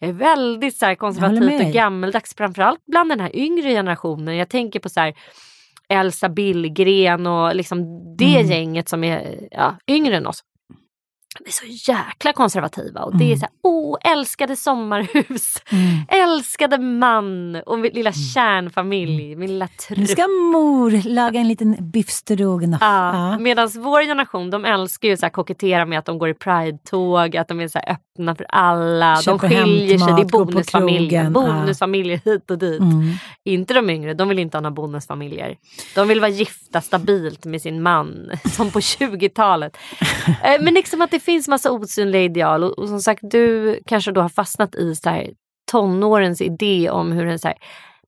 är 0.00 0.12
väldigt 0.12 0.76
så 0.76 0.86
här, 0.86 0.94
konservativt 0.94 1.60
och 1.66 1.72
gammeldags 1.72 2.34
framförallt 2.36 2.80
bland 2.86 3.10
den 3.10 3.20
här 3.20 3.36
yngre 3.36 3.68
generationen. 3.70 4.36
Jag 4.36 4.48
tänker 4.48 4.80
på 4.80 4.88
så 4.88 5.00
här, 5.00 5.14
Elsa 5.88 6.28
Billgren 6.28 7.26
och 7.26 7.56
liksom 7.56 7.84
det 8.16 8.36
Mm. 8.36 8.50
gänget 8.50 8.88
som 8.88 9.04
är 9.04 9.48
ja, 9.50 9.76
yngre 9.88 10.16
än 10.16 10.26
oss. 10.26 10.40
De 11.38 11.48
är 11.48 11.52
så 11.52 11.92
jäkla 11.92 12.32
konservativa 12.32 13.00
och 13.00 13.14
Mm. 13.14 13.26
det 13.26 13.32
är 13.32 13.36
så 13.36 13.40
här, 13.42 13.50
oh, 13.62 13.98
älskade 14.12 14.56
sommarhus, 14.56 15.54
älskade 16.08 16.78
man 16.78 17.56
och 17.66 17.78
min 17.78 17.92
lilla 17.92 18.12
kärnfamilj, 18.12 19.36
min 19.36 19.50
lilla 19.50 19.68
Nu 19.96 20.06
ska 20.06 20.22
mor 20.28 21.08
laga 21.08 21.40
en 21.40 21.48
liten 21.48 21.76
biff. 21.90 22.08
Ja, 22.28 22.76
Ja. 22.80 23.38
Medan 23.38 23.68
vår 23.74 24.02
generation 24.02 24.50
de 24.50 24.64
älskar 24.64 25.08
ju 25.08 25.16
så 25.16 25.26
här 25.26 25.30
kokettera 25.30 25.86
med 25.86 25.98
att 25.98 26.04
de 26.04 26.18
går 26.18 26.28
i 26.28 26.34
Pride-tåg, 26.34 27.36
att 27.36 27.48
de 27.48 27.60
är 27.60 27.68
så 27.68 27.78
här 27.78 27.92
öppna 27.92 28.34
för 28.34 28.46
alla. 28.48 29.16
Köper 29.22 29.48
de 29.48 29.54
skiljer 29.56 29.98
sig, 29.98 30.12
det 30.16 30.22
är 30.22 30.24
bonusfamiljer. 30.24 31.22
krogen, 31.24 31.24
ja. 31.24 31.30
Bonusfamiljer 31.30 32.20
hit 32.24 32.50
och 32.50 32.58
dit. 32.58 32.80
Mm. 32.80 33.12
Inte 33.44 33.74
de 33.74 33.90
yngre, 33.90 34.14
de 34.14 34.28
vill 34.28 34.38
inte 34.38 34.56
ha 34.56 34.60
några 34.62 34.74
bonusfamiljer. 34.74 35.56
De 35.94 36.08
vill 36.08 36.20
vara 36.20 36.30
gifta 36.30 36.80
stabilt 36.80 37.44
med 37.44 37.62
sin 37.62 37.82
man, 37.82 38.30
som 38.52 38.70
på 38.70 38.80
20-talet. 38.80 39.76
Eh, 40.44 40.60
Men 40.62 40.74
liksom 40.74 41.02
att 41.02 41.10
det 41.10 41.20
finns 41.22 41.48
massa 41.48 41.72
osynliga 41.72 42.22
ideal 42.22 42.64
och, 42.64 42.78
och 42.78 42.88
som 42.88 43.00
sagt 43.00 43.20
du 43.22 43.78
kanske 43.86 44.12
då 44.12 44.20
har 44.20 44.28
fastnat 44.28 44.74
i 44.74 44.94
så 44.94 45.10
här, 45.10 45.30
tonårens 45.70 46.40
idé 46.40 46.90
om 46.90 47.12
hur 47.12 47.26
en 47.26 47.38
så 47.38 47.48
här 47.48 47.56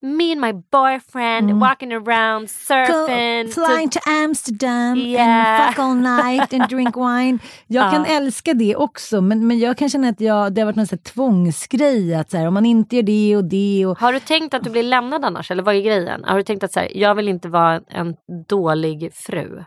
Me 0.05 0.33
and 0.33 0.41
my 0.41 0.53
boyfriend 0.53 1.61
walking 1.61 1.93
around 1.93 2.51
surfing. 2.51 3.47
Go, 3.47 3.53
flying 3.53 3.89
to 3.89 3.99
Amsterdam 4.07 4.99
Yeah. 4.99 5.61
and 5.61 5.75
fuck 5.75 5.79
all 5.85 5.95
night 5.95 6.53
and 6.53 6.69
drink 6.69 6.97
wine. 6.97 7.39
Jag 7.67 7.91
kan 7.93 8.05
älska 8.05 8.55
det 8.55 8.77
också 8.77 9.21
men, 9.21 9.47
men 9.47 9.59
jag 9.59 9.79
kan 9.79 9.89
känna 9.89 10.09
att 10.09 10.21
jag, 10.21 10.53
det 10.55 10.61
har 10.61 10.67
varit 10.67 10.77
någon 10.77 10.87
sån 10.87 10.99
här 11.05 11.13
tvångsgrej 11.13 12.15
att 12.15 12.31
så 12.31 12.37
här, 12.37 12.47
om 12.47 12.55
man 12.55 12.67
inte 12.67 12.97
gör 12.97 13.03
det 13.03 13.37
och 13.37 13.45
det 13.45 13.87
och 13.87 13.99
Har 13.99 14.13
du 14.13 14.21
tänkt 14.21 14.55
att 14.55 14.65
du 14.65 14.71
blir 14.71 14.83
lämnad 14.83 15.25
annars? 15.25 15.51
Eller 15.51 15.63
vad 15.63 15.75
är 15.75 15.81
grejen? 15.81 16.25
Har 16.25 16.37
du 16.37 16.43
tänkt 16.43 16.65
att 16.65 16.73
så 16.73 16.81
här, 16.81 16.89
jag 16.95 17.15
vill 17.15 17.29
inte 17.29 17.49
vara 17.49 17.81
en 17.89 18.15
dålig 18.49 19.11
fru? 19.15 19.65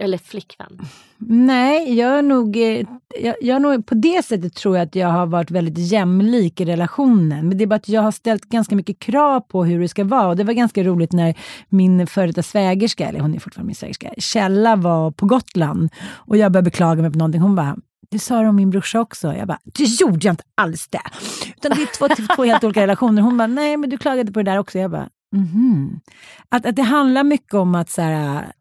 Eller 0.00 0.18
flickvän? 0.18 0.78
Nej, 1.28 1.94
jag 1.94 2.18
är 2.18 2.22
nog, 2.22 2.56
eh, 2.56 2.86
jag, 3.20 3.34
jag 3.40 3.56
är 3.56 3.60
nog, 3.60 3.86
på 3.86 3.94
det 3.94 4.24
sättet 4.24 4.54
tror 4.54 4.76
jag 4.76 4.86
att 4.86 4.94
jag 4.94 5.08
har 5.08 5.26
varit 5.26 5.50
väldigt 5.50 5.78
jämlik 5.78 6.60
i 6.60 6.64
relationen. 6.64 7.48
Men 7.48 7.58
det 7.58 7.64
är 7.64 7.66
bara 7.66 7.74
att 7.74 7.88
jag 7.88 8.02
har 8.02 8.12
ställt 8.12 8.44
ganska 8.44 8.76
mycket 8.76 8.98
krav 8.98 9.40
på 9.40 9.64
hur 9.64 9.80
det 9.80 9.88
ska 9.88 10.04
vara. 10.04 10.28
Och 10.28 10.36
det 10.36 10.44
var 10.44 10.52
ganska 10.52 10.82
roligt 10.82 11.12
när 11.12 11.34
min 11.68 12.06
före 12.06 12.26
detta 12.26 12.42
svägerska, 12.42 13.08
eller 13.08 13.20
hon 13.20 13.34
är 13.34 13.38
fortfarande 13.40 13.66
min 13.66 13.74
svägerska, 13.74 14.14
Källa 14.18 14.76
var 14.76 15.10
på 15.10 15.26
Gotland. 15.26 15.90
Och 16.12 16.36
jag 16.36 16.52
började 16.52 16.70
beklaga 16.70 17.02
mig 17.02 17.12
på 17.12 17.18
någonting. 17.18 17.40
Hon 17.40 17.54
bara, 17.54 17.76
det 18.10 18.18
sa 18.18 18.42
du 18.42 18.48
om 18.48 18.56
min 18.56 18.70
brorsa 18.70 19.00
också. 19.00 19.34
Jag 19.34 19.48
bara, 19.48 19.58
det 19.64 19.84
gjorde 19.84 20.26
jag 20.26 20.32
inte 20.32 20.44
alls 20.54 20.88
det. 20.88 21.02
Utan 21.56 21.70
det 21.76 21.82
är 21.82 21.98
två, 21.98 22.34
två 22.36 22.44
helt 22.44 22.64
olika 22.64 22.82
relationer. 22.82 23.22
Hon 23.22 23.38
bara, 23.38 23.46
nej 23.46 23.76
men 23.76 23.90
du 23.90 23.98
klagade 23.98 24.32
på 24.32 24.42
det 24.42 24.50
där 24.50 24.58
också. 24.58 24.78
Jag 24.78 24.90
bara, 24.90 25.08
mhm. 25.36 26.00
Att, 26.48 26.66
att 26.66 26.76
det 26.76 26.82
handlar 26.82 27.24
mycket 27.24 27.54
om 27.54 27.74
att 27.74 27.90
så 27.90 28.02
här, 28.02 28.52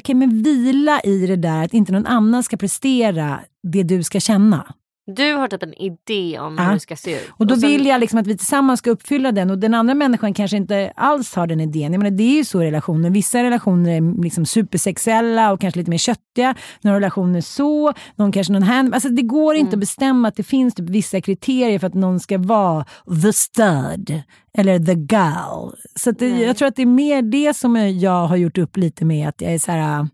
okej 0.00 0.14
men 0.14 0.42
vila 0.42 1.00
i 1.00 1.26
det 1.26 1.36
där 1.36 1.64
att 1.64 1.74
inte 1.74 1.92
någon 1.92 2.06
annan 2.06 2.42
ska 2.42 2.56
prestera 2.56 3.40
det 3.62 3.82
du 3.82 4.02
ska 4.02 4.20
känna. 4.20 4.74
Du 5.06 5.32
har 5.34 5.48
typ 5.48 5.62
en 5.62 5.74
idé 5.74 6.38
om 6.38 6.56
Ja. 6.58 6.64
hur 6.64 6.72
det 6.74 6.80
ska 6.80 6.96
se 6.96 7.14
ut. 7.16 7.28
Och 7.30 7.46
då 7.46 7.56
sen- 7.56 7.68
vill 7.70 7.86
jag 7.86 8.00
liksom 8.00 8.18
att 8.18 8.26
vi 8.26 8.36
tillsammans 8.36 8.78
ska 8.78 8.90
uppfylla 8.90 9.32
den 9.32 9.50
och 9.50 9.58
den 9.58 9.74
andra 9.74 9.94
människan 9.94 10.34
kanske 10.34 10.56
inte 10.56 10.92
alls 10.96 11.34
har 11.34 11.46
den 11.46 11.60
idén. 11.60 11.92
Jag 11.92 11.98
menar, 12.02 12.16
det 12.16 12.22
är 12.22 12.36
ju 12.36 12.44
så 12.44 12.62
i 12.62 12.66
relationer. 12.66 13.10
Vissa 13.10 13.42
relationer 13.42 13.90
är 13.96 14.22
liksom 14.22 14.46
supersexuella 14.46 15.52
och 15.52 15.60
kanske 15.60 15.78
lite 15.80 15.90
mer 15.90 15.98
köttiga. 15.98 16.54
Några 16.80 16.96
relationer 16.96 17.40
så, 17.40 17.92
någon 18.16 18.32
kanske 18.32 18.52
någon 18.52 18.62
här. 18.62 18.90
Alltså 18.94 19.08
det 19.08 19.22
går 19.22 19.54
inte 19.54 19.72
att 19.76 19.80
bestämma 19.80 20.28
att 20.28 20.36
det 20.36 20.42
finns 20.42 20.74
typ 20.74 20.88
vissa 20.90 21.20
kriterier 21.20 21.78
för 21.78 21.86
att 21.86 21.94
någon 21.94 22.20
ska 22.20 22.38
vara 22.38 22.84
the 23.22 23.32
stud 23.32 24.22
eller 24.58 24.78
the 24.78 24.94
gal. 24.94 25.74
Så 25.94 26.10
det, 26.10 26.28
jag 26.28 26.56
tror 26.56 26.68
att 26.68 26.76
det 26.76 26.82
är 26.82 26.86
mer 26.86 27.22
det 27.22 27.56
som 27.56 27.76
jag 27.76 28.26
har 28.26 28.36
gjort 28.36 28.58
upp 28.58 28.76
lite 28.76 29.04
med 29.04 29.28
att 29.28 29.40
jag 29.40 29.54
är 29.54 29.58
så 29.58 29.72
här 29.72 30.08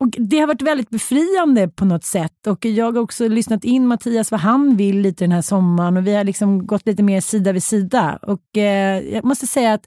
och 0.00 0.08
det 0.18 0.38
har 0.38 0.46
varit 0.46 0.62
väldigt 0.62 0.90
befriande 0.90 1.68
på 1.68 1.84
något 1.84 2.04
sätt. 2.04 2.46
Och 2.46 2.64
Jag 2.64 2.92
har 2.92 3.00
också 3.00 3.28
lyssnat 3.28 3.64
in 3.64 3.86
Mattias 3.86 4.30
vad 4.30 4.40
han 4.40 4.76
vill 4.76 5.00
lite 5.00 5.24
den 5.24 5.32
här 5.32 5.42
sommaren 5.42 5.96
och 5.96 6.06
vi 6.06 6.14
har 6.14 6.24
liksom 6.24 6.66
gått 6.66 6.86
lite 6.86 7.02
mer 7.02 7.20
sida 7.20 7.52
vid 7.52 7.62
sida. 7.62 8.18
Och 8.22 8.56
eh, 8.56 8.98
Jag 9.00 9.24
måste 9.24 9.46
säga 9.46 9.72
att 9.74 9.86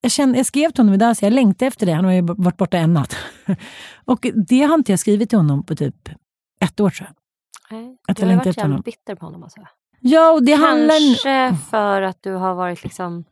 jag, 0.00 0.12
kände, 0.12 0.38
jag 0.38 0.46
skrev 0.46 0.70
till 0.70 0.80
honom 0.80 0.94
idag 0.94 1.16
så 1.16 1.24
jag 1.24 1.32
längtar 1.32 1.66
efter 1.66 1.86
det. 1.86 1.92
Han 1.92 2.04
har 2.04 2.12
ju 2.12 2.22
varit 2.22 2.56
borta 2.56 2.78
en 2.78 2.94
natt. 2.94 3.16
och 4.04 4.26
det 4.48 4.62
har 4.62 4.74
inte 4.74 4.92
jag 4.92 4.98
skrivit 4.98 5.28
till 5.28 5.38
honom 5.38 5.62
på 5.62 5.76
typ 5.76 6.08
ett 6.60 6.80
år 6.80 6.90
tror 6.90 7.08
jag. 7.08 7.16
Nej, 7.78 7.96
Att 8.08 8.16
du 8.16 8.22
jag 8.22 8.26
har 8.26 8.32
ju 8.32 8.36
längtar 8.36 8.50
varit 8.50 8.56
jävligt 8.56 8.84
bitter 8.84 9.14
på 9.14 9.26
honom. 9.26 9.42
Alltså. 9.42 9.60
Ja, 10.00 10.32
och 10.32 10.42
det 10.42 10.52
handlar... 10.52 10.98
Kanske 10.98 11.56
för 11.70 12.02
att 12.02 12.22
du 12.22 12.32
har 12.32 12.54
varit 12.54 12.84
liksom, 12.84 13.24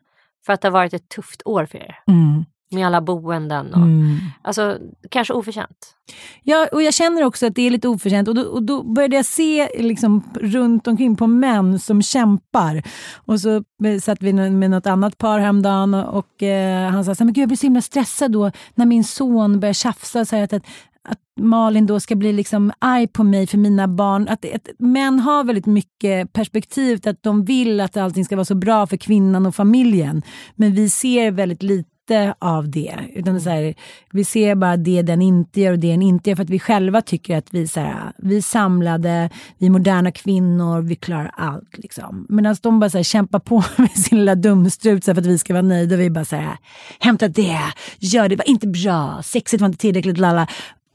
för 0.47 0.53
att 0.53 0.61
det 0.61 0.69
har 0.69 0.73
varit 0.73 0.95
ett 0.95 1.09
tufft 1.09 1.43
år 1.45 1.67
för 1.67 1.79
er. 1.79 1.99
Mm, 2.07 2.45
Med 2.71 2.87
alla 2.87 3.01
boenden 3.01 3.75
och, 3.75 3.83
mm. 3.83 4.17
alltså 4.43 4.79
kanske 5.09 5.35
oförtjänt. 5.35 5.95
Ja, 6.43 6.69
och 6.73 6.83
jag 6.83 6.95
känner 6.95 7.25
också 7.25 7.47
att 7.47 7.55
det 7.55 7.63
är 7.63 7.71
lite 7.71 7.89
oförtjänt 7.89 8.29
och 8.29 8.35
då, 8.35 8.43
och 8.43 8.63
då 8.63 8.83
började 8.83 9.17
jag 9.17 9.27
se 9.27 9.69
liksom 9.79 10.23
runt 10.41 10.87
omkring 10.87 11.17
på 11.17 11.27
män 11.27 11.79
som 11.79 12.03
kämpar. 12.03 12.83
Och 13.15 13.41
så 13.41 13.57
eh, 13.85 14.01
satt 14.03 14.23
vi 14.23 14.33
med 14.33 14.71
något 14.71 14.87
annat 14.87 15.19
par 15.19 15.39
häromdagen 15.39 15.95
och, 15.95 16.19
och 16.19 16.43
eh, 16.43 16.91
han 16.91 17.05
sa 17.05 17.15
så 17.15 17.19
här, 17.19 17.25
men 17.25 17.35
gud 17.35 17.43
jag 17.43 17.49
blir 17.49 17.57
så 17.57 17.67
himla 17.67 17.83
stressad 17.83 18.33
då 18.33 18.51
när 18.75 18.87
min 18.87 19.05
son 19.05 19.61
börjar 19.61 19.73
tjafsa 19.73 20.25
så 20.25 20.37
här 20.37 20.43
att, 20.43 20.53
att 20.53 20.67
att 21.09 21.19
Malin 21.41 21.87
då 21.87 22.01
ska 22.01 22.17
bli 22.17 22.33
liksom 22.33 22.73
arg 22.79 23.07
på 23.07 23.25
mig 23.25 23.47
för 23.47 23.59
mina 23.59 23.89
barn. 23.89 24.29
Att, 24.29 24.55
att 24.55 24.69
män 24.79 25.21
har 25.21 25.45
väldigt 25.45 25.67
mycket 25.67 26.33
perspektiv, 26.33 27.01
att 27.05 27.23
de 27.23 27.45
vill 27.45 27.81
att 27.81 27.97
allting 27.97 28.25
ska 28.25 28.37
vara 28.37 28.45
så 28.45 28.55
bra 28.55 28.87
för 28.87 28.97
kvinnan 28.97 29.47
och 29.47 29.55
familjen. 29.55 30.23
Men 30.55 30.75
vi 30.75 30.91
ser 30.91 31.31
väldigt 31.31 31.63
lite 31.63 31.94
av 32.39 32.71
det. 32.71 32.99
Utan 33.15 33.35
det 33.35 33.41
så 33.41 33.51
här, 33.51 33.75
vi 34.13 34.25
ser 34.25 34.55
bara 34.55 34.77
det 34.77 35.03
den 35.03 35.23
inte 35.23 35.61
gör 35.61 35.73
och 35.73 35.79
det 35.79 35.91
den 35.91 36.03
inte 36.03 36.31
gör 36.31 36.37
för 36.37 36.43
att 36.43 36.51
vi 36.51 36.59
själva 36.59 37.03
tycker 37.03 37.37
att 37.37 37.55
vi, 37.55 37.69
så 37.69 37.81
här, 37.81 38.13
vi 38.19 38.37
är 38.37 38.43
samlade, 38.43 39.31
vi 39.59 39.67
är 39.67 39.71
moderna 39.71 40.13
kvinnor, 40.13 40.81
vi 40.81 40.97
klarar 40.97 41.31
allt. 41.37 41.79
Liksom. 41.79 42.27
Medan 42.29 42.57
de 42.63 42.81
bara 42.81 42.91
så 42.91 42.99
här, 42.99 43.03
kämpar 43.03 43.39
på 43.39 43.65
med 43.77 43.91
sin 43.91 44.19
lilla 44.19 44.35
dumstrut 44.35 45.05
så 45.05 45.11
här, 45.11 45.15
för 45.15 45.23
att 45.23 45.27
vi 45.29 45.39
ska 45.39 45.53
vara 45.53 45.63
nöjda. 45.63 45.97
Vi 45.97 46.11
bara 46.11 46.25
så 46.25 46.37
här, 46.37 46.57
hämta 47.01 47.29
det, 47.29 47.61
gör 47.99 48.29
det, 48.29 48.37
var 48.37 48.49
inte 48.49 48.67
bra, 48.67 49.23
sexet 49.25 49.61
var 49.61 49.67
inte 49.67 49.79
tillräckligt, 49.79 50.19
lalla. 50.19 50.47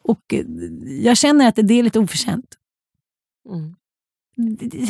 Och 0.04 0.34
eh, 0.34 0.46
jag 1.04 1.18
känner 1.18 1.48
att 1.48 1.56
det 1.56 1.74
är 1.80 1.84
lite 1.84 2.00
oförtjänt. 2.00 2.56
Mm. 3.50 3.76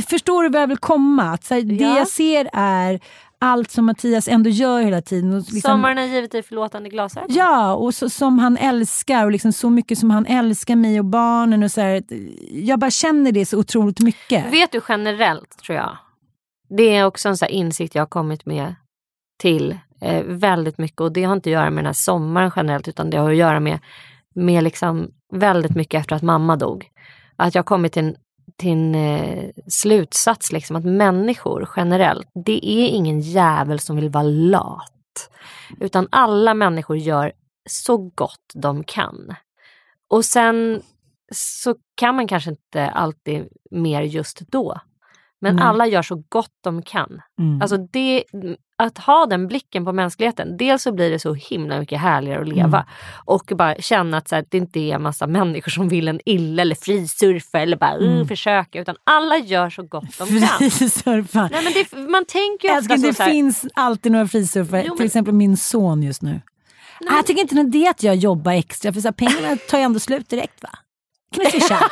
Förstår 0.07 0.43
du 0.43 0.49
vad 0.49 0.61
jag 0.61 0.67
vill 0.67 0.77
komma? 0.77 1.23
Att, 1.23 1.43
så 1.43 1.53
här, 1.53 1.61
Det 1.61 1.75
Ja. 1.75 1.97
jag 1.97 2.07
ser 2.07 2.49
är 2.53 2.99
allt 3.39 3.71
som 3.71 3.85
Mattias 3.85 4.27
ändå 4.27 4.49
gör 4.49 4.81
hela 4.81 5.01
tiden. 5.01 5.33
Och 5.33 5.39
liksom, 5.39 5.61
Sommaren 5.61 5.97
har 5.97 6.05
givit 6.05 6.31
dig 6.31 6.43
förlåtande 6.43 6.89
glasögon. 6.89 7.27
Ja, 7.29 7.73
och 7.73 7.93
så, 7.93 8.09
som 8.09 8.39
han 8.39 8.57
älskar 8.57 9.25
och 9.25 9.31
liksom 9.31 9.53
så 9.53 9.69
mycket 9.69 9.97
som 9.97 10.11
han 10.11 10.25
älskar 10.25 10.75
mig 10.75 10.99
och 10.99 11.05
barnen. 11.05 11.63
Och 11.63 11.71
så 11.71 11.81
här, 11.81 12.03
jag 12.51 12.79
bara 12.79 12.91
känner 12.91 13.31
det 13.31 13.45
så 13.45 13.59
otroligt 13.59 13.99
mycket. 13.99 14.53
Vet 14.53 14.71
du 14.71 14.81
generellt 14.89 15.57
tror 15.57 15.75
jag. 15.77 15.97
Det 16.69 16.95
är 16.95 17.05
också 17.05 17.29
en 17.29 17.35
här 17.41 17.51
insikt 17.51 17.95
jag 17.95 18.01
har 18.01 18.07
kommit 18.07 18.45
med 18.45 18.75
till 19.41 19.77
eh, 20.01 20.23
väldigt 20.23 20.77
mycket 20.77 21.01
och 21.01 21.11
det 21.11 21.23
har 21.23 21.33
inte 21.33 21.49
att 21.49 21.53
göra 21.53 21.69
med 21.69 21.77
den 21.77 21.85
här 21.85 21.93
sommaren 21.93 22.51
generellt 22.55 22.87
utan 22.87 23.09
det 23.09 23.17
har 23.17 23.29
att 23.29 23.37
göra 23.37 23.59
med, 23.59 23.79
med 24.35 24.63
liksom 24.63 25.11
väldigt 25.33 25.75
mycket 25.75 26.01
efter 26.01 26.15
att 26.15 26.21
mamma 26.21 26.55
dog. 26.55 26.87
Att 27.35 27.55
jag 27.55 27.59
har 27.59 27.65
kommit 27.65 27.93
till 27.93 28.03
en, 28.03 28.15
till 28.59 28.71
en 28.71 28.95
eh, 28.95 29.49
slutsats 29.67 30.51
liksom 30.51 30.75
att 30.75 30.85
människor 30.85 31.69
generellt, 31.75 32.27
det 32.45 32.65
är 32.65 32.87
ingen 32.87 33.19
jävel 33.19 33.79
som 33.79 33.95
vill 33.95 34.09
vara 34.09 34.23
lat. 34.23 35.29
Utan 35.79 36.07
alla 36.11 36.53
människor 36.53 36.97
gör 36.97 37.31
så 37.69 37.97
gott 37.97 38.51
de 38.53 38.83
kan. 38.83 39.35
Och 40.09 40.25
sen 40.25 40.81
så 41.35 41.75
kan 41.95 42.15
man 42.15 42.27
kanske 42.27 42.49
inte 42.49 42.89
alltid 42.89 43.47
mer 43.71 44.01
just 44.01 44.39
då. 44.39 44.79
Men 45.41 45.55
Nej. 45.55 45.65
alla 45.65 45.87
gör 45.87 46.01
så 46.01 46.23
gott 46.29 46.57
de 46.61 46.81
kan. 46.81 47.21
Mm. 47.39 47.61
Alltså 47.61 47.77
det, 47.77 48.23
att 48.79 48.97
ha 48.97 49.25
den 49.25 49.47
blicken 49.47 49.85
på 49.85 49.91
mänskligheten, 49.93 50.57
dels 50.57 50.83
så 50.83 50.91
blir 50.91 51.09
det 51.11 51.19
så 51.19 51.33
himla 51.33 51.79
mycket 51.79 51.99
härligare 51.99 52.41
att 52.41 52.47
leva 52.47 52.77
Mm. 52.79 52.85
och 53.25 53.51
bara 53.55 53.75
känna 53.75 54.17
att 54.17 54.27
så 54.27 54.35
här, 54.35 54.45
det 54.49 54.57
inte 54.57 54.79
är 54.79 54.95
en 54.95 55.01
massa 55.01 55.27
människor 55.27 55.71
som 55.71 55.89
vill 55.89 56.07
en 56.07 56.19
illa 56.25 56.61
eller 56.61 56.75
frisurfa 56.75 57.59
eller 57.59 57.77
bara 57.77 57.91
mm. 57.95 58.27
försöka 58.27 58.81
utan 58.81 58.95
alla 59.03 59.37
gör 59.37 59.69
så 59.69 59.83
gott 59.83 60.17
de 60.17 60.27
kan. 60.27 60.69
Frisurfar. 60.71 61.49
Nej, 61.51 61.63
men 61.63 61.73
det, 61.73 62.09
man 62.11 62.25
tänker 62.25 62.67
ju 62.67 62.73
Älskling, 62.73 63.01
det 63.01 63.13
så 63.13 63.23
här, 63.23 63.29
finns 63.31 63.65
alltid 63.73 64.11
några 64.11 64.27
frisurfare. 64.27 64.81
Jo, 64.85 64.87
men- 64.89 64.97
Till 64.97 65.05
exempel 65.05 65.33
min 65.33 65.57
son 65.57 66.03
just 66.03 66.21
nu. 66.21 66.41
Ah, 67.09 67.15
jag 67.15 67.25
tycker 67.25 67.41
inte 67.41 67.63
det 67.63 67.85
är 67.85 67.89
att 67.89 68.03
jag 68.03 68.15
jobbar 68.15 68.51
extra 68.51 68.93
för 68.93 69.01
så 69.01 69.07
här, 69.07 69.13
pengarna 69.13 69.55
tar 69.69 69.77
ju 69.77 69.83
ändå 69.83 69.99
slut 69.99 70.29
direkt 70.29 70.63
va? 70.63 70.69
Kan 71.35 71.45
swisha? 71.51 71.79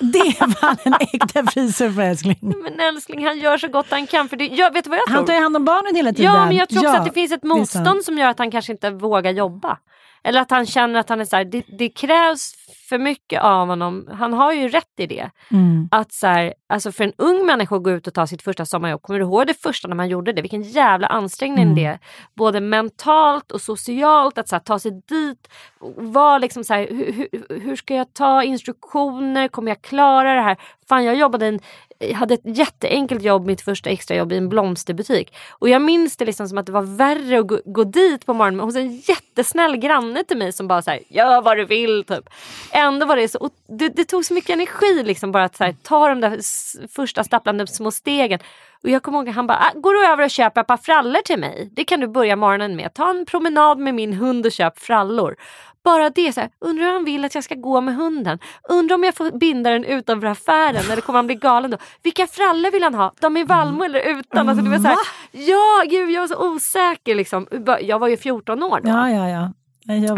det 0.12 0.18
är 0.18 0.54
fan 0.60 0.76
en 0.84 0.94
äkta 1.12 1.46
frisurfare 1.46 2.06
älskling. 2.06 2.38
men 2.40 2.80
älskling 2.80 3.26
han 3.26 3.38
gör 3.38 3.58
så 3.58 3.68
gott 3.68 3.86
han 3.90 4.06
kan. 4.06 4.28
För 4.28 4.36
det, 4.36 4.46
jag, 4.46 4.72
vet 4.72 4.84
du 4.84 4.90
vad 4.90 4.98
jag 4.98 5.06
tror? 5.06 5.16
Han 5.16 5.24
tar 5.26 5.34
ju 5.34 5.40
hand 5.40 5.56
om 5.56 5.64
barnen 5.64 5.96
hela 5.96 6.12
tiden. 6.12 6.34
Ja 6.34 6.46
men 6.46 6.56
jag 6.56 6.68
tror 6.68 6.78
också 6.78 6.92
Ja, 6.92 6.98
att 6.98 7.04
det 7.04 7.12
finns 7.12 7.32
ett 7.32 7.42
motstånd 7.42 8.04
som 8.04 8.18
gör 8.18 8.28
att 8.28 8.38
han 8.38 8.50
kanske 8.50 8.72
inte 8.72 8.90
vågar 8.90 9.30
jobba. 9.30 9.78
Eller 10.24 10.40
att 10.40 10.50
han 10.50 10.66
känner 10.66 11.00
att 11.00 11.08
han 11.08 11.20
är 11.20 11.24
så 11.24 11.36
här, 11.36 11.44
det, 11.44 11.64
det 11.78 11.88
krävs 11.88 12.54
för 12.88 12.98
mycket 12.98 13.42
av 13.42 13.68
honom. 13.68 14.08
Han 14.12 14.32
har 14.32 14.52
ju 14.52 14.68
rätt 14.68 14.94
i 14.98 15.06
det. 15.06 15.30
Mm. 15.50 15.88
Att 15.90 16.12
så 16.12 16.26
här, 16.26 16.54
alltså 16.68 16.92
för 16.92 17.04
en 17.04 17.12
ung 17.18 17.46
människa 17.46 17.76
att 17.76 17.82
gå 17.82 17.90
ut 17.90 18.06
och 18.06 18.14
ta 18.14 18.26
sitt 18.26 18.42
första 18.42 18.66
sommarjobb, 18.66 19.02
kommer 19.02 19.20
du 19.20 19.24
ihåg 19.26 19.46
det 19.46 19.54
första 19.54 19.88
när 19.88 19.96
man 19.96 20.08
gjorde 20.08 20.32
det? 20.32 20.42
Vilken 20.42 20.62
jävla 20.62 21.06
ansträngning 21.06 21.60
Mm. 21.62 21.74
det 21.74 21.84
är. 21.84 21.98
Både 22.34 22.60
mentalt 22.60 23.52
och 23.52 23.60
socialt, 23.60 24.38
att 24.38 24.48
så 24.48 24.54
här, 24.54 24.60
ta 24.60 24.78
sig 24.78 24.90
dit. 25.08 25.48
Var 25.96 26.38
liksom 26.38 26.64
så 26.64 26.74
här, 26.74 26.86
hur, 26.90 27.28
hur, 27.60 27.76
ska 27.76 27.94
jag 27.94 28.14
ta 28.14 28.42
instruktioner? 28.42 29.48
Kommer 29.48 29.70
jag 29.70 29.82
klara 29.82 30.34
det 30.34 30.40
här? 30.40 30.56
Fan 30.88 31.04
jag 31.04 31.14
jobbade 31.16 31.46
en, 31.46 31.60
jag 31.98 32.14
hade 32.14 32.34
ett 32.34 32.56
jätteenkelt 32.58 33.22
jobb, 33.22 33.46
mitt 33.46 33.60
första 33.60 33.90
extrajobb 33.90 34.32
i 34.32 34.36
en 34.36 34.48
blomsterbutik. 34.48 35.36
Och 35.50 35.68
jag 35.68 35.82
minns 35.82 36.16
det 36.16 36.24
liksom 36.24 36.48
som 36.48 36.58
att 36.58 36.66
det 36.66 36.72
var 36.72 36.96
värre 36.96 37.38
att 37.38 37.46
gå, 37.46 37.60
gå 37.64 37.84
dit 37.84 38.26
på 38.26 38.34
morgonen 38.34 38.60
hos 38.60 38.76
en 38.76 38.96
jättesnäll 38.96 39.76
granne 39.76 40.24
till 40.24 40.36
mig 40.36 40.52
som 40.52 40.68
bara 40.68 40.82
så 40.82 40.90
här, 40.90 41.00
gör 41.08 41.42
vad 41.42 41.56
du 41.56 41.64
vill 41.64 42.04
typ. 42.04 42.30
Ändå 42.72 43.06
var 43.06 43.16
det 43.16 43.28
så, 43.28 43.50
det, 43.78 43.88
det 43.88 44.04
tog 44.04 44.24
så 44.24 44.34
mycket 44.34 44.50
energi 44.50 45.02
liksom 45.02 45.32
bara 45.32 45.44
att 45.44 45.58
här, 45.60 45.74
ta 45.82 46.08
de 46.08 46.20
där 46.20 46.40
första 46.88 47.24
stapplande 47.24 47.66
små 47.66 47.90
stegen. 47.90 48.40
Och 48.82 48.90
jag 48.90 49.02
kommer 49.02 49.18
ihåg 49.18 49.28
att 49.28 49.34
han 49.34 49.46
bara, 49.46 49.58
ah, 49.58 49.80
går 49.80 49.94
du 49.94 50.06
över 50.06 50.24
och 50.24 50.30
köper 50.30 50.60
ett 50.60 50.66
par 50.66 50.76
frallor 50.76 51.20
till 51.24 51.38
mig? 51.38 51.70
Det 51.72 51.84
kan 51.84 52.00
du 52.00 52.08
börja 52.08 52.36
morgonen 52.36 52.76
med. 52.76 52.94
Ta 52.94 53.10
en 53.10 53.26
promenad 53.26 53.78
med 53.78 53.94
min 53.94 54.12
hund 54.12 54.46
och 54.46 54.52
köp 54.52 54.78
frallor. 54.78 55.36
Bara 55.84 56.10
det, 56.10 56.32
så 56.32 56.40
här, 56.40 56.50
undrar 56.60 56.84
hur 56.84 56.92
han 56.92 57.04
vill 57.04 57.24
att 57.24 57.34
jag 57.34 57.44
ska 57.44 57.54
gå 57.54 57.80
med 57.80 57.94
hunden. 57.96 58.38
Undrar 58.68 58.94
om 58.94 59.04
jag 59.04 59.14
får 59.14 59.38
binda 59.38 59.70
den 59.70 59.84
utanför 59.84 60.26
affären 60.26 60.90
eller 60.90 61.00
kommer 61.02 61.18
han 61.18 61.26
bli 61.26 61.34
galen 61.34 61.70
då? 61.70 61.76
Vilka 62.02 62.26
frallor 62.26 62.70
vill 62.70 62.82
han 62.82 62.94
ha? 62.94 63.12
De 63.20 63.36
i 63.36 63.44
Valmo 63.44 63.84
eller 63.84 64.00
utan? 64.00 64.48
Alltså, 64.48 64.64
det 64.64 64.70
var 64.70 64.76
så 64.78 64.82
här, 64.88 64.96
ja, 65.30 65.82
gud 65.90 66.10
jag 66.10 66.20
var 66.20 66.28
så 66.28 66.48
osäker 66.54 67.14
liksom. 67.14 67.46
Jag 67.80 67.98
var 67.98 68.08
ju 68.08 68.16
14 68.16 68.62
år 68.62 68.80
då. 68.80 68.88
Ja, 68.90 69.10
ja, 69.10 69.28
ja. 69.28 69.52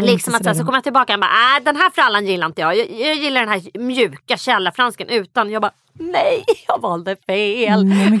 Liksom 0.01 0.35
att 0.35 0.43
så, 0.45 0.53
så 0.53 0.63
kommer 0.65 0.77
jag 0.77 0.83
tillbaka 0.83 1.13
och 1.13 1.19
bara, 1.19 1.57
äh, 1.57 1.63
den 1.63 1.75
här 1.75 1.89
frallan 1.89 2.25
gillar 2.25 2.47
inte 2.47 2.61
jag. 2.61 2.77
jag. 2.77 2.91
Jag 2.91 3.15
gillar 3.15 3.39
den 3.41 3.49
här 3.49 3.77
mjuka 3.79 4.37
källarfransken 4.37 5.09
utan. 5.09 5.49
Jag 5.51 5.61
bara, 5.61 5.71
nej 5.93 6.43
jag 6.67 6.81
valde 6.81 7.15
fel. 7.27 7.85
Nej. 7.85 8.19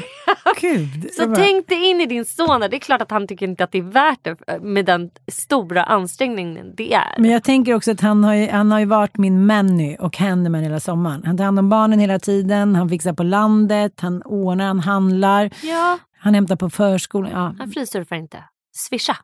Så 1.17 1.25
bara- 1.27 1.35
tänk 1.35 1.67
dig 1.67 1.85
in 1.89 2.01
i 2.01 2.05
din 2.05 2.25
son. 2.25 2.59
Det 2.61 2.75
är 2.75 2.79
klart 2.79 3.01
att 3.01 3.11
han 3.11 3.27
tycker 3.27 3.45
inte 3.47 3.63
att 3.63 3.71
det 3.71 3.77
är 3.77 3.81
värt 3.81 4.19
det 4.23 4.59
med 4.61 4.85
den 4.85 5.09
stora 5.31 5.83
ansträngningen 5.83 6.73
det 6.77 6.93
är. 6.93 7.15
Men 7.17 7.31
jag 7.31 7.43
tänker 7.43 7.73
också 7.73 7.91
att 7.91 8.01
han 8.01 8.23
har 8.23 8.33
ju, 8.33 8.49
han 8.49 8.71
har 8.71 8.79
ju 8.79 8.85
varit 8.85 9.17
min 9.17 9.45
Manny 9.45 9.97
och 9.99 10.17
handyman 10.17 10.63
hela 10.63 10.79
sommaren. 10.79 11.23
Han 11.25 11.37
tar 11.37 11.43
hand 11.43 11.59
om 11.59 11.69
barnen 11.69 11.99
hela 11.99 12.19
tiden, 12.19 12.75
han 12.75 12.89
fixar 12.89 13.13
på 13.13 13.23
landet, 13.23 13.93
han 14.01 14.21
ordnar, 14.21 14.65
han 14.65 14.79
handlar, 14.79 15.49
Ja, 15.63 15.99
han 16.19 16.33
hämtar 16.33 16.55
på 16.55 16.69
förskolan. 16.69 17.31
Ja. 17.31 17.55
han 17.59 17.71
frisurfar 17.71 18.15
inte. 18.15 18.43
Swisha. 18.75 19.17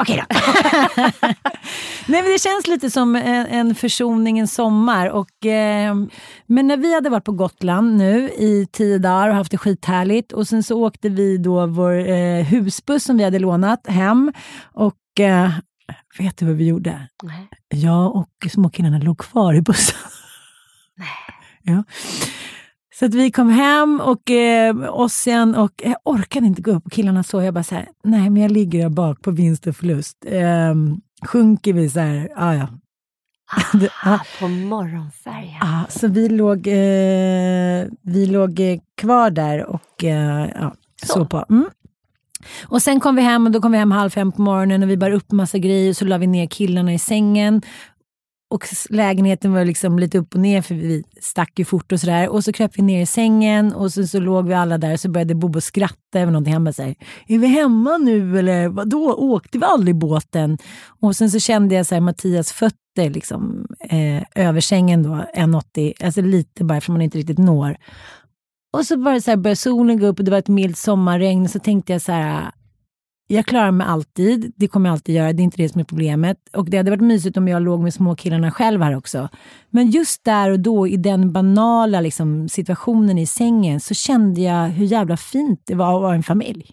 Okej 0.00 0.24
då. 0.28 0.36
Nej, 2.06 2.22
men 2.22 2.32
det 2.32 2.40
känns 2.40 2.66
lite 2.66 2.90
som 2.90 3.16
en, 3.16 3.46
en 3.46 3.74
försoning 3.74 4.38
en 4.38 4.48
sommar. 4.48 5.06
Och, 5.06 5.46
eh, 5.46 5.94
men 6.46 6.66
när 6.66 6.76
vi 6.76 6.94
hade 6.94 7.10
varit 7.10 7.24
på 7.24 7.32
Gotland 7.32 7.96
nu 7.96 8.30
i 8.30 8.66
tio 8.72 8.98
dagar 8.98 9.28
och 9.28 9.34
haft 9.34 9.50
det 9.50 9.58
skithärligt 9.58 10.32
och 10.32 10.48
sen 10.48 10.62
så 10.62 10.84
åkte 10.84 11.08
vi 11.08 11.38
då 11.38 11.66
vår 11.66 12.08
eh, 12.08 12.44
husbuss 12.44 13.04
som 13.04 13.16
vi 13.16 13.24
hade 13.24 13.38
lånat 13.38 13.86
hem 13.86 14.32
och 14.62 15.20
eh, 15.20 15.50
vet 16.18 16.36
du 16.36 16.46
vad 16.46 16.54
vi 16.54 16.66
gjorde? 16.66 17.08
Nej. 17.22 17.48
Jag 17.68 18.16
och 18.16 18.50
småkillarna 18.50 18.98
låg 18.98 19.18
kvar 19.18 19.54
i 19.54 19.62
bussen. 19.62 19.96
Ja. 21.62 21.84
Så 23.00 23.06
att 23.06 23.14
vi 23.14 23.30
kom 23.30 23.50
hem 23.50 24.00
och 24.00 24.30
eh, 24.30 25.00
Ossian 25.00 25.54
och 25.54 25.72
jag 25.84 25.96
orkade 26.04 26.46
inte 26.46 26.62
gå 26.62 26.70
upp 26.70 26.86
och 26.86 26.92
killarna 26.92 27.22
så 27.22 27.42
jag 27.42 27.54
bara 27.54 27.64
så 27.64 27.74
här, 27.74 27.88
nej 28.04 28.30
men 28.30 28.42
jag 28.42 28.50
ligger 28.50 28.82
där 28.82 28.88
bak 28.88 29.22
på 29.22 29.30
vinst 29.30 29.66
och 29.66 29.76
förlust. 29.76 30.16
Eh, 30.26 30.74
sjunker 31.26 31.72
vi 31.72 31.90
så 31.90 32.00
här, 32.00 32.28
ah, 32.36 32.54
ja. 32.54 32.68
Ah, 34.04 34.18
på 34.40 34.48
morgonfärjan. 34.48 35.58
Ja, 35.60 35.84
så 35.88 36.08
vi 36.08 36.28
låg, 36.28 36.66
eh, 36.66 37.86
vi 38.02 38.26
låg 38.26 38.60
eh, 38.60 38.78
kvar 38.96 39.30
där 39.30 39.66
och 39.66 40.04
eh, 40.04 40.50
ja, 40.54 40.74
så. 41.06 41.24
på. 41.24 41.44
Mm. 41.50 41.70
Och 42.66 42.82
sen 42.82 43.00
kom 43.00 43.16
vi 43.16 43.22
hem 43.22 43.46
och 43.46 43.52
då 43.52 43.60
kom 43.60 43.72
vi 43.72 43.78
hem 43.78 43.90
halv 43.90 44.10
fem 44.10 44.32
på 44.32 44.42
morgonen 44.42 44.82
och 44.82 44.90
vi 44.90 44.96
bar 44.96 45.10
upp 45.10 45.32
massa 45.32 45.58
grejer 45.58 45.94
så 45.94 46.04
la 46.04 46.18
vi 46.18 46.26
ner 46.26 46.46
killarna 46.46 46.94
i 46.94 46.98
sängen. 46.98 47.62
Och 48.50 48.64
lägenheten 48.90 49.52
var 49.52 49.64
liksom 49.64 49.98
lite 49.98 50.18
upp 50.18 50.34
och 50.34 50.40
ner 50.40 50.62
för 50.62 50.74
vi 50.74 51.04
stack 51.20 51.58
ju 51.58 51.64
fort 51.64 51.92
och 51.92 52.00
sådär. 52.00 52.28
Och 52.28 52.44
så 52.44 52.52
kröp 52.52 52.78
vi 52.78 52.82
ner 52.82 53.02
i 53.02 53.06
sängen 53.06 53.72
och 53.72 53.92
så, 53.92 54.06
så 54.06 54.20
låg 54.20 54.48
vi 54.48 54.54
alla 54.54 54.78
där 54.78 54.92
och 54.92 55.00
så 55.00 55.10
började 55.10 55.34
Bobo 55.34 55.60
skratta 55.60 56.20
över 56.20 56.32
någonting. 56.32 56.52
Han 56.52 56.64
bara 56.64 56.72
såhär, 56.72 56.94
är 57.26 57.38
vi 57.38 57.46
hemma 57.46 57.98
nu 57.98 58.38
eller 58.38 58.68
vadå, 58.68 59.14
åkte 59.14 59.58
vi 59.58 59.64
aldrig 59.64 59.96
båten? 59.96 60.58
Och 61.00 61.16
sen 61.16 61.30
så 61.30 61.38
kände 61.38 61.74
jag 61.74 61.86
så 61.86 61.94
här, 61.94 62.00
Mattias 62.00 62.52
fötter 62.52 63.10
liksom, 63.10 63.66
eh, 63.80 64.22
över 64.34 64.60
sängen 64.60 65.02
då, 65.02 65.10
1,80, 65.34 66.04
alltså 66.04 66.20
lite 66.20 66.64
bara 66.64 66.80
för 66.80 66.92
man 66.92 67.02
inte 67.02 67.18
riktigt 67.18 67.38
når. 67.38 67.76
Och 68.72 68.86
så 68.86 68.96
bara 68.96 69.20
så 69.20 69.30
här 69.30 69.36
började 69.36 69.56
solen 69.56 70.00
gå 70.00 70.06
upp 70.06 70.18
och 70.18 70.24
det 70.24 70.30
var 70.30 70.38
ett 70.38 70.48
milt 70.48 70.78
sommarregn 70.78 71.42
och 71.42 71.50
så 71.50 71.58
tänkte 71.58 71.92
jag 71.92 72.02
så 72.02 72.12
här, 72.12 72.50
jag 73.30 73.46
klarar 73.46 73.70
mig 73.70 73.86
alltid, 73.86 74.52
det 74.56 74.68
kommer 74.68 74.88
jag 74.88 74.92
alltid 74.92 75.14
göra, 75.14 75.32
det 75.32 75.42
är 75.42 75.44
inte 75.44 75.62
det 75.62 75.68
som 75.68 75.80
är 75.80 75.84
problemet. 75.84 76.36
Och 76.52 76.70
det 76.70 76.76
hade 76.76 76.90
varit 76.90 77.02
mysigt 77.02 77.36
om 77.36 77.48
jag 77.48 77.62
låg 77.62 77.80
med 77.80 77.94
småkillarna 77.94 78.50
själv 78.50 78.82
här 78.82 78.96
också. 78.96 79.28
Men 79.70 79.90
just 79.90 80.24
där 80.24 80.50
och 80.50 80.60
då 80.60 80.88
i 80.88 80.96
den 80.96 81.32
banala 81.32 82.00
liksom, 82.00 82.48
situationen 82.48 83.18
i 83.18 83.26
sängen 83.26 83.80
så 83.80 83.94
kände 83.94 84.40
jag 84.40 84.68
hur 84.68 84.86
jävla 84.86 85.16
fint 85.16 85.62
det 85.64 85.74
var 85.74 85.96
att 85.96 86.02
vara 86.02 86.14
en 86.14 86.22
familj. 86.22 86.70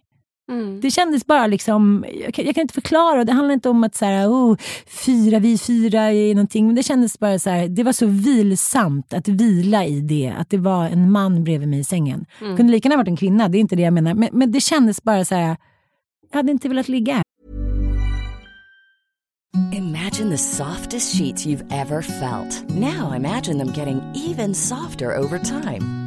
Mm. 0.51 0.81
Det 0.81 0.91
kändes 0.91 1.25
bara 1.25 1.47
liksom, 1.47 2.05
jag 2.23 2.33
kan, 2.33 2.45
jag 2.45 2.55
kan 2.55 2.61
inte 2.61 2.73
förklara, 2.73 3.23
det 3.23 3.31
handlar 3.31 3.53
inte 3.53 3.69
om 3.69 3.83
att 3.83 3.95
så 3.95 4.05
här, 4.05 4.27
oh, 4.27 4.57
fyra, 5.05 5.39
vi 5.39 5.57
fyra 5.57 6.11
i 6.11 6.33
någonting, 6.33 6.65
men 6.65 6.75
det 6.75 6.83
kändes 6.83 7.19
bara 7.19 7.39
så 7.39 7.49
här, 7.49 7.67
det 7.67 7.83
var 7.83 7.93
så 7.93 8.05
vilsamt 8.05 9.13
att 9.13 9.27
vila 9.27 9.85
i 9.85 10.01
det, 10.01 10.33
att 10.37 10.49
det 10.49 10.57
var 10.57 10.85
en 10.85 11.11
man 11.11 11.43
bredvid 11.43 11.69
mig 11.69 11.79
i 11.79 11.83
sängen. 11.83 12.25
Mm. 12.41 12.57
Kunde 12.57 12.71
lika 12.71 12.89
gärna 12.89 12.97
varit 12.97 13.07
en 13.07 13.17
kvinna, 13.17 13.49
det 13.49 13.57
är 13.57 13.59
inte 13.59 13.75
det 13.75 13.81
jag 13.81 13.93
menar, 13.93 14.13
men, 14.13 14.29
men 14.31 14.51
det 14.51 14.61
kändes 14.61 15.03
bara 15.03 15.25
så 15.25 15.35
här, 15.35 15.57
jag 16.31 16.37
hade 16.37 16.51
inte 16.51 16.69
velat 16.69 16.87
ligga. 16.87 17.21
Imagine 19.71 20.29
the 20.29 20.37
softest 20.37 21.15
sheets 21.17 21.45
you've 21.45 21.65
ever 21.71 22.01
felt. 22.01 22.69
Now 22.69 23.13
imagine 23.15 23.57
them 23.57 23.71
getting 23.71 24.01
even 24.15 24.53
softer 24.53 25.15
over 25.15 25.39
time. 25.39 26.06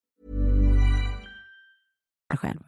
Själv. 2.37 2.59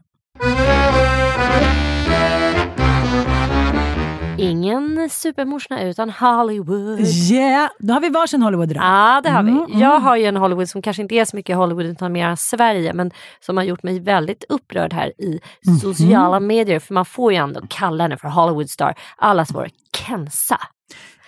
Ingen 4.37 5.09
supermorsa 5.09 5.79
utan 5.81 6.09
Hollywood. 6.09 6.99
Yeah, 7.31 7.69
då 7.79 7.93
har 7.93 8.01
vi 8.01 8.09
varsin 8.09 8.41
Hollywood 8.41 8.71
idag. 8.71 8.83
Ja, 8.83 9.21
det 9.23 9.29
har 9.29 9.39
Mm, 9.39 9.65
vi. 9.67 9.79
Jag 9.81 9.99
har 9.99 10.15
ju 10.15 10.25
en 10.25 10.35
Hollywood 10.37 10.69
som 10.69 10.81
kanske 10.81 11.01
inte 11.01 11.15
är 11.15 11.25
så 11.25 11.35
mycket 11.35 11.55
Hollywood 11.57 11.85
utan 11.85 12.11
mer 12.11 12.35
Sverige 12.35 12.93
men 12.93 13.11
som 13.39 13.57
har 13.57 13.63
gjort 13.63 13.83
mig 13.83 13.99
väldigt 13.99 14.43
upprörd 14.49 14.93
här 14.93 15.07
i 15.21 15.39
Mhm. 15.67 15.75
sociala 15.77 16.39
medier 16.39 16.79
för 16.79 16.93
man 16.93 17.05
får 17.05 17.31
ju 17.31 17.37
ändå 17.37 17.61
kalla 17.69 18.03
henne 18.03 18.17
för 18.17 18.27
Hollywood 18.27 18.69
star. 18.69 18.93
Allas 19.17 19.49
vår 19.53 19.67
Kenza. 19.97 20.59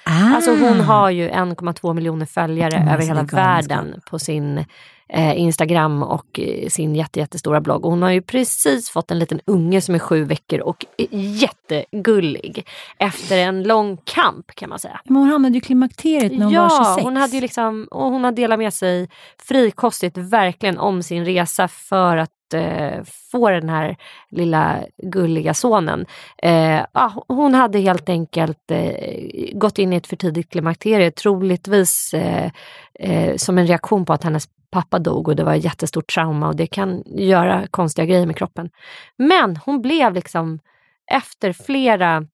Ah. 0.05 0.35
Alltså 0.35 0.51
hon 0.51 0.79
har 0.81 1.09
ju 1.09 1.29
1,2 1.29 1.93
miljoner 1.93 2.25
följare 2.25 2.75
Mm, 2.75 2.93
över 2.93 3.03
hela 3.03 3.23
världen 3.23 4.01
på 4.09 4.19
sin 4.19 4.65
Instagram 5.13 6.03
och 6.03 6.39
eh, 6.39 6.69
sin 6.69 6.95
jätte, 6.95 7.19
jättestora 7.19 7.61
blogg. 7.61 7.85
Och 7.85 7.91
hon 7.91 8.01
har 8.01 8.09
ju 8.09 8.21
precis 8.21 8.89
fått 8.89 9.11
en 9.11 9.19
liten 9.19 9.41
unge 9.45 9.81
som 9.81 9.95
är 9.95 9.99
sju 9.99 10.23
veckor 10.23 10.59
och 10.59 10.85
jättegullig. 11.11 12.67
Efter 12.97 13.37
en 13.37 13.63
lång 13.63 13.97
kamp 13.97 14.55
kan 14.55 14.69
man 14.69 14.79
säga. 14.79 15.01
Men 15.05 15.15
hon 15.15 15.29
hamnade 15.29 15.53
ju 15.53 15.57
i 15.57 15.61
klimakteriet 15.61 16.31
när 16.31 16.45
hon 16.45 16.53
ja, 16.53 16.61
var 16.61 16.85
26. 16.85 17.03
hon 17.03 17.17
hade 17.17 17.35
ju 17.35 17.41
liksom, 17.41 17.87
och 17.91 18.11
hon 18.11 18.23
har 18.23 18.31
delat 18.31 18.59
med 18.59 18.73
sig 18.73 19.09
frikostigt 19.37 20.17
verkligen 20.17 20.77
om 20.77 21.03
sin 21.03 21.25
resa 21.25 21.67
för 21.67 22.17
att 22.17 22.53
eh, 22.53 23.03
få 23.31 23.49
den 23.49 23.69
här 23.69 23.97
lilla 24.29 24.79
gulliga 24.97 25.53
sonen. 25.53 26.05
Eh, 26.37 26.85
ja, 26.93 27.25
hon 27.27 27.53
hade 27.53 27.79
helt 27.79 28.09
enkelt 28.09 28.71
eh, 28.71 28.93
gått 29.53 29.79
in 29.79 29.93
i 29.93 29.95
ett 29.95 30.07
för 30.07 30.15
tidigt 30.15 30.49
klimakterie, 30.49 31.11
troligtvis 31.11 32.13
eh, 32.13 32.51
eh, 32.99 33.35
som 33.35 33.57
en 33.57 33.67
reaktion 33.67 34.05
på 34.05 34.13
att 34.13 34.23
hennes 34.23 34.47
pappa 34.75 34.99
dog 34.99 35.27
och 35.27 35.35
det 35.35 35.43
var 35.43 35.55
ett 35.55 35.63
jättestort 35.63 36.13
trauma 36.13 36.47
och 36.47 36.55
det 36.55 36.67
kan 36.67 37.03
göra 37.05 37.67
konstiga 37.71 38.05
grejer 38.05 38.25
med 38.25 38.37
kroppen. 38.37 38.69
Men 39.17 39.57
hon 39.57 39.81
blev 39.81 40.13
liksom 40.13 40.59
efter 41.11 41.53
flera 41.53 42.27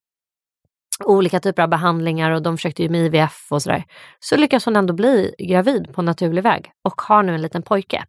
olika 1.04 1.40
typer 1.40 1.62
av 1.62 1.68
behandlingar 1.68 2.30
och 2.30 2.42
de 2.42 2.56
försökte 2.56 2.82
ju 2.82 2.88
med 2.88 3.00
IVF 3.06 3.46
och 3.50 3.62
sådär. 3.62 3.84
Så 4.20 4.36
lyckas 4.36 4.64
hon 4.64 4.76
ändå 4.76 4.94
bli 4.94 5.34
gravid 5.38 5.94
på 5.94 6.02
naturlig 6.02 6.42
väg 6.42 6.70
och 6.84 7.02
har 7.02 7.22
nu 7.22 7.34
en 7.34 7.42
liten 7.42 7.62
pojke 7.62 8.04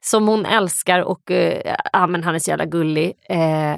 som 0.00 0.28
hon 0.28 0.46
älskar 0.46 1.00
och 1.00 1.30
eh, 1.30 1.74
ja, 1.92 2.06
men 2.06 2.24
han 2.24 2.34
är 2.34 2.38
så 2.38 2.50
jävla 2.50 2.64
gullig. 2.64 3.12
Eh, 3.28 3.76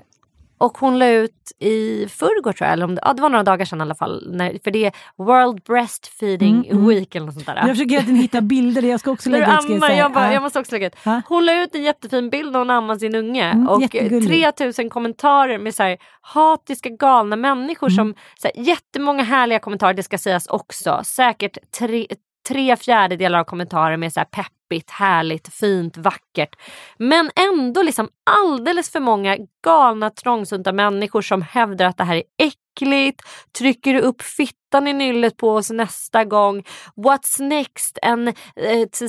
och 0.59 0.79
hon 0.79 0.99
la 0.99 1.09
ut 1.09 1.33
i 1.59 2.07
förrgår 2.09 2.53
tror 2.53 2.67
jag, 2.67 2.73
eller 2.73 2.85
om 2.85 2.95
det, 2.95 3.01
ja, 3.05 3.13
det 3.13 3.23
var 3.23 3.29
några 3.29 3.43
dagar 3.43 3.65
sedan 3.65 3.79
i 3.79 3.83
alla 3.83 3.95
fall, 3.95 4.29
när, 4.33 4.59
för 4.65 4.71
det 4.71 4.85
är 4.85 4.93
World 5.17 5.63
Breastfeeding 5.63 6.55
Mm, 6.55 6.71
mm. 6.71 6.87
Week 6.89 7.15
eller 7.15 7.27
något 7.27 7.35
sånt 7.35 7.47
där. 7.47 7.57
Jag 7.57 7.69
försöker 7.69 8.01
hela 8.01 8.19
hitta 8.19 8.41
bilder, 8.41 8.83
jag 8.83 9.01
ska 9.01 9.11
också 9.11 9.31
lägga 9.31 9.55
ut. 9.59 9.63
ska 9.63 9.73
jag 9.73 9.97
jag, 9.99 10.13
bara, 10.13 10.27
Ja. 10.27 10.33
jag 10.33 10.43
måste 10.43 10.61
också 10.61 10.73
lägga 10.73 10.87
ut. 10.87 10.97
Hon 11.29 11.45
la 11.47 11.63
ut 11.63 11.75
en 11.75 11.83
jättefin 11.83 12.31
bild 12.31 12.53
när 12.53 12.59
hon 12.59 12.71
ammar 12.71 12.97
sin 12.97 13.15
unge 13.15 13.45
Mm, 13.51 13.69
och 13.69 13.83
jättegullig. 13.83 14.29
3000 14.29 14.91
kommentarer 14.91 15.59
med 15.59 15.75
så 15.75 15.83
här, 15.83 15.99
hatiska 16.21 16.89
galna 16.89 17.37
människor 17.37 17.89
Mm. 17.89 17.97
som 17.97 18.15
så 18.39 18.49
här, 18.55 18.63
jättemånga 18.65 19.23
härliga 19.23 19.59
kommentarer, 19.59 19.95
det 19.95 20.03
ska 20.03 20.19
sägas 20.19 20.47
också. 20.47 21.01
Säkert 21.05 21.59
tre, 21.79 22.07
tre 22.49 22.77
fjärdedelar 22.77 23.39
av 23.39 23.45
kommentarer 23.45 23.97
med 23.97 24.13
så 24.13 24.21
här 24.21 24.25
pepp 24.25 24.47
deppigt, 24.69 24.91
härligt, 24.91 25.55
fint, 25.55 25.97
vackert. 25.97 26.57
Men 26.99 27.31
ändå 27.37 27.83
liksom 27.83 28.09
alldeles 28.31 28.91
för 28.91 29.01
många 29.01 29.37
galna 29.65 30.11
trångsynta 30.11 30.73
människor 30.73 31.23
som 31.23 31.43
hävdar 31.43 31.87
att 31.87 31.97
det 31.97 32.05
här 32.05 32.17
är 32.17 32.23
äckligt. 32.39 33.23
Trycker 33.59 33.95
du 33.95 34.01
upp 34.01 34.23
fittan 34.23 34.89
i 34.89 34.93
nyllet 34.93 35.37
på 35.37 35.55
oss 35.55 35.71
nästa 35.71 36.25
gång? 36.25 36.65
What's 36.97 37.43
next? 37.43 37.99
En 38.03 38.29
eh, 38.29 38.35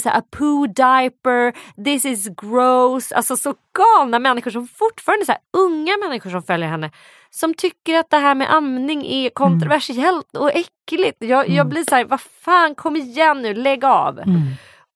a 0.05 0.21
poo 0.31 0.67
diaper? 0.67 1.53
This 1.83 2.05
is 2.05 2.27
gross. 2.41 3.11
Alltså 3.11 3.37
så 3.37 3.53
galna 3.77 4.19
människor 4.19 4.51
som 4.51 4.67
fortfarande 4.67 5.25
så 5.25 5.31
här, 5.31 5.41
unga 5.57 5.97
människor 5.97 6.29
som 6.29 6.43
följer 6.43 6.69
henne 6.69 6.91
som 7.29 7.53
tycker 7.53 7.99
att 7.99 8.09
det 8.09 8.17
här 8.17 8.35
med 8.35 8.53
amning 8.53 9.05
är 9.05 9.29
kontroversiellt 9.29 10.35
och 10.37 10.51
äckligt. 10.51 11.17
Jag, 11.19 11.49
jag 11.49 11.49
Mm. 11.49 11.69
blir 11.69 11.83
så 11.89 11.95
här, 11.95 12.05
vad 12.05 12.21
fan 12.21 12.75
kom 12.75 12.95
igen 12.95 13.41
nu, 13.41 13.53
lägg 13.53 13.85
av. 13.85 14.19
Mm. 14.19 14.41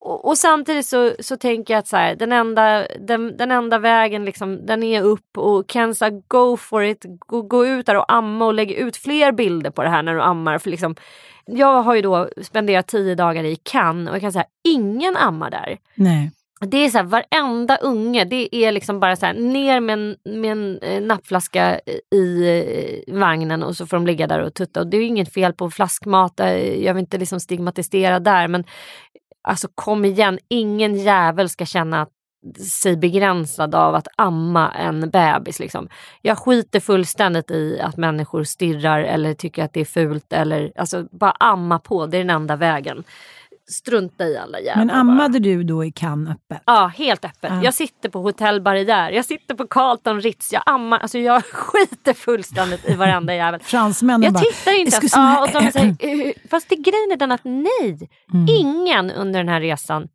Och, 0.04 0.24
och 0.24 0.38
samtidigt 0.38 0.86
så, 0.86 1.12
så 1.20 1.36
tänker 1.36 1.74
jag 1.74 1.78
att 1.78 1.88
så 1.88 1.96
här, 1.96 2.16
den, 2.16 2.32
enda, 2.32 2.86
den, 3.00 3.36
den 3.36 3.50
enda 3.50 3.78
vägen 3.78 4.24
liksom, 4.24 4.66
den 4.66 4.82
är 4.82 5.02
upp 5.02 5.38
och 5.38 5.64
Kenza 5.70 6.10
go 6.10 6.56
for 6.56 6.84
it. 6.84 7.04
Gå, 7.18 7.42
gå 7.42 7.66
ut 7.66 7.86
där 7.86 7.96
och 7.96 8.12
amma 8.12 8.46
och 8.46 8.54
lägg 8.54 8.70
ut 8.70 8.96
fler 8.96 9.32
bilder 9.32 9.70
på 9.70 9.82
det 9.82 9.88
här 9.88 10.02
när 10.02 10.14
du 10.14 10.22
ammar. 10.22 10.58
För 10.58 10.70
liksom, 10.70 10.96
jag 11.46 11.82
har 11.82 11.94
ju 11.94 12.02
då 12.02 12.28
spenderat 12.42 12.86
tio 12.86 13.14
dagar 13.14 13.44
i 13.44 13.56
Cannes 13.56 14.08
och 14.08 14.14
jag 14.14 14.20
kan 14.20 14.32
säga 14.32 14.44
ingen 14.64 15.16
ammar 15.16 15.50
där. 15.50 15.78
Nej. 15.94 16.30
Det 16.66 16.76
är 16.76 16.90
så 16.90 16.98
här, 16.98 17.04
varenda 17.04 17.76
unge, 17.76 18.24
det 18.24 18.56
är 18.56 18.72
liksom 18.72 19.00
bara 19.00 19.16
så 19.16 19.26
här, 19.26 19.34
ner 19.34 19.80
med 19.80 19.92
en, 19.92 20.16
med 20.40 20.52
en 20.52 20.78
eh, 20.78 21.02
nappflaska 21.02 21.80
i 22.14 22.48
eh, 23.06 23.14
vagnen 23.14 23.62
och 23.62 23.76
så 23.76 23.86
får 23.86 23.96
de 23.96 24.06
ligga 24.06 24.26
där 24.26 24.38
och 24.38 24.54
tutta. 24.54 24.80
Och 24.80 24.86
det 24.86 24.96
är 24.96 25.00
ju 25.00 25.06
inget 25.06 25.32
fel 25.32 25.52
på 25.52 25.70
flaskmat, 25.70 26.40
eh, 26.40 26.84
jag 26.84 26.94
vill 26.94 27.00
inte 27.00 27.18
liksom 27.18 27.40
stigmatisera 27.40 28.20
där 28.20 28.48
men 28.48 28.64
alltså 29.42 29.68
kom 29.74 30.04
igen, 30.04 30.38
ingen 30.48 30.94
jävel 30.94 31.48
ska 31.48 31.66
känna 31.66 32.06
sig 32.70 32.96
begränsad 32.96 33.74
av 33.74 33.94
att 33.94 34.08
amma 34.16 34.70
en 34.70 35.10
bebis. 35.10 35.58
Liksom. 35.58 35.88
Jag 36.22 36.38
skiter 36.38 36.80
fullständigt 36.80 37.50
i 37.50 37.80
att 37.80 37.96
människor 37.96 38.44
stirrar 38.44 38.98
eller 38.98 39.34
tycker 39.34 39.64
att 39.64 39.72
det 39.72 39.80
är 39.80 39.84
fult 39.84 40.32
eller 40.32 40.72
alltså 40.76 41.06
bara 41.10 41.30
amma 41.30 41.78
på, 41.78 42.06
det 42.06 42.16
är 42.16 42.18
den 42.18 42.30
enda 42.30 42.56
vägen. 42.56 43.04
Strunta 43.72 44.24
i 44.28 44.36
alla 44.38 44.60
jävlar 44.60 44.84
Men 44.84 44.88
bara. 44.88 44.96
ammade 45.00 45.38
du 45.38 45.62
då 45.64 45.84
i 45.84 45.92
Cannes 45.92 46.30
öppet? 46.36 46.62
Ja, 46.66 46.86
helt 46.96 47.24
öppet. 47.24 47.50
Ja. 47.50 47.62
Jag 47.64 47.74
sitter 47.74 48.08
på 48.08 48.18
Hotell 48.20 48.60
Barrière, 48.60 49.10
jag 49.10 49.24
sitter 49.24 49.54
på 49.54 49.66
Carlton 49.66 50.20
Ritz, 50.20 50.52
jag 50.52 50.62
ammar, 50.66 50.98
alltså 50.98 51.18
jag 51.18 51.44
skiter 51.52 52.12
fullständigt 52.12 52.88
i 52.88 52.94
varenda 52.94 53.34
jävel. 53.34 53.60
Fransmännen 53.60 54.22
Jag 54.22 54.32
bara, 54.32 54.44
tittar 54.44 54.80
inte 54.80 54.96
ens. 54.96 55.12
Ja, 55.16 55.42
och 55.42 55.62
de 55.62 55.72
säger, 55.72 55.96
eh, 56.26 56.32
fast 56.50 56.68
det 56.68 56.76
grejen 56.76 57.12
är 57.12 57.16
den 57.16 57.32
att 57.32 57.44
nej, 57.44 58.08
Mm. 58.34 58.46
ingen 58.48 59.10
under 59.10 59.40
den 59.40 59.48
här 59.48 59.60
resan 59.60 60.08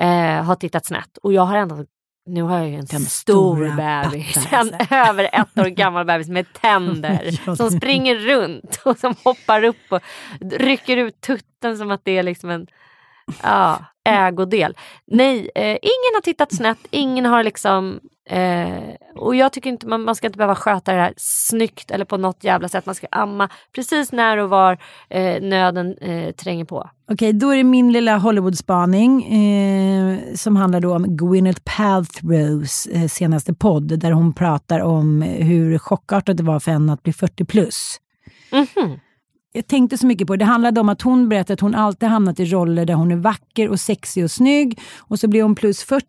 eh, 0.00 0.44
har 0.44 0.54
tittat 0.54 0.86
snett. 0.86 1.16
Och 1.22 1.32
jag 1.32 1.42
har 1.42 1.56
ändå 1.56 1.84
nu 2.26 2.42
har 2.42 2.58
jag 2.58 2.68
ju 2.68 2.74
en 2.74 2.84
Den 2.84 3.00
stor 3.00 3.76
bebis, 3.76 4.34
pattar, 4.34 4.58
en 4.90 5.08
över 5.08 5.24
ett 5.32 5.58
år 5.58 5.64
gammal 5.68 6.04
bebis 6.06 6.28
med 6.28 6.52
tänder 6.52 7.54
som 7.56 7.70
springer 7.70 8.14
runt 8.16 8.80
och 8.84 8.98
som 8.98 9.14
hoppar 9.24 9.64
upp 9.64 9.76
och 9.88 10.00
rycker 10.40 10.96
ut 10.96 11.20
tutten 11.20 11.76
som 11.78 11.90
att 11.90 12.00
det 12.04 12.18
är 12.18 12.22
liksom 12.22 12.50
en 12.50 12.66
ja, 13.42 13.84
ägodel. 14.08 14.76
Nej, 15.06 15.50
eh, 15.54 15.64
ingen 15.70 16.14
har 16.14 16.20
tittat 16.20 16.54
snett, 16.54 16.78
ingen 16.90 17.24
har 17.24 17.42
liksom 17.42 18.00
eh, 18.30 18.78
och 19.16 19.36
jag 19.36 19.52
tycker 19.52 19.70
inte 19.70 19.86
man, 19.86 20.02
man 20.02 20.14
ska 20.14 20.26
inte 20.26 20.36
behöva 20.36 20.54
sköta 20.54 20.92
det 20.92 21.00
här 21.00 21.14
snyggt 21.16 21.90
eller 21.90 22.04
på 22.04 22.16
något 22.16 22.44
jävla 22.44 22.68
sätt. 22.68 22.86
Man 22.86 22.94
ska 22.94 23.06
amma 23.10 23.48
precis 23.74 24.12
när 24.12 24.36
och 24.36 24.50
var 24.50 24.78
eh, 25.10 25.42
nöden 25.42 25.98
eh, 25.98 26.30
tränger 26.32 26.64
på. 26.64 26.90
Okej, 27.10 27.32
då 27.32 27.50
är 27.50 27.56
det 27.56 27.64
min 27.64 27.92
lilla 27.92 28.18
Hollywood-spaning 28.18 29.24
eh, 29.24 30.34
som 30.34 30.56
handlar 30.56 30.80
då 30.80 30.94
om 30.94 31.16
Gwyneth 31.16 31.60
Paltrows 31.64 32.86
eh, 32.86 33.08
senaste 33.08 33.54
podd 33.54 33.98
där 33.98 34.12
hon 34.12 34.32
pratar 34.32 34.80
om 34.80 35.22
hur 35.22 35.78
chockartat 35.78 36.36
det 36.36 36.42
var 36.42 36.60
för 36.60 36.70
henne 36.70 36.92
att 36.92 37.02
bli 37.02 37.12
40 37.12 37.44
plus. 37.44 37.96
Mhm. 38.52 38.98
Jag 39.52 39.66
tänkte 39.66 39.98
så 39.98 40.06
mycket 40.06 40.26
på 40.26 40.36
det. 40.36 40.38
Det 40.38 40.44
handlade 40.44 40.80
om 40.80 40.88
att 40.88 41.02
hon 41.02 41.28
berättade 41.28 41.54
att 41.54 41.60
hon 41.60 41.74
alltid 41.74 42.08
hamnat 42.08 42.40
i 42.40 42.44
roller 42.44 42.84
där 42.84 42.94
hon 42.94 43.12
är 43.12 43.16
vacker 43.16 43.68
och 43.68 43.80
sexig 43.80 44.24
och 44.24 44.30
snygg. 44.30 44.80
Och 44.98 45.18
så 45.18 45.28
blir 45.28 45.42
hon 45.42 45.54
plus 45.54 45.82
40 45.82 46.06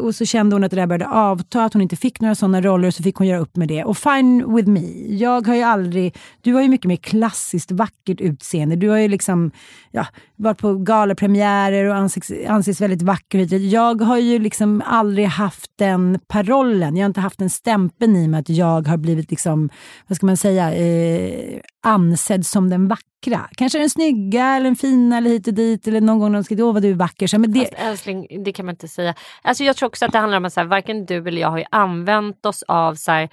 och 0.00 0.14
så 0.14 0.24
kände 0.24 0.56
hon 0.56 0.64
att 0.64 0.70
det 0.70 0.76
där 0.76 0.86
började 0.86 1.08
avta, 1.08 1.64
att 1.64 1.72
hon 1.72 1.82
inte 1.82 1.96
fick 1.96 2.20
några 2.20 2.34
sådana 2.34 2.60
roller 2.60 2.88
och 2.88 2.94
så 2.94 3.02
fick 3.02 3.16
hon 3.16 3.26
göra 3.26 3.40
upp 3.40 3.56
med 3.56 3.68
det. 3.68 3.84
Och 3.84 3.98
fine 3.98 4.54
with 4.56 4.68
me. 4.68 5.16
Jag 5.16 5.46
har 5.46 5.54
ju 5.54 5.62
aldrig, 5.62 6.16
du 6.40 6.52
har 6.52 6.62
ju 6.62 6.68
mycket 6.68 6.88
mer 6.88 6.96
klassiskt 6.96 7.70
vackert 7.70 8.20
utseende. 8.20 8.76
Du 8.76 8.88
har 8.88 8.98
ju 8.98 9.08
liksom 9.08 9.50
ja, 9.90 10.06
varit 10.36 10.58
på 10.58 10.74
galapremiärer 10.74 11.84
och 11.84 11.96
anses, 11.96 12.32
anses 12.48 12.80
väldigt 12.80 13.02
vacker. 13.02 13.54
Jag 13.54 14.00
har 14.00 14.18
ju 14.18 14.38
liksom 14.38 14.82
aldrig 14.86 15.26
haft 15.26 15.70
den 15.78 16.18
parollen. 16.28 16.96
Jag 16.96 17.04
har 17.04 17.08
inte 17.08 17.20
haft 17.20 17.38
den 17.38 17.50
stämpeln 17.50 18.16
i 18.16 18.28
mig 18.28 18.40
att 18.40 18.48
jag 18.48 18.88
har 18.88 18.96
blivit 18.96 19.30
liksom, 19.30 19.70
vad 20.06 20.16
ska 20.16 20.26
man 20.26 20.36
säga, 20.36 20.74
eh, 20.74 21.60
ansedd 21.82 22.46
som 22.46 22.70
den 22.70 22.88
vackra. 22.88 23.13
Kanske 23.56 23.78
den 23.78 23.90
snygga 23.90 24.46
eller 24.46 24.64
den 24.64 24.76
fina 24.76 25.16
eller 25.16 25.30
hit 25.30 25.48
och 25.48 25.54
dit 25.54 25.88
eller 25.88 26.00
någon 26.00 26.18
gång 26.18 26.32
de 26.32 26.44
ska 26.44 26.54
åh 26.54 26.72
vad 26.72 26.82
du 26.82 26.90
är 26.90 26.94
vacker. 26.94 27.26
Så, 27.26 27.38
men 27.38 27.52
det, 27.52 27.60
Fast 27.60 27.74
älskling, 27.76 28.44
det 28.44 28.52
kan 28.52 28.66
man 28.66 28.72
inte 28.72 28.88
säga. 28.88 29.14
Alltså 29.42 29.64
jag 29.64 29.76
tror 29.76 29.86
också 29.86 30.04
att 30.04 30.12
det 30.12 30.18
handlar 30.18 30.38
om 30.38 30.44
att 30.44 30.52
så 30.52 30.60
här, 30.60 30.66
varken 30.66 31.06
du 31.06 31.28
eller 31.28 31.40
jag 31.40 31.50
har 31.50 31.64
använt 31.70 32.46
oss 32.46 32.62
av 32.62 32.94
så 32.94 33.10
här, 33.12 33.28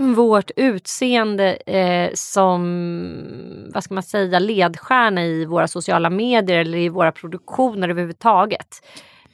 vårt 0.00 0.50
utseende 0.56 1.54
eh, 1.54 2.10
som 2.14 2.60
vad 3.74 3.84
ska 3.84 3.94
man 3.94 4.02
säga, 4.02 4.38
ledstjärna 4.38 5.24
i 5.24 5.44
våra 5.44 5.68
sociala 5.68 6.10
medier 6.10 6.58
eller 6.58 6.78
i 6.78 6.88
våra 6.88 7.12
produktioner 7.12 7.88
överhuvudtaget. 7.88 8.82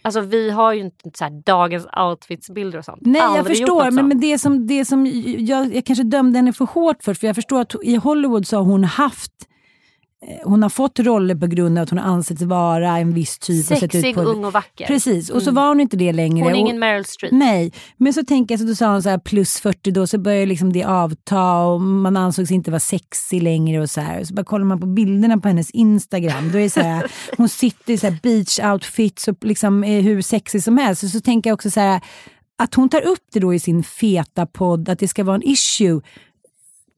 Alltså 0.02 0.20
vi 0.20 0.50
har 0.50 0.72
ju 0.72 0.80
inte 0.80 1.10
så 1.14 1.42
dagens 1.46 1.86
outfitsbilder 1.96 2.78
och 2.78 2.84
sånt. 2.84 2.98
Nej, 3.00 3.20
jag 3.20 3.38
Aldrig 3.38 3.56
gjort 3.56 3.68
förstår. 3.68 3.90
Men, 3.90 4.08
men 4.08 4.20
det 4.20 4.38
som, 4.38 4.66
det 4.66 4.84
som 4.84 5.06
jag, 5.38 5.74
jag 5.74 5.84
kanske 5.84 6.04
dömde 6.04 6.38
henne 6.38 6.52
för 6.52 6.64
hårt 6.64 7.02
för, 7.02 7.14
för 7.14 7.26
jag 7.26 7.36
förstår 7.36 7.60
att 7.60 7.74
i 7.82 7.96
Hollywood 7.96 8.46
så 8.46 8.56
har 8.56 8.64
hon 8.64 8.84
haft 8.84 9.32
hon 10.44 10.62
har 10.62 10.70
fått 10.70 10.98
roller 11.00 11.34
på 11.34 11.46
grund 11.46 11.78
av 11.78 11.82
att 11.82 11.90
hon 11.90 11.98
har 11.98 12.06
ansetts 12.06 12.42
vara 12.42 12.98
en 12.98 13.14
viss 13.14 13.38
typ. 13.38 13.60
och 13.70 13.78
sett 13.78 13.82
ut 13.84 13.92
Sexig, 13.92 14.14
på, 14.14 14.20
ung 14.20 14.44
och 14.44 14.52
vacker. 14.52 14.86
Precis, 14.86 15.30
och 15.30 15.42
så 15.42 15.50
Mm. 15.50 15.54
var 15.62 15.68
hon 15.68 15.80
inte 15.80 15.96
det 15.96 16.12
längre. 16.12 16.44
Hon 16.44 16.48
är 16.52 16.54
och- 16.54 16.60
ingen 16.60 16.78
Meryl 16.78 17.04
Streep. 17.04 17.32
Nej, 17.32 17.72
men 17.96 18.12
så 18.12 18.22
tänker 18.24 18.52
jag, 18.54 18.60
så 18.60 18.66
då 18.66 18.74
sa 18.74 18.92
hon 18.92 19.02
så 19.02 19.08
här 19.08 19.18
plus 19.18 19.60
40 19.60 19.90
då, 19.90 20.06
så 20.06 20.18
börjar 20.18 20.46
liksom 20.46 20.72
det 20.72 20.84
avta 20.84 21.56
och 21.56 21.80
man 21.80 22.16
ansågs 22.16 22.50
inte 22.50 22.70
vara 22.70 22.80
sexig 22.80 23.42
längre 23.42 23.80
och 23.80 23.90
så 23.90 24.00
här. 24.00 24.24
Så 24.24 24.34
bara 24.34 24.44
kollar 24.44 24.64
man 24.64 24.80
på 24.80 24.86
bilderna 24.86 25.38
på 25.38 25.48
hennes 25.48 25.70
Instagram, 25.70 26.52
då 26.52 26.58
är 26.58 26.68
så 26.68 26.80
här, 26.80 27.10
hon 27.36 27.48
sitter 27.48 27.92
i 27.92 27.98
så 27.98 28.06
här 28.06 28.18
beach 28.22 28.58
outfits 28.72 29.28
och 29.28 29.44
liksom 29.44 29.84
är 29.84 30.00
hur 30.00 30.22
sexig 30.22 30.62
som 30.62 30.78
helst. 30.78 31.02
Och 31.02 31.08
så 31.10 31.20
tänker 31.20 31.50
jag 31.50 31.54
också 31.54 31.70
så 31.70 31.80
här, 31.80 32.00
att 32.58 32.74
hon 32.74 32.88
tar 32.88 33.00
upp 33.06 33.24
det 33.32 33.40
då 33.40 33.54
i 33.54 33.58
sin 33.58 33.82
feta 33.82 34.46
podd, 34.46 34.88
att 34.88 34.98
det 34.98 35.08
ska 35.08 35.24
vara 35.24 35.36
en 35.36 35.48
issue 35.48 36.00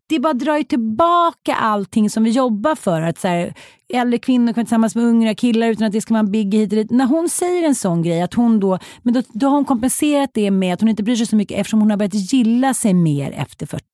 det 0.09 0.19
bara 0.19 0.33
drar 0.33 0.57
ju 0.57 0.65
tillbaka 0.65 1.55
allting 1.55 2.11
som 2.11 2.25
vi 2.25 2.31
jobbar 2.31 2.75
för. 2.75 3.03
Att 3.03 3.19
så 3.19 3.29
här, 3.29 3.55
äldre 3.89 4.19
kvinnor 4.19 4.47
kan 4.47 4.55
vara 4.55 4.65
tillsammans 4.65 4.95
med 4.95 5.05
unga 5.05 5.35
killar 5.35 5.69
utan 5.69 5.87
att 5.87 5.93
det 5.93 6.01
ska 6.01 6.15
vara 6.15 6.21
en 6.21 6.31
big 6.31 6.55
hit 6.55 6.73
och 6.73 6.77
dit. 6.77 6.91
När 6.91 7.07
hon 7.07 7.29
säger 7.29 7.67
en 7.67 7.75
sån 7.75 8.03
grej, 8.03 8.23
att 8.23 8.35
hon 8.35 8.61
då, 8.61 8.79
men 9.03 9.15
då, 9.15 9.23
då 9.33 9.47
har 9.47 9.55
hon 9.55 9.65
kompenserat 9.65 10.31
det 10.35 10.51
med 10.51 10.75
att 10.75 10.81
hon 10.81 10.89
inte 10.89 11.03
bryr 11.03 11.17
sig 11.17 11.27
så 11.27 11.37
mycket 11.37 11.59
eftersom 11.59 11.81
hon 11.81 11.91
har 11.91 11.97
börjat 11.97 12.33
gilla 12.33 12.75
sig 12.75 12.95
mer 12.95 13.33
efter 13.33 13.67
40. 13.67 13.85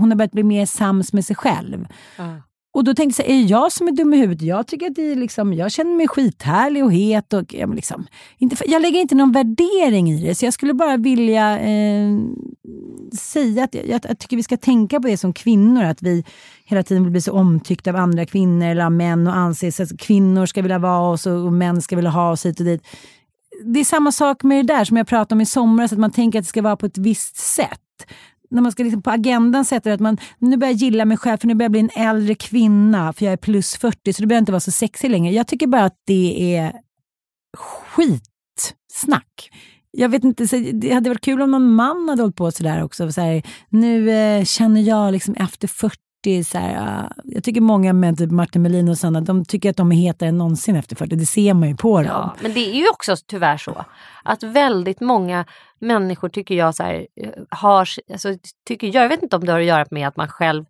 Hon 0.00 0.10
har 0.10 0.16
börjat 0.16 0.32
bli 0.32 0.42
mer 0.42 0.66
sams 0.66 1.12
med 1.12 1.24
sig 1.24 1.36
själv. 1.36 1.86
Och 2.74 2.84
då 2.84 2.94
tänkte 2.94 3.22
jag, 3.22 3.30
är 3.30 3.34
det 3.34 3.48
jag 3.48 3.72
som 3.72 3.88
är 3.88 3.92
dum 3.92 4.14
i 4.14 4.16
huvudet? 4.16 4.42
Jag 4.42 4.66
tycker 4.66 4.86
att 4.86 4.94
det 4.94 5.12
är 5.12 5.16
liksom, 5.16 5.52
jag 5.52 5.72
känner 5.72 5.96
mig 5.96 6.08
skithärlig 6.08 6.84
och 6.84 6.92
het. 6.92 7.32
Och, 7.32 7.54
ja, 7.54 7.66
liksom, 7.66 8.06
inte, 8.38 8.56
jag 8.66 8.82
lägger 8.82 9.00
inte 9.00 9.14
någon 9.14 9.32
värdering 9.32 10.10
i 10.10 10.26
det, 10.26 10.34
så 10.34 10.44
jag 10.44 10.54
skulle 10.54 10.74
bara 10.74 10.96
vilja 10.96 11.58
eh, 11.60 12.10
säga 13.18 13.64
att 13.64 13.74
jag, 13.74 13.88
jag, 13.88 14.00
jag 14.08 14.18
tycker 14.18 14.36
vi 14.36 14.42
ska 14.42 14.56
tänka 14.56 15.00
på 15.00 15.08
det 15.08 15.16
som 15.16 15.32
kvinnor, 15.32 15.84
att 15.84 16.02
vi 16.02 16.24
hela 16.64 16.82
tiden 16.82 17.02
vill 17.02 17.12
bli 17.12 17.20
så 17.20 17.32
omtyckta 17.32 17.90
av 17.90 17.96
andra 17.96 18.26
kvinnor 18.26 18.66
eller 18.66 18.84
av 18.84 18.92
män 18.92 19.26
och 19.26 19.36
anses 19.36 19.80
att 19.80 19.98
kvinnor 19.98 20.46
ska 20.46 20.62
vilja 20.62 20.78
vara 20.78 21.08
oss 21.10 21.26
och, 21.26 21.44
och 21.44 21.52
män 21.52 21.82
ska 21.82 21.96
vilja 21.96 22.10
ha 22.10 22.30
oss 22.30 22.46
hit 22.46 22.60
och 22.60 22.66
dit. 22.66 22.86
Det 23.64 23.80
är 23.80 23.84
samma 23.84 24.12
sak 24.12 24.42
med 24.42 24.66
det 24.66 24.74
där 24.74 24.84
som 24.84 24.96
jag 24.96 25.06
pratade 25.06 25.34
om 25.34 25.40
i 25.40 25.46
somras, 25.46 25.92
att 25.92 25.98
man 25.98 26.10
tänker 26.10 26.38
att 26.38 26.44
det 26.44 26.48
ska 26.48 26.62
vara 26.62 26.76
på 26.76 26.86
ett 26.86 26.98
visst 26.98 27.36
sätt 27.36 27.80
när 28.54 28.62
man 28.62 28.72
ska 28.72 28.82
liksom 28.82 29.02
på 29.02 29.10
agendan 29.10 29.64
sätta 29.64 29.88
det 29.88 29.94
att 29.94 30.00
man 30.00 30.18
nu 30.38 30.56
börjar 30.56 30.72
jag 30.72 30.78
gilla 30.78 31.04
mig 31.04 31.16
själv 31.16 31.38
för 31.38 31.46
nu 31.46 31.54
börjar 31.54 31.64
jag 31.64 31.72
bli 31.72 31.80
en 31.80 32.08
äldre 32.08 32.34
kvinna 32.34 33.12
för 33.12 33.24
jag 33.24 33.32
är 33.32 33.36
plus 33.36 33.76
40 33.76 34.12
så 34.12 34.22
då 34.22 34.28
behöver 34.28 34.38
jag 34.38 34.42
inte 34.42 34.52
vara 34.52 34.60
så 34.60 34.70
sexig 34.70 35.10
längre. 35.10 35.34
Jag 35.34 35.46
tycker 35.46 35.66
bara 35.66 35.84
att 35.84 35.98
det 36.06 36.56
är 36.56 36.72
skitsnack. 37.56 39.50
Jag 39.90 40.08
vet 40.08 40.24
inte, 40.24 40.48
så 40.48 40.56
det 40.72 40.92
hade 40.92 41.10
varit 41.10 41.24
kul 41.24 41.42
om 41.42 41.50
någon 41.50 41.74
man 41.74 42.08
hade 42.08 42.22
hållit 42.22 42.36
på 42.36 42.50
sådär 42.50 42.82
också. 42.82 43.12
Så 43.12 43.20
här, 43.20 43.42
nu 43.68 44.10
eh, 44.10 44.44
känner 44.44 44.80
jag 44.80 45.12
liksom 45.12 45.34
efter 45.34 45.68
40 45.68 45.98
så 46.44 46.58
här, 46.58 47.02
uh, 47.04 47.10
jag 47.24 47.44
tycker 47.44 47.60
många 47.60 47.92
med 47.92 48.18
typ 48.18 48.30
Martin 48.30 48.62
Melin 48.62 48.88
och 48.88 48.98
sådana, 48.98 49.20
de 49.20 49.44
tycker 49.44 49.70
att 49.70 49.76
de 49.76 49.92
är 49.92 49.96
hetare 49.96 50.28
än 50.28 50.38
någonsin 50.38 50.76
efter 50.76 50.96
40. 50.96 51.16
Det 51.16 51.26
ser 51.26 51.54
man 51.54 51.68
ju 51.68 51.76
på 51.76 51.98
dem. 51.98 52.06
Ja, 52.06 52.34
men 52.40 52.52
det 52.52 52.70
är 52.70 52.74
ju 52.74 52.88
också 52.88 53.16
tyvärr 53.26 53.56
så 53.56 53.84
att 54.22 54.42
väldigt 54.42 55.00
många 55.00 55.44
människor 55.84 56.28
tycker 56.28 56.54
jag 56.54 56.74
så 56.74 56.82
här, 56.82 57.06
eh, 57.16 57.30
har, 57.48 57.88
alltså, 58.12 58.28
tycker 58.66 58.86
jag, 58.86 59.04
jag 59.04 59.08
vet 59.08 59.22
inte 59.22 59.36
om 59.36 59.44
det 59.44 59.52
har 59.52 59.60
att 59.60 59.66
göra 59.66 59.86
med 59.90 60.08
att 60.08 60.16
man 60.16 60.28
själv 60.28 60.64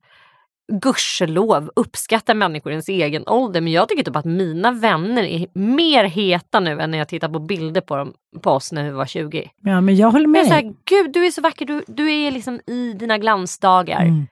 gudskelov 0.72 1.70
uppskattar 1.76 2.34
människor 2.34 2.72
i 2.72 2.74
ens 2.74 2.88
egen 2.88 3.28
ålder. 3.28 3.60
Men 3.60 3.72
jag 3.72 3.88
tycker 3.88 4.02
typ 4.02 4.16
att 4.16 4.24
mina 4.24 4.72
vänner 4.72 5.22
är 5.22 5.46
mer 5.52 6.04
heta 6.04 6.60
nu 6.60 6.80
än 6.80 6.90
när 6.90 6.98
jag 6.98 7.08
tittar 7.08 7.28
på 7.28 7.38
bilder 7.38 7.80
på, 7.80 7.96
dem, 7.96 8.14
på 8.40 8.50
oss 8.50 8.72
när 8.72 8.84
vi 8.84 8.90
var 8.90 9.06
20. 9.06 9.50
Ja, 9.60 9.80
men 9.80 9.96
jag 9.96 10.10
håller 10.10 10.26
med. 10.26 10.38
Jag 10.38 10.46
är 10.46 10.48
så 10.48 10.54
här, 10.54 10.74
Gud 10.84 11.12
du 11.12 11.26
är 11.26 11.30
så 11.30 11.40
vacker, 11.40 11.66
du, 11.66 11.84
du 11.86 12.12
är 12.12 12.30
liksom 12.30 12.60
i 12.66 12.92
dina 12.92 13.18
glansdagar. 13.18 14.02
Mm. 14.02 14.26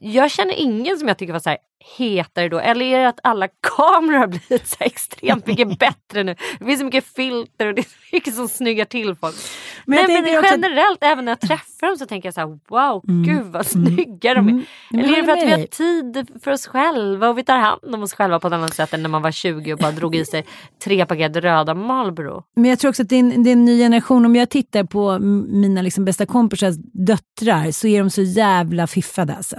Jag 0.00 0.30
känner 0.30 0.54
ingen 0.60 0.98
som 0.98 1.08
jag 1.08 1.18
tycker 1.18 1.32
var 1.32 1.40
så 1.40 1.50
här 1.50 1.58
hetare 1.98 2.48
då. 2.48 2.58
Eller 2.58 2.86
är 2.86 2.98
det 2.98 3.08
att 3.08 3.20
alla 3.22 3.48
kameror 3.76 4.18
har 4.18 4.26
blivit 4.26 4.68
så 4.68 4.76
extremt 4.80 5.46
mycket 5.46 5.78
bättre 5.78 6.22
nu? 6.24 6.34
Det 6.58 6.64
finns 6.64 6.78
så 6.78 6.84
mycket 6.84 7.04
filter 7.04 7.66
och 7.66 7.74
det 7.74 7.80
är 7.80 7.84
så 7.84 7.96
mycket 8.12 8.34
som 8.34 8.48
snyggar 8.48 8.84
till 8.84 9.14
folk. 9.14 9.36
Men 9.84 9.98
jag 9.98 10.08
men, 10.08 10.38
också 10.38 10.38
att- 10.54 10.60
generellt 10.60 10.98
även 11.02 11.24
när 11.24 11.32
jag 11.32 11.40
träffar 11.40 11.86
dem 11.86 11.96
så 11.96 12.06
tänker 12.06 12.26
jag 12.26 12.34
så 12.34 12.40
här: 12.40 12.58
wow, 12.68 13.02
gud 13.26 13.46
vad 13.46 13.66
snygga 13.66 14.34
de 14.34 14.46
är. 14.48 14.50
Mm. 14.50 14.64
Men 14.90 15.00
Eller 15.04 15.18
är 15.18 15.22
det 15.22 15.24
för 15.24 15.32
att 15.32 15.42
vi 15.46 15.50
har 15.50 15.66
tid 15.66 16.28
för 16.44 16.50
oss 16.50 16.66
själva 16.66 17.28
och 17.28 17.38
vi 17.38 17.44
tar 17.44 17.56
hand 17.58 17.94
om 17.94 18.02
oss 18.02 18.14
själva 18.14 18.40
på 18.40 18.46
ett 18.46 18.52
annat 18.54 18.74
sätt 18.74 18.94
än 18.94 19.02
när 19.02 19.08
man 19.08 19.22
var 19.22 19.30
20 19.30 19.72
och 19.72 19.78
bara 19.78 19.92
drog 19.92 20.16
i 20.16 20.24
sig 20.24 20.44
tre 20.84 21.06
paket 21.06 21.36
röda 21.36 21.74
Marlboro. 21.74 22.42
Men 22.56 22.70
jag 22.70 22.78
tror 22.78 22.88
också 22.88 23.02
att 23.02 23.08
det 23.08 23.16
är, 23.16 23.20
en, 23.20 23.42
det 23.42 23.50
är 23.50 23.52
en 23.52 23.64
ny 23.64 23.78
generation. 23.78 24.26
Om 24.26 24.36
jag 24.36 24.50
tittar 24.50 24.84
på 24.84 25.18
mina 25.18 25.82
liksom 25.82 26.04
bästa 26.04 26.26
kompisars 26.26 26.74
döttrar 27.06 27.70
så 27.70 27.86
är 27.86 27.98
de 27.98 28.10
så 28.10 28.22
jävla 28.22 28.86
fiffade. 28.86 29.34
Alltså. 29.36 29.56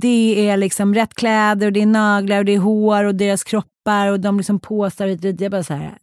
Det 0.00 0.48
är 0.48 0.56
liksom 0.56 0.94
rätt 0.94 1.14
kläder 1.14 1.43
och 1.52 1.72
det 1.72 1.82
är 1.82 1.86
naglar 1.86 2.38
och 2.38 2.44
det 2.44 2.54
är 2.54 2.58
hår 2.58 3.04
och 3.04 3.14
deras 3.14 3.44
kroppar 3.44 4.08
och 4.08 4.20
de 4.20 4.36
liksom 4.36 4.60
påsar 4.60 5.06
hit 5.06 5.16
och 5.16 5.22
dit. 5.22 5.40
Jag 5.40 5.50
bara 5.50 5.62
så 5.62 5.74
här, 5.74 5.98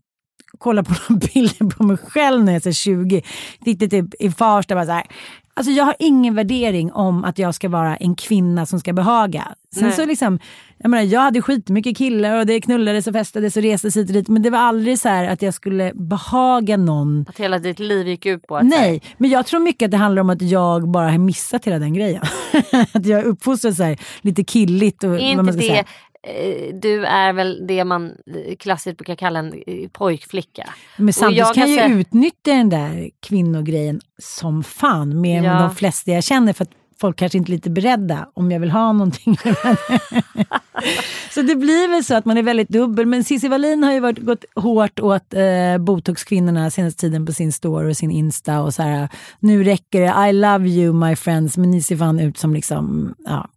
kollar 0.57 0.83
på 0.83 0.93
några 1.09 1.27
bilder 1.33 1.69
på 1.69 1.83
mig 1.83 1.97
själv 1.97 2.43
när 2.43 2.51
jag 2.51 2.65
är 2.65 2.71
så 2.71 2.73
20. 2.73 3.21
Sitter 3.63 3.87
typ 3.87 4.05
i 4.19 4.31
Farsta 4.31 4.75
bara 4.75 4.85
så 4.85 4.91
här. 4.91 5.07
Alltså 5.53 5.71
jag 5.71 5.83
har 5.83 5.95
ingen 5.99 6.35
värdering 6.35 6.91
om 6.91 7.23
att 7.23 7.39
jag 7.39 7.55
ska 7.55 7.69
vara 7.69 7.97
en 7.97 8.15
kvinna 8.15 8.65
som 8.65 8.79
ska 8.79 8.93
behaga. 8.93 9.55
Sen 9.73 9.83
Nej. 9.83 9.91
så 9.91 10.05
liksom, 10.05 10.39
jag 10.84 10.89
menar 10.89 11.03
jag 11.03 11.21
hade 11.21 11.41
skitmycket 11.41 11.97
killar 11.97 12.39
och 12.39 12.45
det 12.45 12.61
knullades 12.61 13.07
och 13.07 13.13
festades 13.13 13.57
och 13.57 13.63
restes 13.63 13.97
hit 13.97 14.07
och 14.09 14.13
dit. 14.13 14.27
Men 14.27 14.41
det 14.41 14.49
var 14.49 14.59
aldrig 14.59 14.99
så 14.99 15.09
här 15.09 15.27
att 15.29 15.41
jag 15.41 15.53
skulle 15.53 15.91
behaga 15.95 16.77
någon. 16.77 17.25
Att 17.29 17.39
hela 17.39 17.59
ditt 17.59 17.79
liv 17.79 18.07
gick 18.07 18.25
ut 18.25 18.47
på 18.47 18.57
att 18.57 18.65
Nej, 18.65 19.01
men 19.17 19.29
jag 19.29 19.45
tror 19.45 19.59
mycket 19.59 19.86
att 19.86 19.91
det 19.91 19.97
handlar 19.97 20.21
om 20.21 20.29
att 20.29 20.41
jag 20.41 20.89
bara 20.91 21.09
har 21.11 21.17
missat 21.17 21.65
hela 21.67 21.79
den 21.79 21.93
grejen. 21.93 22.21
att 22.93 23.05
jag 23.05 23.19
är 23.19 23.23
uppfostrad 23.23 23.75
så 23.75 23.84
här, 23.84 23.99
lite 24.21 24.43
killigt. 24.43 25.03
Och, 25.03 25.09
Är 25.09 25.13
vad 25.13 25.21
inte 25.21 25.43
man 25.43 25.53
ska 25.53 25.61
det, 25.61 25.67
säga. 25.67 25.86
eh, 26.23 26.75
du 26.75 27.05
är 27.05 27.34
väl 27.34 27.67
det 27.67 27.84
man 27.84 28.05
eh, 28.05 28.55
klassiskt 28.59 28.97
brukar 28.97 29.15
kalla 29.15 29.39
en 29.39 29.53
eh, 29.67 29.89
pojkflicka. 29.91 30.69
Men 30.97 31.13
samtidigt 31.13 31.38
jag 31.39 31.55
kan 31.55 31.73
jag 31.75 31.89
ju 31.89 31.99
utnyttja 32.01 32.51
den 32.51 32.69
där 32.69 33.09
kvinnogrejen 33.27 34.01
som 34.21 34.63
fan 34.63 35.21
mer 35.21 35.43
Ja. 35.43 35.51
än 35.51 35.61
de 35.61 35.75
flesta 35.75 36.11
jag 36.11 36.23
känner 36.23 36.53
för 36.53 36.63
att 36.63 36.71
folk 37.01 37.17
kanske 37.17 37.37
inte 37.37 37.51
är 37.51 37.53
lite 37.53 37.69
beredda 37.69 38.29
om 38.33 38.51
jag 38.51 38.59
vill 38.59 38.71
ha 38.71 38.93
någonting. 38.93 39.37
så 41.33 41.41
det 41.41 41.55
blir 41.55 41.89
väl 41.89 42.03
så 42.03 42.15
att 42.15 42.25
man 42.25 42.37
är 42.37 42.43
väldigt 42.43 42.69
dubbel. 42.69 43.05
Men 43.05 43.23
Cissi 43.23 43.47
Wallin 43.47 43.83
har 43.83 43.91
ju 43.91 43.99
varit, 43.99 44.19
gått 44.19 44.45
hårt 44.55 44.99
åt 44.99 45.33
eh, 45.33 45.77
botoxkvinnorna 45.79 46.69
senaste 46.69 47.01
tiden 47.01 47.25
på 47.25 47.33
sin 47.33 47.51
story 47.51 47.91
och 47.91 47.97
sin 47.97 48.11
Insta 48.11 48.61
och 48.61 48.73
så 48.73 48.83
här 48.83 49.09
nu 49.39 49.63
räcker 49.63 50.01
det, 50.01 50.29
I 50.29 50.33
love 50.33 50.69
you 50.69 50.93
my 50.93 51.15
friends, 51.15 51.57
men 51.57 51.71
ni 51.71 51.81
ser 51.81 51.97
fan 51.97 52.19
ut 52.19 52.37
som 52.37 52.53
liksom 52.53 53.15
ja, 53.25 53.49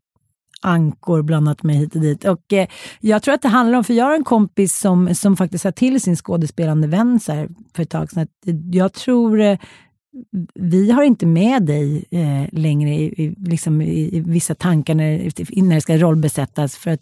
ankor 0.64 1.22
blandat 1.22 1.62
med 1.62 1.76
hit 1.76 1.94
och 1.94 2.00
dit. 2.00 2.24
Och 2.24 2.52
eh, 2.52 2.68
jag 3.00 3.22
tror 3.22 3.34
att 3.34 3.42
det 3.42 3.48
handlar 3.48 3.78
om, 3.78 3.84
för 3.84 3.94
jag 3.94 4.04
har 4.04 4.14
en 4.14 4.24
kompis 4.24 4.78
som, 4.78 5.14
som 5.14 5.36
faktiskt 5.36 5.62
sa 5.62 5.72
till 5.72 6.00
sin 6.00 6.16
skådespelande 6.16 6.86
vän 6.86 7.20
så 7.20 7.32
här, 7.32 7.48
för 7.76 7.82
ett 7.82 7.90
tag 7.90 8.10
sedan 8.10 8.22
att 8.22 8.54
jag 8.72 8.92
tror 8.92 9.40
eh, 9.40 9.58
vi 10.54 10.90
har 10.90 11.02
inte 11.02 11.26
med 11.26 11.62
dig 11.62 12.04
eh, 12.10 12.44
längre 12.52 12.90
i, 12.90 13.24
i, 13.24 13.34
liksom 13.38 13.82
i, 13.82 14.16
i 14.16 14.20
vissa 14.20 14.54
tankar 14.54 14.94
när, 14.94 15.62
när 15.62 15.74
det 15.74 15.80
ska 15.80 15.96
rollbesättas 15.96 16.76
för 16.76 16.90
att 16.90 17.00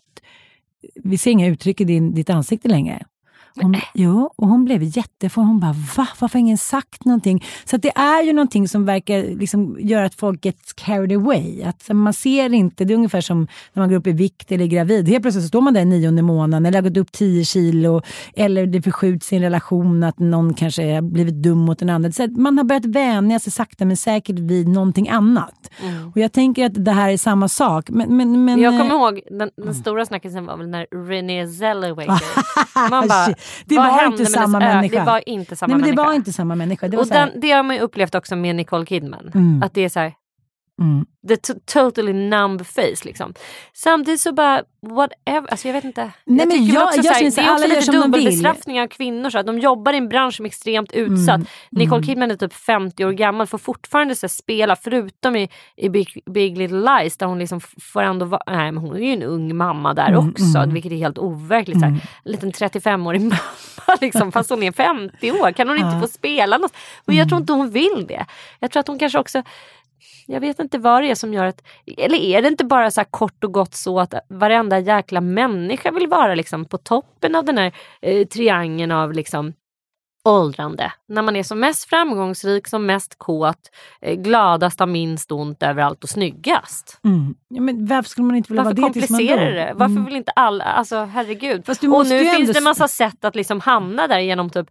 vi 0.94 1.18
ser 1.18 1.30
inga 1.30 1.46
uttryck 1.46 1.80
i 1.80 1.84
din, 1.84 2.14
ditt 2.14 2.30
ansikte 2.30 2.68
längre. 2.68 3.06
Hon, 3.54 3.76
jo, 3.94 4.30
och 4.36 4.48
hon 4.48 4.64
blev 4.64 4.82
jätteförvånad. 4.82 5.52
Hon 5.52 5.60
bara, 5.60 5.72
va? 5.96 6.08
Varför 6.20 6.38
har 6.38 6.40
ingen 6.40 6.58
sagt 6.58 7.04
någonting? 7.04 7.44
Så 7.64 7.76
att 7.76 7.82
det 7.82 7.92
är 7.98 8.22
ju 8.22 8.32
någonting 8.32 8.68
som 8.68 8.84
verkar 8.84 9.22
liksom 9.22 9.76
göra 9.80 10.06
att 10.06 10.14
folk 10.14 10.44
gets 10.44 10.72
carried 10.72 11.12
away. 11.12 11.62
Att 11.62 11.88
man 11.90 12.12
ser 12.12 12.52
inte, 12.52 12.84
det 12.84 12.92
är 12.92 12.96
ungefär 12.96 13.20
som 13.20 13.38
när 13.72 13.80
man 13.82 13.88
går 13.88 13.96
upp 13.96 14.06
i 14.06 14.12
vikt 14.12 14.52
eller 14.52 14.64
är 14.64 14.68
gravid. 14.68 15.08
Helt 15.08 15.22
plötsligt 15.22 15.44
så 15.44 15.48
står 15.48 15.60
man 15.60 15.74
där 15.74 15.80
i 15.80 15.84
nionde 15.84 16.22
månaden 16.22 16.66
eller 16.66 16.82
har 16.82 16.88
gått 16.88 16.96
upp 16.98 17.12
10 17.12 17.44
kilo. 17.44 18.02
Eller 18.34 18.66
det 18.66 18.82
förskjuts 18.82 19.32
i 19.32 19.36
en 19.36 19.42
relation 19.42 20.02
att 20.02 20.18
någon 20.18 20.54
kanske 20.54 20.94
har 20.94 21.02
blivit 21.02 21.34
dum 21.34 21.58
mot 21.58 21.78
den 21.78 21.90
andra. 21.90 22.12
Så 22.12 22.26
man 22.26 22.58
har 22.58 22.64
börjat 22.64 22.84
vänja 22.84 23.38
sig 23.38 23.52
sakta 23.52 23.84
men 23.84 23.96
säkert 23.96 24.38
vid 24.38 24.68
någonting 24.68 25.08
annat. 25.08 25.70
Och 26.14 26.20
jag 26.20 26.32
tänker 26.32 26.66
att 26.66 26.84
det 26.84 26.92
här 26.92 27.10
är 27.10 27.16
samma 27.16 27.48
sak. 27.48 27.90
Men, 27.90 28.16
men, 28.16 28.44
men, 28.44 28.60
jag 28.60 28.74
eh, 28.74 28.80
kommer 28.80 28.94
ihåg 28.94 29.20
den, 29.30 29.50
den 29.56 29.74
stora 29.74 30.06
snackisen 30.06 30.46
var 30.46 30.56
väl 30.56 30.68
när 30.68 30.86
Renée 31.08 31.48
Zellweger 31.48 32.22
Man 32.90 33.08
bara. 33.08 33.34
Det 33.64 33.76
vad 33.76 33.86
var 33.86 34.06
inte 34.06 34.26
samma 34.26 34.58
människa. 34.58 34.98
Det 34.98 35.04
var 35.04 35.28
inte 35.28 35.56
samma 35.56 35.68
Nej, 35.68 35.80
men 35.80 35.90
det 35.90 35.96
människa. 35.96 36.08
var 36.08 36.14
inte 36.14 36.32
samma 36.32 36.54
människa. 36.54 36.88
Det 36.88 36.96
och 36.96 37.06
den, 37.06 37.40
det 37.40 37.50
har 37.50 37.62
man 37.62 37.76
ju 37.76 37.82
upplevt 37.82 38.14
också 38.14 38.36
med 38.36 38.56
Nicole 38.56 38.86
Kidman. 38.86 39.30
Mm. 39.34 39.62
Att 39.62 39.74
det 39.74 39.84
är 39.84 39.88
så 39.88 40.00
här, 40.00 40.12
mm. 40.82 41.06
the 41.28 41.36
totally 41.66 42.12
numb 42.12 42.66
face 42.66 43.04
liksom. 43.04 43.34
Samtidigt 43.72 44.20
så 44.20 44.32
bara 44.32 44.62
whatever, 44.86 45.50
alltså 45.50 45.68
jag 45.68 45.72
vet 45.74 45.84
inte. 45.84 46.10
Nej, 46.24 46.38
jag 46.38 46.48
men 46.48 46.48
väl 46.48 46.74
jag- 46.74 46.84
också 46.84 46.96
jag 46.96 47.04
så 47.04 47.12
här, 47.12 47.18
känner 47.18 47.30
så 47.30 47.40
det 47.40 47.46
är 47.46 47.52
också 47.54 47.66
lite 47.68 47.82
som 47.82 47.94
de 47.94 48.00
vill. 48.00 48.10
dubbelbestraffning 48.12 48.80
av 48.80 48.86
kvinnor 48.86 49.30
så 49.30 49.38
att 49.38 49.46
de 49.46 49.58
jobbar 49.58 49.92
i 49.92 49.96
en 49.96 50.08
bransch 50.08 50.34
som 50.34 50.44
är 50.44 50.48
extremt 50.48 50.92
utsatt. 50.92 51.34
Mm, 51.36 51.46
Nicole 51.70 52.02
Kidman 52.06 52.30
är 52.30 52.36
typ 52.36 52.52
50 52.54 53.04
år 53.04 53.12
gammal 53.12 53.46
får 53.46 53.58
fortfarande 53.58 54.14
så 54.14 54.28
spela 54.28 54.76
förutom 54.76 55.36
i, 55.36 55.48
i 55.76 55.88
Big, 55.88 56.22
Big 56.30 56.58
Little 56.58 56.98
Lies 56.98 57.16
där 57.16 57.26
hon 57.26 57.38
liksom 57.38 57.60
får 57.60 58.02
ändå 58.02 58.26
vara, 58.26 58.42
nej 58.46 58.72
men 58.72 58.76
hon 58.82 58.96
är 58.96 59.00
ju 59.00 59.12
en 59.12 59.22
ung 59.22 59.56
mamma 59.56 59.94
där 59.94 60.08
Mm, 60.08 60.28
också 60.28 60.58
mm. 60.58 60.74
vilket 60.74 60.92
är 60.92 60.96
helt 60.96 61.18
overkligt. 61.18 61.80
Så 61.80 61.84
här, 61.86 61.92
En 62.24 62.32
liten 62.32 62.52
35-årig 62.52 63.20
mamma 63.20 63.98
liksom 64.00 64.32
fast 64.32 64.50
hon 64.50 64.62
är 64.62 64.72
50 64.72 65.32
år 65.32 65.52
kan 65.52 65.68
hon 65.68 65.78
inte 65.78 66.00
få 66.00 66.06
spela 66.08 66.58
något? 66.58 66.72
Och 67.04 67.12
jag 67.14 67.28
tror 67.28 67.40
inte 67.40 67.52
hon 67.52 67.70
vill 67.70 68.04
det. 68.08 68.26
Jag 68.58 68.70
tror 68.70 68.80
att 68.80 68.88
hon 68.88 68.98
kanske 68.98 69.18
också 69.18 69.42
jag 70.26 70.40
vet 70.40 70.58
inte 70.58 70.78
vad 70.78 71.02
det 71.02 71.10
är 71.10 71.14
som 71.14 71.34
gör 71.34 71.44
att, 71.44 71.62
eller 71.98 72.18
är 72.18 72.42
det 72.42 72.48
inte 72.48 72.64
bara 72.64 72.90
så 72.90 73.00
här 73.00 73.08
kort 73.10 73.44
och 73.44 73.52
gott 73.52 73.74
så 73.74 74.00
att 74.00 74.14
varenda 74.28 74.78
jäkla 74.78 75.20
människa 75.20 75.90
vill 75.90 76.08
vara 76.08 76.34
liksom 76.34 76.64
på 76.64 76.78
toppen 76.78 77.34
av 77.34 77.44
den 77.44 77.58
här 77.58 77.72
eh, 78.02 78.26
triangeln 78.26 78.92
av 78.92 79.12
liksom 79.12 79.52
åldrande. 80.24 80.92
När 81.08 81.22
man 81.22 81.36
är 81.36 81.42
som 81.42 81.60
mest 81.60 81.88
framgångsrik, 81.88 82.68
som 82.68 82.86
mest 82.86 83.18
kåt, 83.18 83.58
eh, 84.00 84.14
gladast, 84.14 84.80
har 84.80 84.86
minst 84.86 85.32
ont 85.32 85.62
överallt 85.62 86.04
och 86.04 86.10
snyggast. 86.10 87.00
Mm. 87.04 87.34
Ja, 87.48 87.60
men 87.62 87.86
varför 87.86 88.08
skulle 88.10 88.26
man 88.26 88.36
inte 88.36 88.52
vilja 88.52 88.62
Varför 88.64 88.82
vara 88.82 88.88
det 88.88 88.92
tills 88.92 89.10
man 89.10 89.18
komplicerar 89.18 89.50
dör? 89.50 89.52
det? 89.66 89.72
Varför 89.74 89.92
Mm. 89.92 90.04
vill 90.04 90.16
inte 90.16 90.32
alla, 90.32 90.64
alltså 90.64 90.96
herregud. 91.04 91.68
Och 91.68 92.06
nu 92.06 92.18
finns 92.24 92.38
ändå 92.40 92.52
det 92.52 92.60
massa 92.60 92.88
sätt 92.88 93.24
att 93.24 93.34
liksom 93.36 93.60
hamna 93.60 94.06
där 94.08 94.18
genom 94.18 94.50
typ 94.50 94.66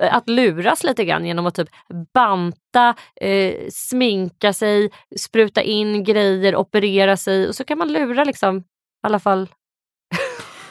att 0.00 0.28
luras 0.28 0.84
lite 0.84 1.04
grann 1.04 1.26
genom 1.26 1.46
att 1.46 1.54
typ 1.54 1.68
banta, 2.14 2.94
eh, 3.20 3.54
sminka 3.72 4.52
sig, 4.52 4.90
spruta 5.20 5.62
in 5.62 6.04
grejer, 6.04 6.56
operera 6.56 7.16
sig 7.16 7.48
och 7.48 7.54
så 7.54 7.64
kan 7.64 7.78
man 7.78 7.92
lura 7.92 8.24
liksom 8.24 8.58
i 8.58 8.62
alla 9.06 9.18
fall 9.18 9.48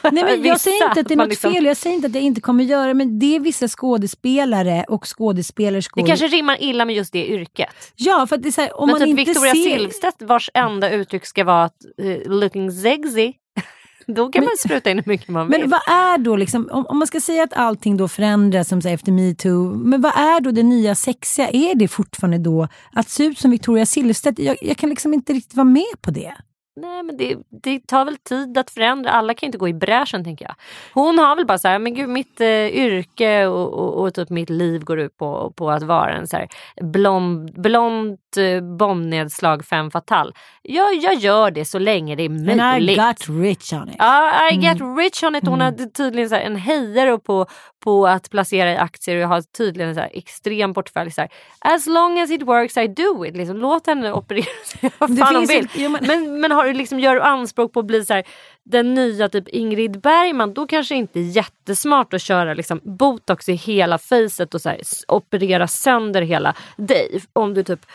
Nej, 0.12 0.24
men 0.24 0.44
jag 0.44 0.60
säger 0.60 0.88
inte 0.88 1.00
att 1.00 1.08
det 1.08 1.14
är 1.14 1.16
något 1.16 1.28
liksom- 1.28 1.52
fel, 1.52 1.64
jag 1.64 1.76
säger 1.76 1.96
inte 1.96 2.06
att 2.06 2.14
jag 2.14 2.22
inte 2.22 2.40
kommer 2.40 2.64
göra 2.64 2.86
det, 2.86 2.94
men 2.94 3.18
det 3.18 3.36
är 3.36 3.40
vissa 3.40 3.68
skådespelare 3.68 4.84
och 4.88 5.18
skådespelerskor. 5.18 6.02
Det 6.02 6.08
kanske 6.08 6.26
rimmar 6.26 6.62
illa 6.62 6.84
med 6.84 6.96
just 6.96 7.12
det 7.12 7.26
yrket. 7.28 7.92
Ja, 7.96 8.26
för 8.26 8.36
att 8.36 8.42
det 8.42 8.48
är 8.48 8.52
så 8.52 8.60
här, 8.60 8.80
om 8.80 8.86
Men 8.86 8.92
man 8.92 9.00
typ 9.00 9.08
inte 9.08 9.24
Victoria 9.24 9.52
ser... 9.52 9.78
Silvstedt 9.78 10.22
vars 10.22 10.50
enda 10.54 10.90
uttryck 10.90 11.26
ska 11.26 11.44
vara 11.44 11.64
att 11.64 11.84
eh, 12.02 12.30
looking 12.32 12.72
sexy. 12.72 13.32
Då 14.06 14.28
kan 14.28 14.44
man 14.44 14.56
spruta 14.58 14.90
in 14.90 14.98
hur 14.98 15.12
mycket 15.12 15.28
man 15.28 15.48
vill. 15.48 15.60
Men 15.60 15.70
vad 15.70 15.80
är 15.88 16.18
då, 16.18 16.36
liksom, 16.36 16.68
om, 16.72 16.86
om 16.86 16.98
man 16.98 17.06
ska 17.06 17.20
säga 17.20 17.42
att 17.42 17.52
allting 17.52 17.96
då 17.96 18.08
förändras 18.08 18.68
som 18.68 18.82
säger 18.82 18.94
efter 18.94 19.12
metoo, 19.12 19.74
men 19.74 20.00
vad 20.00 20.12
är 20.16 20.40
då 20.40 20.50
det 20.50 20.62
nya 20.62 20.94
sexiga? 20.94 21.48
Är 21.48 21.74
det 21.74 21.88
fortfarande 21.88 22.38
då 22.38 22.68
att 22.92 23.08
se 23.08 23.24
ut 23.24 23.38
som 23.38 23.50
Victoria 23.50 23.86
Silvstedt? 23.86 24.38
Jag, 24.38 24.56
jag 24.60 24.76
kan 24.76 24.90
liksom 24.90 25.14
inte 25.14 25.32
riktigt 25.32 25.54
vara 25.54 25.64
med 25.64 26.02
på 26.02 26.10
det. 26.10 26.34
Nej 26.76 27.02
men 27.02 27.16
det, 27.16 27.36
det 27.62 27.86
tar 27.86 28.04
väl 28.04 28.16
tid 28.16 28.58
att 28.58 28.70
förändra. 28.70 29.10
Alla 29.10 29.34
kan 29.34 29.46
ju 29.46 29.48
inte 29.48 29.58
gå 29.58 29.68
i 29.68 29.74
bräschen 29.74 30.24
tänker 30.24 30.44
jag. 30.44 30.54
Hon 30.94 31.18
har 31.18 31.36
väl 31.36 31.46
bara 31.46 31.58
så 31.58 31.68
här, 31.68 31.78
men 31.78 31.94
gud 31.94 32.08
mitt 32.08 32.40
eh, 32.40 32.66
yrke 32.66 33.46
och, 33.46 33.72
och, 33.72 33.94
och 34.04 34.14
typ 34.14 34.30
mitt 34.30 34.50
liv 34.50 34.84
går 34.84 35.00
ut 35.00 35.16
på, 35.16 35.52
på 35.56 35.70
att 35.70 35.82
vara 35.82 36.12
en 36.12 36.26
så 36.26 36.36
här 36.36 36.48
blond, 36.82 37.60
blont 37.62 38.36
eh, 38.36 38.60
bombnedslag 38.76 39.64
femme 39.64 39.90
fatale. 39.90 40.32
Jag, 40.62 40.94
jag 40.94 41.14
gör 41.14 41.50
det 41.50 41.64
så 41.64 41.78
länge 41.78 42.16
det 42.16 42.22
är 42.22 42.28
Men 42.28 42.50
I 42.50 42.56
möjligt. 42.56 42.98
got 42.98 43.28
rich 43.42 43.72
on 43.72 43.88
it. 43.88 43.94
Ja, 43.98 44.48
I 44.50 44.54
Mm. 44.54 44.62
get 44.62 44.78
rich 44.98 45.22
on 45.24 45.36
it. 45.36 45.46
Hon 45.46 45.60
hade 45.60 45.86
tydligen 45.86 46.28
så 46.28 46.34
här 46.34 46.42
en 46.42 46.56
hejare 46.56 47.18
på, 47.18 47.46
på 47.84 48.06
att 48.06 48.30
placera 48.30 48.72
i 48.72 48.76
aktier 48.76 49.16
och 49.16 49.22
jag 49.22 49.28
har 49.28 49.42
tydligen 49.56 49.88
en 49.88 49.94
så 49.94 50.00
här 50.00 50.10
extrem 50.12 50.74
portfölj. 50.74 51.10
Så 51.10 51.20
här, 51.20 51.30
as 51.60 51.86
long 51.86 52.18
as 52.20 52.30
it 52.30 52.42
works 52.42 52.76
I 52.76 52.86
do 52.88 53.26
it. 53.26 53.36
Liksom, 53.36 53.56
låt 53.56 53.86
henne 53.86 54.12
operera 54.12 54.44
sig 54.64 54.90
vad 54.98 55.18
fan 55.18 55.34
hon 55.36 55.46
vill. 55.46 55.68
jo, 55.74 55.88
men- 55.90 56.06
men, 56.06 56.40
men 56.40 56.52
har 56.60 56.74
liksom, 56.74 57.00
gör 57.00 57.14
du 57.14 57.20
anspråk 57.20 57.72
på 57.72 57.80
att 57.80 57.86
bli 57.86 58.04
så 58.04 58.14
här, 58.14 58.24
den 58.64 58.94
nya 58.94 59.28
typ 59.28 59.48
Ingrid 59.48 60.00
Bergman 60.00 60.54
då 60.54 60.66
kanske 60.66 60.94
det 60.94 60.98
inte 60.98 61.20
är 61.20 61.36
jättesmart 61.36 62.14
att 62.14 62.22
köra 62.22 62.54
liksom, 62.54 62.80
botox 62.82 63.48
i 63.48 63.52
hela 63.52 63.98
facet 63.98 64.54
och 64.54 64.60
så 64.60 64.68
här, 64.68 64.80
operera 65.08 65.68
sönder 65.68 66.22
hela 66.22 66.54
dig. 66.76 67.22
Om 67.32 67.54
du 67.54 67.62
typ 67.62 67.86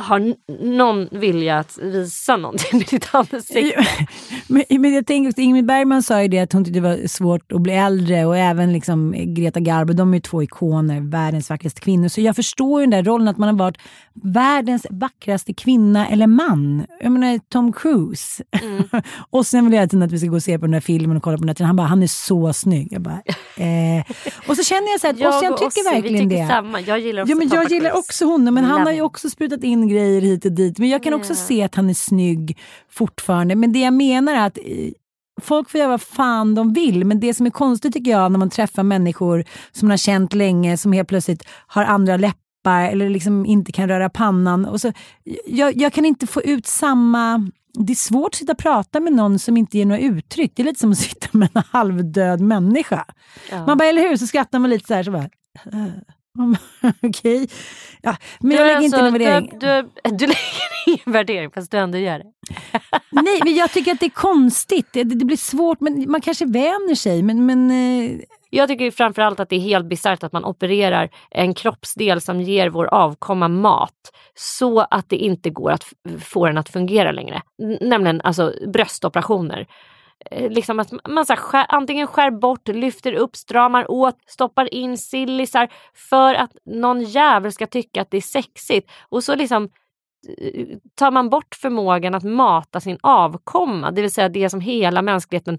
har 0.00 0.34
någon 0.76 1.08
vilja 1.10 1.58
att 1.58 1.78
visa 1.82 2.36
någonting 2.36 2.78
med 2.78 2.86
ditt 2.86 3.14
ansikte. 3.14 3.86
men, 4.48 4.64
men 4.68 4.92
jag 4.94 5.06
tänker 5.06 5.28
också, 5.30 5.40
Ingrid 5.40 5.66
Bergman 5.66 6.02
sa 6.02 6.22
ju 6.22 6.28
det 6.28 6.38
att 6.38 6.52
hon 6.52 6.64
tyckte 6.64 6.80
det 6.80 6.88
var 6.88 7.06
svårt 7.06 7.52
att 7.52 7.60
bli 7.60 7.72
äldre 7.72 8.24
och 8.26 8.36
även 8.36 8.72
liksom 8.72 9.14
Greta 9.34 9.60
Garbo, 9.60 9.92
de 9.92 10.10
är 10.10 10.16
ju 10.16 10.20
två 10.20 10.42
ikoner, 10.42 11.00
världens 11.00 11.50
vackraste 11.50 11.80
kvinnor. 11.80 12.08
Så 12.08 12.20
jag 12.20 12.36
förstår 12.36 12.80
ju 12.80 12.86
den 12.86 12.90
där 13.04 13.10
rollen 13.10 13.28
att 13.28 13.38
man 13.38 13.48
har 13.48 13.56
varit 13.56 13.78
världens 14.14 14.86
vackraste 14.90 15.54
kvinna 15.54 16.08
eller 16.08 16.26
man. 16.26 16.86
Jag 17.00 17.12
menar 17.12 17.40
Tom 17.48 17.72
Cruise. 17.72 18.42
Mm. 18.62 18.84
och 19.30 19.46
sen 19.46 19.64
vill 19.64 19.72
jag 19.72 19.80
hela 19.80 19.88
tiden 19.88 20.02
att 20.02 20.12
vi 20.12 20.18
ska 20.18 20.28
gå 20.28 20.36
och 20.36 20.42
se 20.42 20.58
på 20.58 20.66
den 20.66 20.74
här 20.74 20.80
filmen 20.80 21.16
och 21.16 21.22
kolla 21.22 21.38
på 21.38 21.44
den 21.44 21.54
tiden. 21.54 21.66
Han 21.66 21.76
bara, 21.76 21.86
han 21.86 22.02
är 22.02 22.06
så 22.06 22.52
snygg. 22.52 22.88
Jag 22.90 23.02
bara, 23.02 23.22
eh. 23.56 24.04
Och 24.48 24.56
så 24.56 24.64
känner 24.64 24.90
jag 24.90 25.00
så 25.00 25.06
här, 25.06 25.14
att 25.14 25.20
Jag 25.20 25.36
Ossian 25.36 25.52
tycker 25.52 25.66
Ossi, 25.66 25.80
vi 25.84 25.94
verkligen 25.94 26.30
tycker 26.30 26.42
det. 26.42 26.48
samma. 26.48 26.80
Jag 26.80 27.00
gillar 27.00 27.22
också 27.22 27.32
Ja, 27.32 27.36
men 27.36 27.48
jag 27.48 27.70
gillar 27.70 27.90
Cruise. 27.90 27.98
också 27.98 28.24
honom, 28.24 28.54
men 28.54 28.64
han 28.64 28.78
Love 28.78 28.90
har 28.90 28.94
ju 28.94 29.02
också 29.02 29.30
sprutat 29.30 29.64
in 29.64 29.87
grejer 29.88 30.20
hit 30.20 30.44
och 30.44 30.52
dit. 30.52 30.78
Men 30.78 30.88
jag 30.88 31.02
kan 31.02 31.14
också 31.14 31.34
se 31.34 31.62
att 31.62 31.74
han 31.74 31.90
är 31.90 31.94
snygg 31.94 32.58
fortfarande. 32.90 33.56
Men 33.56 33.72
det 33.72 33.80
jag 33.80 33.94
menar 33.94 34.34
är 34.34 34.46
att 34.46 34.58
folk 35.40 35.70
får 35.70 35.78
göra 35.78 35.90
vad 35.90 36.02
fan 36.02 36.54
de 36.54 36.72
vill. 36.72 37.04
Men 37.04 37.20
det 37.20 37.34
som 37.34 37.46
är 37.46 37.50
konstigt 37.50 37.92
tycker 37.92 38.10
jag 38.10 38.32
när 38.32 38.38
man 38.38 38.50
träffar 38.50 38.82
människor 38.82 39.44
som 39.72 39.88
man 39.88 39.90
har 39.90 39.98
känt 39.98 40.34
länge, 40.34 40.76
som 40.76 40.92
helt 40.92 41.08
plötsligt 41.08 41.44
har 41.66 41.84
andra 41.84 42.16
läppar 42.16 42.82
eller 42.82 43.10
liksom 43.10 43.46
inte 43.46 43.72
kan 43.72 43.88
röra 43.88 44.10
pannan. 44.10 44.64
Och 44.64 44.80
så, 44.80 44.92
jag, 45.46 45.76
jag 45.76 45.92
kan 45.92 46.04
inte 46.04 46.26
få 46.26 46.42
ut 46.42 46.66
samma... 46.66 47.50
Det 47.80 47.92
är 47.92 47.94
svårt 47.94 48.28
att 48.28 48.34
sitta 48.34 48.52
och 48.52 48.58
prata 48.58 49.00
med 49.00 49.12
någon 49.12 49.38
som 49.38 49.56
inte 49.56 49.78
ger 49.78 49.86
några 49.86 50.00
uttryck. 50.00 50.52
Det 50.54 50.62
är 50.62 50.64
lite 50.64 50.80
som 50.80 50.92
att 50.92 50.98
sitta 50.98 51.28
med 51.32 51.48
en 51.54 51.62
halvdöd 51.70 52.40
människa. 52.40 53.04
Ja. 53.50 53.66
Man 53.66 53.78
bara, 53.78 53.88
eller 53.88 54.08
hur? 54.08 54.16
Så 54.16 54.26
skrattar 54.26 54.58
man 54.58 54.70
lite 54.70 54.86
så 54.86 54.94
här. 54.94 55.02
Så 55.02 55.10
bara, 55.10 55.28
Okej. 57.02 57.48
Ja, 58.02 58.16
men 58.40 58.50
jag 58.50 58.60
Du 58.66 58.70
är 58.70 58.74
lägger 58.74 58.80
inte 58.84 58.96
alltså- 58.96 59.04
någon 59.10 59.12
värdering. 59.12 59.58
Du, 59.58 59.66
du, 60.10 60.16
du 60.16 60.26
lägger 60.26 60.86
ingen 60.86 61.12
värdering 61.12 61.50
fast 61.50 61.70
du 61.70 61.76
ändå 61.78 61.98
gör 61.98 62.18
det. 62.18 62.24
Nej, 63.10 63.40
men 63.44 63.54
jag 63.54 63.70
tycker 63.72 63.92
att 63.92 64.00
det 64.00 64.06
är 64.06 64.10
konstigt. 64.10 64.86
Det, 64.92 65.04
det 65.04 65.24
blir 65.24 65.36
svårt, 65.36 65.80
men 65.80 66.10
man 66.10 66.20
kanske 66.20 66.44
vänjer 66.46 66.94
sig. 66.94 67.22
Men, 67.22 67.46
men 67.46 67.70
eh, 67.70 68.10
Jag 68.50 68.68
tycker 68.68 68.90
framförallt 68.90 69.40
att 69.40 69.48
det 69.48 69.56
är 69.56 69.60
helt 69.60 69.86
bisarrt 69.88 70.22
att 70.22 70.32
man 70.32 70.44
opererar 70.44 71.10
en 71.30 71.54
kroppsdel 71.54 72.20
som 72.20 72.40
ger 72.40 72.68
vår 72.70 72.86
avkomma 72.86 73.48
mat 73.48 73.94
så 74.34 74.80
att 74.80 75.08
det 75.08 75.16
inte 75.16 75.50
går 75.50 75.70
att 75.70 75.84
få 76.20 76.46
den 76.46 76.58
att 76.58 76.68
fungera 76.68 77.12
längre. 77.12 77.42
Nämligen 77.80 78.20
alltså 78.20 78.52
bröstoperationer. 78.72 79.66
Eh, 80.30 80.50
liksom 80.50 80.80
att 80.80 80.92
man 81.08 81.26
så 81.26 81.32
här, 81.32 81.40
skär, 81.40 81.66
antingen 81.68 82.06
skär 82.06 82.30
bort, 82.30 82.68
lyfter 82.68 83.12
upp, 83.12 83.36
stramar 83.36 83.90
åt, 83.90 84.16
stoppar 84.26 84.74
in 84.74 84.98
sillisar 84.98 85.68
för 86.10 86.34
att 86.34 86.50
någon 86.66 87.02
jävel 87.02 87.52
ska 87.52 87.66
tycka 87.66 88.02
att 88.02 88.10
det 88.10 88.16
är 88.16 88.20
sexigt. 88.20 88.90
Och 89.08 89.24
så 89.24 89.34
liksom 89.34 89.64
eh, 90.38 90.66
tar 90.94 91.10
man 91.10 91.30
bort 91.30 91.54
förmågan 91.54 92.14
att 92.14 92.24
mata 92.24 92.80
sin 92.80 92.98
avkomma, 93.02 93.90
det 93.90 94.02
vill 94.02 94.10
säga 94.10 94.28
det 94.28 94.50
som 94.50 94.60
hela 94.60 95.02
mänskligheten 95.02 95.58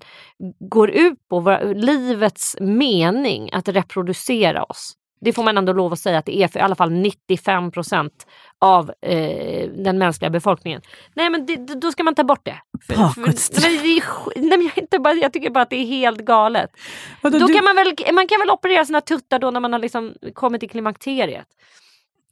går 0.59 0.89
ut 0.89 1.27
på, 1.29 1.39
våra, 1.39 1.63
livets 1.63 2.57
mening 2.59 3.49
att 3.53 3.67
reproducera 3.67 4.63
oss. 4.63 4.95
Det 5.21 5.33
får 5.33 5.43
man 5.43 5.57
ändå 5.57 5.73
lov 5.73 5.93
att 5.93 5.99
säga 5.99 6.17
att 6.17 6.25
det 6.25 6.37
är 6.37 6.47
för 6.47 6.59
i 6.59 6.61
alla 6.61 6.75
fall 6.75 6.91
95 6.91 7.71
procent 7.71 8.27
av 8.61 8.91
eh, 9.01 9.69
den 9.69 9.97
mänskliga 9.97 10.29
befolkningen. 10.29 10.81
Nej 11.13 11.29
men 11.29 11.45
det, 11.45 11.55
då 11.55 11.91
ska 11.91 12.03
man 12.03 12.15
ta 12.15 12.23
bort 12.23 12.45
det. 12.45 12.55
För, 12.87 12.93
för, 12.93 13.01
Bakåt. 13.01 13.49
nej, 13.61 13.71
men 13.75 13.83
det 13.83 13.89
är, 13.97 14.01
sk- 14.01 14.31
nej, 14.35 14.57
men 14.57 14.61
jag, 14.61 14.77
är 14.77 14.81
inte 14.81 14.99
bara, 14.99 15.13
jag 15.13 15.33
tycker 15.33 15.49
bara 15.49 15.61
att 15.61 15.69
det 15.69 15.75
är 15.75 15.85
helt 15.85 16.19
galet. 16.19 16.69
Vadå, 17.21 17.39
då 17.39 17.47
du- 17.47 17.53
kan 17.53 17.63
man, 17.63 17.75
väl, 17.75 17.95
man 18.13 18.27
kan 18.27 18.39
väl 18.39 18.49
operera 18.49 18.85
sina 18.85 19.01
tuttar 19.01 19.39
då 19.39 19.51
när 19.51 19.59
man 19.59 19.73
har 19.73 19.79
liksom 19.79 20.13
kommit 20.33 20.59
till 20.59 20.69
klimakteriet. 20.69 21.47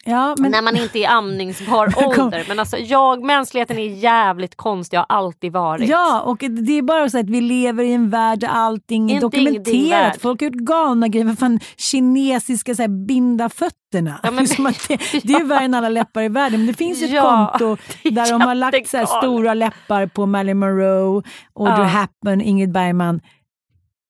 Ja, 0.08 0.36
men, 0.39 0.51
När 0.51 0.62
man 0.62 0.78
inte 0.78 0.99
är 0.99 1.10
amningsbar 1.10 1.93
ålder. 2.08 2.45
Men 2.47 2.60
alltså 2.60 2.78
jag, 2.78 3.24
mänskligheten 3.24 3.78
är 3.78 3.88
jävligt 3.89 4.55
konstig, 4.55 4.97
har 4.97 5.05
alltid 5.10 5.51
varit. 5.53 5.89
Ja, 5.89 6.22
och 6.22 6.38
det 6.38 6.74
är 6.78 6.82
bara 6.82 7.10
så 7.10 7.20
att 7.20 7.30
vi 7.30 7.41
lever 7.41 7.84
i 7.84 7.93
en 7.93 8.10
värld 8.10 8.39
där 8.39 8.47
allting 8.47 9.12
är 9.12 9.16
Inte 9.16 9.26
dokumenterat. 9.26 10.22
Folk 10.22 10.41
har 10.41 10.45
gjort 10.45 10.53
galna 10.55 11.08
grejer. 11.08 11.36
Fan, 11.36 11.60
kinesiska 11.78 12.76
så 12.76 12.82
här, 12.82 13.05
binda 13.08 13.49
fötterna. 13.49 14.20
Ja, 14.24 14.32
men- 14.32 14.45
det, 14.88 14.97
det 15.24 15.34
är 15.34 15.39
ju 15.39 15.45
värre 15.45 15.64
än 15.66 15.74
alla 15.74 15.89
läppar 15.89 16.22
i 16.22 16.30
världen. 16.30 16.60
Men 16.60 16.68
det 16.68 16.74
finns 16.74 17.01
ett 17.03 17.10
Ja, 17.12 17.49
konto 17.58 17.78
där 18.03 18.32
de 18.32 18.41
har 18.41 18.55
lagt 18.55 18.89
så 18.89 18.97
här 18.97 19.05
stora 19.05 19.53
läppar 19.53 20.05
på 20.08 20.26
Marilyn 20.26 20.60
Monroe, 20.60 21.24
Audrey 21.55 21.78
Ja. 21.78 21.84
Hepburn, 21.84 22.41
Ingrid 22.41 22.72
Bergman. 22.72 23.22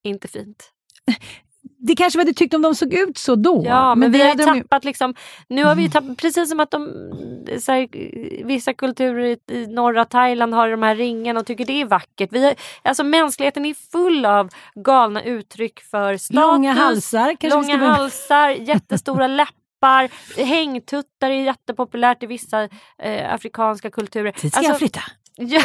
Inte 0.04 0.28
fint. 0.28 0.70
Det 1.80 1.96
kanske 1.96 2.20
var 2.20 2.26
du 2.26 2.34
tyckte 2.34 2.56
om 2.56 2.62
de 2.62 2.76
såg 2.76 2.94
ut 2.94 3.18
så 3.18 3.36
då. 3.36 3.64
Ja, 3.66 3.96
men, 3.96 4.12
vi 4.12 4.18
det 4.18 4.24
har 4.24 4.30
hade 4.30 4.44
ju 4.44 4.50
de 4.50 4.56
ju- 4.58 4.62
tappat 4.64 4.84
liksom, 4.84 5.16
nu 5.50 5.64
har 5.64 5.76
vi 5.76 5.82
ju 5.84 5.90
tappat, 5.90 6.18
precis 6.18 6.50
som 6.50 6.60
att 6.60 6.72
de, 6.72 6.82
här, 7.68 7.88
vissa 8.46 8.74
kulturer 8.74 9.24
i, 9.24 9.38
i 9.52 9.68
norra 9.68 10.06
Thailand 10.06 10.54
har 10.54 10.70
de 10.70 10.84
här 10.84 10.96
ringarna 10.96 11.40
och 11.40 11.46
tycker 11.46 11.66
det 11.66 11.82
är 11.82 11.86
vackert. 11.86 12.30
Vi 12.32 12.46
har, 12.46 12.56
alltså 12.84 13.04
mänskligheten 13.04 13.66
är 13.66 13.74
full 13.92 14.26
av 14.26 14.50
galna 14.76 15.24
uttryck 15.24 15.80
för 15.80 16.18
status, 16.18 16.36
Långa 16.36 16.74
halsar 16.74 17.36
kanske 17.36 17.48
vi 17.48 17.50
långa 17.50 17.78
ska 17.78 17.86
halsar, 18.02 18.50
jättestora 18.68 19.28
läppar, 19.28 20.10
hängtuttar 20.46 21.30
är 21.30 21.44
jättepopulärt 21.44 22.24
i 22.24 22.26
vissa 22.26 22.64
eh, 23.04 23.34
afrikanska 23.34 23.90
kulturer. 23.90 24.34
Dit 24.42 24.54
ska 24.54 24.58
Alltså, 24.60 24.72
jag 24.72 24.78
flytta. 24.80 25.02
Ja. 25.40 25.62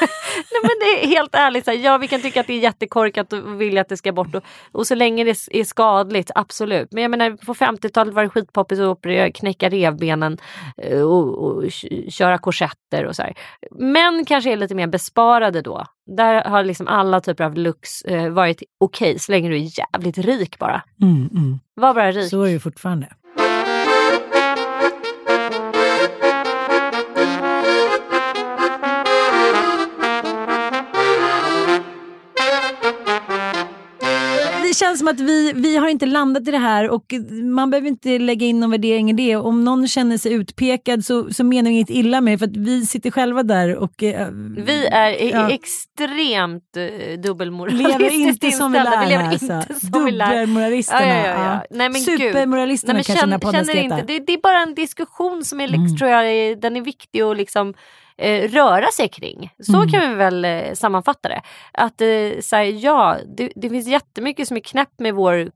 Nej, 0.52 0.60
men 0.62 0.70
det 0.80 1.04
är 1.04 1.08
helt 1.08 1.34
ärligt, 1.34 1.64
så 1.64 1.70
här, 1.70 1.78
ja 1.78 1.98
vi 1.98 2.08
kan 2.08 2.20
tycka 2.22 2.40
att 2.40 2.46
det 2.46 2.52
är 2.52 2.58
jättekorkat 2.58 3.32
och 3.32 3.60
vilja 3.60 3.80
att 3.80 3.88
det 3.88 3.96
ska 3.96 4.12
bort. 4.12 4.34
Och, 4.34 4.42
och 4.72 4.86
så 4.86 4.94
länge 4.94 5.24
det 5.24 5.36
är 5.50 5.64
skadligt, 5.64 6.30
absolut. 6.34 6.92
Men 6.92 7.02
jag 7.02 7.10
menar 7.10 7.30
på 7.30 7.54
50-talet 7.54 8.14
var 8.14 8.22
det 8.22 8.28
skitpoppis 8.28 8.78
att 8.78 8.86
operera, 8.86 9.30
knäcka 9.30 9.68
revbenen 9.68 10.38
eh, 10.76 11.02
och, 11.02 11.38
och 11.38 11.70
köra 12.08 12.38
korsetter 12.38 13.06
och 13.06 13.16
så 13.16 13.22
här. 13.22 13.34
Män 13.70 14.24
kanske 14.24 14.52
är 14.52 14.56
lite 14.56 14.74
mer 14.74 14.86
besparade 14.86 15.62
då. 15.62 15.84
Där 16.16 16.44
har 16.44 16.64
liksom 16.64 16.88
alla 16.88 17.20
typer 17.20 17.44
av 17.44 17.54
looks 17.54 18.02
eh, 18.02 18.28
varit 18.30 18.62
okej 18.80 19.18
så 19.18 19.32
länge 19.32 19.48
du 19.48 19.56
är 19.56 19.78
jävligt 19.78 20.18
rik 20.18 20.58
bara. 20.58 20.82
Mm, 21.02 21.28
mm. 21.32 21.60
Var 21.74 21.94
bara 21.94 22.12
rik. 22.12 22.30
Så 22.30 22.42
är 22.42 22.52
det 22.52 22.60
fortfarande. 22.60 23.08
Det 34.74 34.78
känns 34.78 34.98
som 34.98 35.08
att 35.08 35.20
vi, 35.20 35.52
vi 35.54 35.76
har 35.76 35.88
inte 35.88 36.06
landat 36.06 36.48
i 36.48 36.50
det 36.50 36.58
här 36.58 36.90
och 36.90 37.04
man 37.42 37.70
behöver 37.70 37.88
inte 37.88 38.18
lägga 38.18 38.46
in 38.46 38.60
någon 38.60 38.70
värdering 38.70 39.10
i 39.10 39.12
det. 39.12 39.36
Om 39.36 39.64
någon 39.64 39.88
känner 39.88 40.18
sig 40.18 40.32
utpekad 40.32 41.04
så, 41.04 41.32
så 41.32 41.44
menar 41.44 41.70
vi 41.70 41.76
inget 41.76 41.90
illa 41.90 42.20
med 42.20 42.38
för 42.38 42.46
att 42.46 42.56
vi 42.56 42.86
sitter 42.86 43.10
själva 43.10 43.42
där 43.42 43.76
och 43.76 44.02
eh, 44.02 44.28
Vi 44.66 44.86
är 44.86 45.08
Ja. 45.34 45.50
extremt 45.50 46.76
uh, 46.76 47.18
dubbelmoralistiskt 47.20 47.98
lever 48.00 48.14
inte 48.14 48.50
som 48.50 48.72
vi 48.72 48.78
inställda. 48.78 49.00
lär. 49.00 49.06
Vi 49.06 49.10
lever 49.10 49.24
alltså. 49.24 49.44
inte 49.72 49.74
som 49.92 50.04
vi 50.04 50.10
lär. 50.10 50.30
Dubbelmoralisterna. 50.30 51.06
Ja, 51.08 51.16
ja, 51.16 51.44
ja. 51.44 51.64
Nej, 51.70 51.88
men. 51.88 52.00
Supermoralisterna 52.00 52.92
Nej, 52.92 52.96
men 52.98 53.04
kanske 53.04 53.22
den 53.26 53.32
här 53.32 53.38
podden 53.38 53.64
känner 53.64 53.72
ska 53.74 53.82
inte, 53.82 53.94
heta. 53.96 54.06
det, 54.06 54.18
det 54.18 54.32
är 54.32 54.40
bara 54.42 54.58
en 54.62 54.74
diskussion 54.74 55.44
som 55.44 55.60
är, 55.60 55.66
liksom, 55.68 55.84
Mm. 55.84 55.96
tror 55.96 56.10
jag, 56.10 56.60
den 56.60 56.76
är 56.76 56.80
viktig 56.80 57.20
att 57.20 57.36
liksom, 57.36 57.74
eh, 58.18 58.48
röra 58.50 58.86
sig 58.86 59.08
kring. 59.08 59.50
Så 59.62 59.76
Mm. 59.76 59.88
kan 59.88 60.10
vi 60.10 60.14
väl 60.16 60.44
eh, 60.44 60.72
sammanfatta 60.74 61.28
det. 61.28 61.42
Att 61.72 62.00
eh, 62.00 62.40
så 62.40 62.56
här, 62.56 62.64
ja, 62.64 63.16
det, 63.36 63.52
det 63.56 63.70
finns 63.70 63.86
jättemycket 63.88 64.48
som 64.48 64.56
är 64.56 64.60
knäppt 64.60 65.00
med 65.00 65.14
vår 65.14 65.50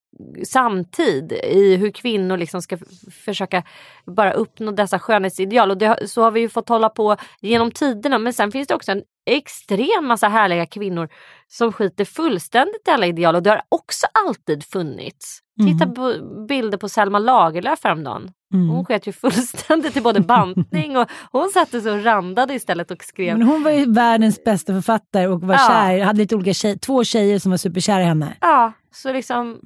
samtid 0.44 1.32
i 1.32 1.76
hur 1.76 1.90
kvinnor 1.90 2.36
liksom 2.36 2.62
ska 2.62 2.78
försöka 3.24 3.62
bara 4.06 4.32
uppnå 4.32 4.70
dessa 4.72 4.98
skönhetsideal. 4.98 5.70
Och 5.70 5.78
det, 5.78 6.10
så 6.10 6.22
har 6.22 6.30
vi 6.30 6.40
ju 6.40 6.48
fått 6.48 6.68
hålla 6.68 6.88
på 6.88 7.16
genom 7.40 7.70
tiderna. 7.70 8.18
Men 8.18 8.32
sen 8.32 8.52
finns 8.52 8.68
det 8.68 8.74
också 8.74 8.92
en 8.92 9.02
extrem 9.30 10.06
massa 10.06 10.28
härliga 10.28 10.66
kvinnor 10.66 11.08
som 11.48 11.72
skiter 11.72 12.04
fullständigt 12.04 12.88
i 12.88 12.90
alla 12.90 13.06
ideal. 13.06 13.36
Och 13.36 13.42
det 13.42 13.50
har 13.50 13.62
också 13.68 14.06
alltid 14.26 14.64
funnits. 14.64 15.40
Titta 15.66 15.84
Mm. 15.84 15.94
på 15.94 16.14
bilder 16.48 16.78
på 16.78 16.88
Selma 16.88 17.18
Lagerlöf 17.18 17.84
häromdagen. 17.84 18.30
Mm. 18.54 18.68
Hon 18.68 18.84
sket 18.84 19.06
ju 19.06 19.12
fullständigt 19.12 19.96
i 19.96 20.00
både 20.00 20.20
bantning 20.20 20.96
och 20.96 21.08
hon 21.32 21.48
satte 21.54 21.80
sig 21.80 21.92
och 21.92 22.04
randade 22.04 22.54
istället 22.54 22.90
och 22.90 23.04
skrev. 23.04 23.38
Men 23.38 23.46
hon 23.46 23.62
var 23.62 23.70
ju 23.70 23.92
världens 23.92 24.44
bästa 24.44 24.72
författare 24.72 25.26
och 25.26 25.40
var 25.40 25.54
Ja. 25.54 25.68
kär, 25.68 26.00
hade 26.04 26.18
lite 26.18 26.36
olika 26.36 26.54
tjej, 26.54 26.78
två 26.78 27.04
tjejer 27.04 27.38
som 27.38 27.50
var 27.50 27.56
superkära 27.58 28.02
i 28.02 28.04
henne. 28.04 28.36
Ja, 28.40 28.72
så 28.94 29.12
liksom, 29.12 29.58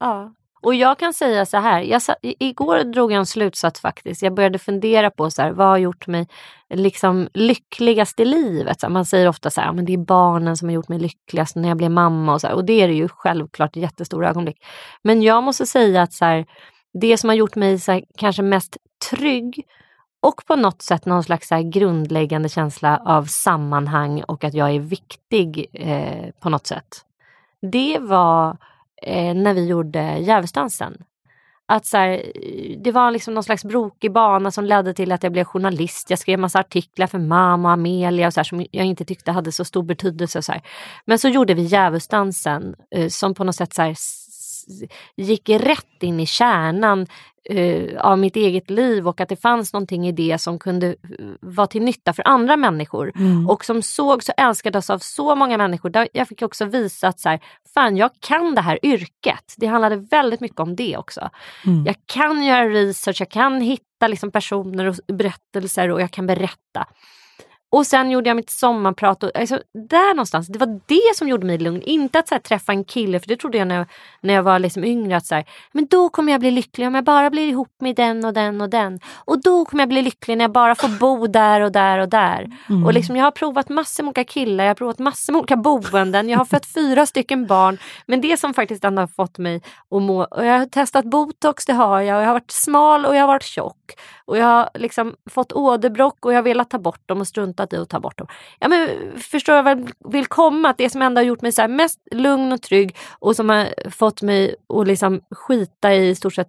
ja. 0.00 0.32
Och 0.62 0.74
jag 0.74 0.98
kan 0.98 1.12
säga 1.12 1.46
så 1.46 1.56
här, 1.56 1.80
jag 1.82 2.02
sa, 2.02 2.14
igår 2.22 2.84
drog 2.92 3.12
jag 3.12 3.18
en 3.18 3.26
slutsats 3.26 3.80
faktiskt. 3.80 4.22
Jag 4.22 4.34
började 4.34 4.58
fundera 4.58 5.10
på 5.10 5.30
så 5.30 5.42
här, 5.42 5.50
vad 5.50 5.66
har 5.66 5.78
gjort 5.78 6.06
mig 6.06 6.28
liksom 6.74 7.28
lyckligast 7.34 8.20
i 8.20 8.24
livet? 8.24 8.80
Så 8.80 8.86
här, 8.86 8.92
man 8.92 9.04
säger 9.04 9.28
ofta 9.28 9.50
så 9.50 9.60
här, 9.60 9.68
"Ja, 9.68 9.72
men 9.72 9.84
det 9.84 9.92
är 9.92 9.98
barnen 9.98 10.56
som 10.56 10.68
har 10.68 10.74
gjort 10.74 10.88
mig 10.88 10.98
lyckligast 10.98 11.56
när 11.56 11.68
jag 11.68 11.76
blev 11.78 11.90
mamma 11.90 12.34
och 12.34 12.40
så 12.40 12.46
här. 12.46 12.54
Och 12.54 12.64
det 12.64 12.72
är 12.82 12.88
det 12.88 12.94
ju 12.94 13.08
självklart 13.08 13.76
jättestora 13.76 14.28
ögonblick. 14.30 14.64
Men 15.02 15.22
jag 15.22 15.42
måste 15.42 15.66
säga 15.66 16.02
att 16.02 16.12
så 16.12 16.24
här, 16.24 16.46
det 17.00 17.18
som 17.18 17.28
har 17.28 17.36
gjort 17.36 17.56
mig 17.56 17.78
så 17.78 17.92
här, 17.92 18.04
kanske 18.16 18.42
mest 18.42 18.76
trygg 19.10 19.66
och 20.22 20.46
på 20.46 20.56
något 20.56 20.82
sätt 20.82 21.06
någon 21.06 21.24
slags 21.24 21.48
så 21.48 21.54
här 21.54 21.62
grundläggande 21.62 22.48
känsla 22.48 23.02
av 23.04 23.24
sammanhang 23.24 24.22
och 24.22 24.44
att 24.44 24.54
jag 24.54 24.70
är 24.70 24.80
viktig 24.80 25.66
eh, 25.72 26.30
på 26.40 26.48
något 26.48 26.66
sätt. 26.66 27.04
Det 27.72 27.98
var 27.98 28.56
eh, 29.02 29.34
när 29.34 29.54
vi 29.54 29.66
gjorde 29.66 30.18
Djävulsdansen. 30.18 31.04
att 31.66 31.86
så 31.86 31.96
här, 31.96 32.22
det 32.84 32.92
var 32.92 33.10
liksom 33.10 33.34
någon 33.34 33.42
slags 33.44 33.64
brokig 33.64 34.12
bana 34.12 34.50
som 34.50 34.64
ledde 34.64 34.94
till 34.94 35.12
att 35.12 35.22
jag 35.22 35.32
blev 35.32 35.44
journalist. 35.44 36.10
Jag 36.10 36.18
skrev 36.18 36.38
massa 36.38 36.60
artiklar 36.60 37.06
för 37.06 37.18
mamma 37.18 37.68
och 37.68 37.72
Amelia 37.72 38.26
och 38.26 38.34
så 38.34 38.40
här, 38.40 38.44
som 38.44 38.66
jag 38.70 38.86
inte 38.86 39.04
tyckte 39.04 39.32
hade 39.32 39.52
så 39.52 39.64
stor 39.64 39.82
betydelse. 39.82 40.38
Och 40.38 40.44
så 40.44 40.52
här. 40.52 40.62
Men 41.04 41.18
så 41.18 41.28
gjorde 41.28 41.54
vi 41.54 41.62
Djävulsdansen 41.62 42.74
eh, 42.90 43.08
som 43.08 43.34
på 43.34 43.44
något 43.44 43.56
sätt 43.56 43.74
så 43.74 43.82
här, 43.82 43.94
gick 45.16 45.48
rätt 45.48 46.02
in 46.02 46.20
i 46.20 46.26
kärnan 46.26 47.06
uh, 47.52 48.00
av 48.00 48.18
mitt 48.18 48.36
eget 48.36 48.70
liv 48.70 49.08
och 49.08 49.20
att 49.20 49.28
det 49.28 49.36
fanns 49.36 49.72
någonting 49.72 50.08
i 50.08 50.12
det 50.12 50.38
som 50.40 50.58
kunde 50.58 50.86
uh, 50.88 51.34
vara 51.40 51.66
till 51.66 51.82
nytta 51.82 52.12
för 52.12 52.28
andra 52.28 52.56
människor. 52.56 53.12
Mm. 53.16 53.50
Och 53.50 53.64
som 53.64 53.82
sågs 53.82 54.28
och 54.28 54.34
älskades 54.36 54.90
av 54.90 54.98
så 54.98 55.34
många 55.34 55.58
människor. 55.58 55.90
Där 55.90 56.08
jag 56.12 56.28
fick 56.28 56.42
också 56.42 56.64
visa 56.64 57.08
att 57.08 57.20
så 57.20 57.28
här, 57.28 57.40
fan 57.74 57.96
jag 57.96 58.10
kan 58.20 58.54
det 58.54 58.60
här 58.60 58.78
yrket. 58.82 59.54
Det 59.56 59.66
handlade 59.66 59.96
väldigt 59.96 60.40
mycket 60.40 60.60
om 60.60 60.76
det 60.76 60.96
också. 60.96 61.30
Mm. 61.66 61.84
Jag 61.86 61.96
kan 62.06 62.44
göra 62.44 62.68
research, 62.68 63.20
jag 63.20 63.30
kan 63.30 63.60
hitta 63.60 64.08
liksom 64.08 64.30
personer 64.30 64.86
och 64.86 64.96
berättelser 65.14 65.90
och 65.90 66.00
jag 66.00 66.10
kan 66.10 66.26
berätta. 66.26 66.86
Och 67.74 67.86
sen 67.86 68.10
gjorde 68.10 68.30
jag 68.30 68.36
mitt 68.36 68.50
sommarprat. 68.50 69.22
Och, 69.22 69.30
alltså, 69.34 69.60
där 69.88 70.14
någonstans, 70.14 70.46
det 70.48 70.58
var 70.58 70.80
det 70.86 71.16
som 71.16 71.28
gjorde 71.28 71.46
mig 71.46 71.58
lugn. 71.58 71.82
Inte 71.82 72.18
att 72.18 72.28
så 72.28 72.34
här, 72.34 72.42
träffa 72.42 72.72
en 72.72 72.84
kille, 72.84 73.20
för 73.20 73.28
det 73.28 73.36
trodde 73.36 73.58
jag 73.58 73.68
när 73.68 73.76
jag, 73.76 73.86
när 74.20 74.34
jag 74.34 74.42
var 74.42 74.58
liksom 74.58 74.84
yngre. 74.84 75.16
Att 75.16 75.26
så 75.26 75.34
här, 75.34 75.44
men 75.72 75.86
då 75.86 76.08
kommer 76.08 76.32
jag 76.32 76.40
bli 76.40 76.50
lycklig 76.50 76.86
om 76.86 76.94
jag 76.94 77.04
bara 77.04 77.30
blir 77.30 77.48
ihop 77.48 77.68
med 77.80 77.96
den 77.96 78.24
och 78.24 78.32
den 78.32 78.60
och 78.60 78.70
den. 78.70 79.00
Och 79.14 79.42
då 79.42 79.64
kommer 79.64 79.82
jag 79.82 79.88
bli 79.88 80.02
lycklig 80.02 80.36
när 80.38 80.44
jag 80.44 80.52
bara 80.52 80.74
får 80.74 80.88
bo 80.88 81.26
där 81.26 81.60
och 81.60 81.72
där 81.72 81.98
och 81.98 82.08
där. 82.08 82.50
Mm. 82.68 82.84
Och 82.84 82.94
liksom, 82.94 83.16
jag 83.16 83.24
har 83.24 83.30
provat 83.30 83.68
massor 83.68 84.02
med 84.02 84.08
olika 84.08 84.24
killar, 84.24 84.64
jag 84.64 84.70
har 84.70 84.74
provat 84.74 84.98
massor 84.98 85.32
med 85.32 85.40
olika 85.40 85.56
boenden. 85.56 86.28
Jag 86.28 86.38
har 86.38 86.44
fött 86.44 86.66
fyra 86.66 87.06
stycken 87.06 87.46
barn. 87.46 87.78
Men 88.06 88.20
det 88.20 88.36
som 88.36 88.54
faktiskt 88.54 88.84
ändå 88.84 89.02
har 89.02 89.06
fått 89.06 89.38
mig 89.38 89.56
att 89.90 90.02
må... 90.02 90.24
Och 90.24 90.46
jag 90.46 90.58
har 90.58 90.66
testat 90.66 91.04
botox, 91.04 91.64
det 91.64 91.72
har 91.72 92.00
jag. 92.00 92.22
Jag 92.22 92.26
har 92.26 92.32
varit 92.32 92.50
smal 92.50 93.06
och 93.06 93.16
jag 93.16 93.20
har 93.20 93.28
varit 93.28 93.42
tjock. 93.42 93.92
Och 94.26 94.38
jag 94.38 94.46
har 94.46 94.68
liksom 94.74 95.14
fått 95.30 95.52
åderbråck 95.52 96.26
och 96.26 96.32
jag 96.32 96.38
har 96.38 96.42
velat 96.42 96.70
ta 96.70 96.78
bort 96.78 97.08
dem 97.08 97.20
och 97.20 97.28
struntat 97.64 97.72
i 97.72 97.76
att 97.76 97.88
ta 97.88 98.00
bort 98.00 98.18
dem. 98.18 98.26
Ja, 98.60 98.68
men, 98.68 98.88
förstår 99.18 99.54
jag 99.54 99.62
vad 99.62 99.78
jag 99.78 100.12
vill 100.12 100.26
komma? 100.26 100.68
Att 100.68 100.78
det 100.78 100.90
som 100.90 101.02
ändå 101.02 101.20
har 101.20 101.24
gjort 101.24 101.42
mig 101.42 101.52
så 101.52 101.68
mest 101.68 102.00
lugn 102.10 102.52
och 102.52 102.62
trygg 102.62 102.96
och 103.20 103.36
som 103.36 103.48
har 103.48 103.90
fått 103.90 104.22
mig 104.22 104.54
att 104.68 104.86
liksom 104.86 105.20
skita 105.30 105.94
i 105.94 106.14
stort 106.14 106.34
sett 106.34 106.48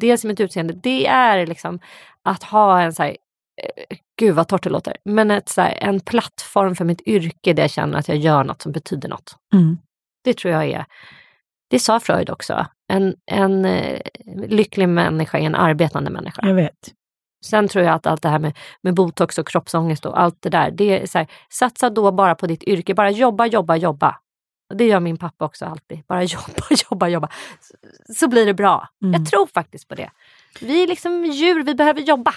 dels 0.00 0.24
i 0.24 0.28
mitt 0.28 0.40
utseende, 0.40 0.74
det 0.74 1.06
är 1.06 1.46
liksom 1.46 1.80
att 2.24 2.42
ha 2.42 2.80
en 2.80 2.92
så 2.92 3.02
här, 3.02 3.16
eh, 3.62 3.96
gud 4.18 4.34
vad 4.34 4.48
torrt 4.48 4.62
det 4.62 4.70
låter, 4.70 4.96
men 5.04 5.30
ett, 5.30 5.48
så 5.48 5.60
här, 5.60 5.78
en 5.80 6.00
plattform 6.00 6.74
för 6.74 6.84
mitt 6.84 7.00
yrke 7.06 7.52
där 7.52 7.62
jag 7.62 7.70
känner 7.70 7.98
att 7.98 8.08
jag 8.08 8.18
gör 8.18 8.44
något 8.44 8.62
som 8.62 8.72
betyder 8.72 9.08
något. 9.08 9.36
Mm. 9.54 9.78
Det 10.24 10.36
tror 10.36 10.54
jag 10.54 10.64
är, 10.64 10.84
det 11.70 11.78
sa 11.78 12.00
Freud 12.00 12.30
också, 12.30 12.66
en, 12.92 13.14
en 13.30 13.64
eh, 13.64 14.00
lycklig 14.46 14.88
människa 14.88 15.38
är 15.38 15.42
en 15.42 15.54
arbetande 15.54 16.10
människa. 16.10 16.42
Jag 16.46 16.54
vet. 16.54 16.92
Sen 17.44 17.68
tror 17.68 17.84
jag 17.84 17.94
att 17.94 18.06
allt 18.06 18.22
det 18.22 18.28
här 18.28 18.38
med, 18.38 18.58
med 18.80 18.94
botox 18.94 19.38
och 19.38 19.48
kroppsångest 19.48 20.06
och 20.06 20.20
allt 20.20 20.42
det 20.42 20.50
där, 20.50 20.70
det 20.70 21.02
är 21.02 21.06
så 21.06 21.18
här, 21.18 21.26
satsa 21.50 21.90
då 21.90 22.12
bara 22.12 22.34
på 22.34 22.46
ditt 22.46 22.62
yrke, 22.62 22.94
bara 22.94 23.10
jobba, 23.10 23.46
jobba, 23.46 23.76
jobba. 23.76 24.16
Och 24.70 24.76
det 24.76 24.86
gör 24.86 25.00
min 25.00 25.16
pappa 25.16 25.44
också 25.44 25.64
alltid, 25.64 26.02
bara 26.06 26.22
jobba, 26.22 26.66
jobba, 26.90 27.08
jobba. 27.08 27.28
Så, 27.60 27.74
så 28.14 28.28
blir 28.28 28.46
det 28.46 28.54
bra. 28.54 28.88
Mm. 29.02 29.12
Jag 29.12 29.30
tror 29.30 29.46
faktiskt 29.46 29.88
på 29.88 29.94
det. 29.94 30.10
Vi 30.60 30.82
är 30.82 30.86
liksom 30.86 31.24
djur, 31.24 31.62
vi 31.62 31.74
behöver 31.74 32.00
jobba. 32.00 32.34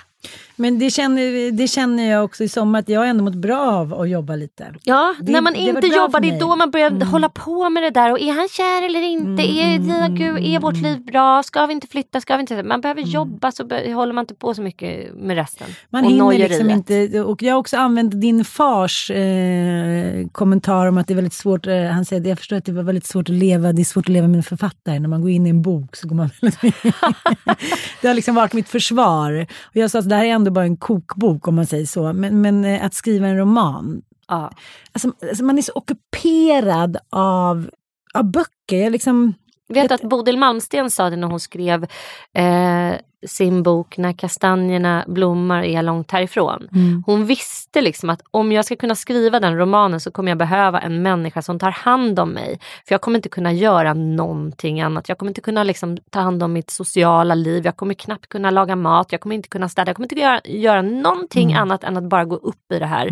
Men 0.57 0.79
det 0.79 0.89
känner, 0.89 1.51
det 1.51 1.67
känner 1.67 2.11
jag 2.11 2.23
också 2.25 2.43
i 2.43 2.49
sommar 2.49 2.79
att 2.79 2.89
jag 2.89 2.99
har 2.99 3.07
ändå 3.07 3.23
mått 3.23 3.35
bra 3.35 3.57
av 3.71 3.93
att 3.93 4.09
jobba 4.09 4.35
lite. 4.35 4.73
Ja, 4.83 5.15
Det- 5.21 5.31
när 5.31 5.41
man 5.41 5.55
inte 5.55 5.87
jobbar, 5.87 6.19
det 6.19 6.29
är 6.29 6.39
då 6.39 6.55
man 6.55 6.71
börjar 6.71 6.87
Mm. 6.91 7.07
hålla 7.07 7.29
på 7.29 7.69
med 7.69 7.83
det 7.83 7.89
där. 7.89 8.11
Och 8.11 8.19
är 8.19 8.31
han 8.33 8.47
kär 8.49 8.85
eller 8.85 9.01
inte? 9.01 9.43
är, 9.43 9.99
ja, 10.01 10.07
gud, 10.07 10.37
är 10.45 10.59
vårt 10.59 10.77
liv 10.77 11.05
bra? 11.05 11.43
Ska 11.43 11.65
vi 11.65 11.73
inte 11.73 11.87
flytta? 11.87 12.21
Ska 12.21 12.35
vi 12.35 12.41
inte? 12.41 12.63
Man 12.63 12.81
behöver 12.81 13.01
jobba 13.01 13.51
så 13.51 13.65
be- 13.65 13.93
håller 13.93 14.13
man 14.13 14.21
inte 14.21 14.33
på 14.35 14.53
så 14.53 14.61
mycket 14.61 15.15
med 15.15 15.35
resten. 15.35 15.67
Man 15.89 16.05
och 16.05 16.33
hinner 16.33 16.49
liksom 16.49 16.69
inte. 16.69 17.21
Och 17.21 17.43
jag 17.43 17.53
har 17.53 17.59
också 17.59 17.77
använt 17.77 18.21
din 18.21 18.45
fars 18.45 19.11
eh, 19.11 20.27
kommentar 20.31 20.85
om 20.85 20.97
att 20.97 21.07
det 21.07 21.13
är 21.13 21.15
väldigt 21.15 21.33
svårt. 21.33 21.67
Eh, 21.67 21.83
han 21.83 22.05
säger 22.05 22.21
att 22.21 22.27
jag 22.27 22.37
förstår 22.39 22.55
att 22.57 22.65
det 22.65 22.71
var 22.71 22.83
väldigt 22.83 23.05
svårt 23.05 23.29
att 23.29 23.35
leva. 23.35 23.73
Det 23.73 23.81
är 23.81 23.83
svårt 23.83 24.05
att 24.05 24.09
leva 24.13 24.27
med 24.27 24.37
en 24.37 24.43
författare. 24.43 24.99
När 24.99 25.09
man 25.09 25.21
går 25.21 25.29
in 25.31 25.47
i 25.47 25.49
en 25.49 25.61
bok 25.61 25.95
så 25.95 26.07
går 26.07 26.15
man 26.15 26.29
väldigt 26.41 26.61
Det 28.01 28.07
har 28.07 28.13
liksom 28.15 28.35
varit 28.35 28.53
mitt 28.53 28.69
försvar. 28.69 29.47
Och 29.63 29.75
jag 29.75 29.91
sa 29.91 29.99
att 29.99 30.05
det 30.15 30.19
här 30.19 30.25
är 30.25 30.35
ändå 30.35 30.51
bara 30.51 30.65
en 30.65 30.77
kokbok 30.77 31.47
om 31.47 31.55
man 31.55 31.65
säger 31.65 31.85
så. 31.85 32.13
Men, 32.13 32.41
men 32.41 32.65
eh, 32.65 32.85
att 32.85 32.93
skriva 32.93 33.27
en 33.27 33.37
roman. 33.37 34.01
Ja. 34.27 34.51
Alltså, 34.91 35.11
alltså 35.21 35.43
man 35.43 35.57
är 35.57 35.61
så 35.61 35.71
ockuperad 35.75 36.97
av, 37.09 37.69
av 38.13 38.31
böcker. 38.31 38.83
Jag 38.83 38.91
liksom... 38.91 39.33
vet 39.73 39.91
att 39.91 40.01
Bodil 40.01 40.37
Malmsten 40.37 40.91
sa 40.91 41.09
det 41.09 41.15
när 41.15 41.27
hon 41.27 41.39
skrev 41.39 41.83
eh, 42.33 42.93
sin 43.27 43.63
bok 43.63 43.97
När 43.97 44.13
kastanjerna 44.13 45.05
blommar 45.07 45.63
är 45.63 45.73
jag 45.73 45.85
långt 45.85 46.11
härifrån. 46.11 46.67
Mm. 46.73 47.03
Hon 47.05 47.25
visste 47.25 47.81
liksom 47.81 48.09
att 48.09 48.21
om 48.31 48.51
jag 48.51 48.65
ska 48.65 48.75
kunna 48.75 48.95
skriva 48.95 49.39
den 49.39 49.57
romanen 49.57 49.99
så 49.99 50.11
kommer 50.11 50.31
jag 50.31 50.37
behöva 50.37 50.79
en 50.79 51.01
människa 51.01 51.41
som 51.41 51.59
tar 51.59 51.71
hand 51.71 52.19
om 52.19 52.29
mig. 52.29 52.59
För 52.87 52.93
jag 52.93 53.01
kommer 53.01 53.17
inte 53.17 53.29
kunna 53.29 53.53
göra 53.53 53.93
någonting 53.93 54.81
annat. 54.81 55.09
Jag 55.09 55.17
kommer 55.17 55.29
inte 55.29 55.41
kunna 55.41 55.63
liksom 55.63 55.97
ta 56.09 56.19
hand 56.19 56.43
om 56.43 56.53
mitt 56.53 56.69
sociala 56.69 57.35
liv. 57.35 57.65
Jag 57.65 57.77
kommer 57.77 57.93
knappt 57.93 58.29
kunna 58.29 58.51
laga 58.51 58.75
mat. 58.75 59.11
Jag 59.11 59.21
kommer 59.21 59.35
inte 59.35 59.49
kunna 59.49 59.69
städa. 59.69 59.89
Jag 59.89 59.95
kommer 59.95 60.05
inte 60.05 60.19
göra, 60.21 60.41
göra 60.45 60.81
någonting 60.81 61.51
Mm. 61.51 61.61
annat 61.61 61.83
än 61.83 61.97
att 61.97 62.03
bara 62.03 62.25
gå 62.25 62.35
upp 62.35 62.71
i 62.73 62.79
det 62.79 62.85
här. 62.85 63.09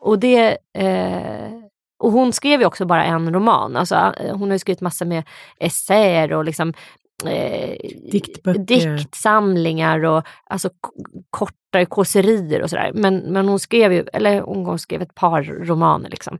Och 0.00 0.18
det 0.18 0.58
eh, 0.78 1.50
och 2.00 2.12
hon 2.12 2.32
skrev 2.32 2.60
ju 2.60 2.66
också 2.66 2.84
bara 2.84 3.04
en 3.04 3.32
roman. 3.34 3.76
Alltså, 3.76 3.94
eh, 3.94 4.36
hon 4.36 4.48
har 4.48 4.54
ju 4.54 4.58
skrivit 4.58 4.80
massor 4.80 5.06
med 5.06 5.22
essäer 5.58 6.32
och 6.32 6.44
liksom 6.44 6.72
eh, 7.28 7.76
diktsamlingar 8.66 10.04
och 10.04 10.26
alltså 10.44 10.70
kortare 11.30 11.86
kåserier 11.86 12.62
och 12.62 12.70
sådär. 12.70 12.90
Men, 12.94 13.16
men 13.16 13.48
hon 13.48 13.58
skrev 13.58 13.92
ju, 13.92 14.04
eller 14.12 14.40
hon 14.40 14.78
skrev 14.78 15.02
ett 15.02 15.14
par 15.14 15.42
romaner 15.42 16.10
liksom. 16.10 16.38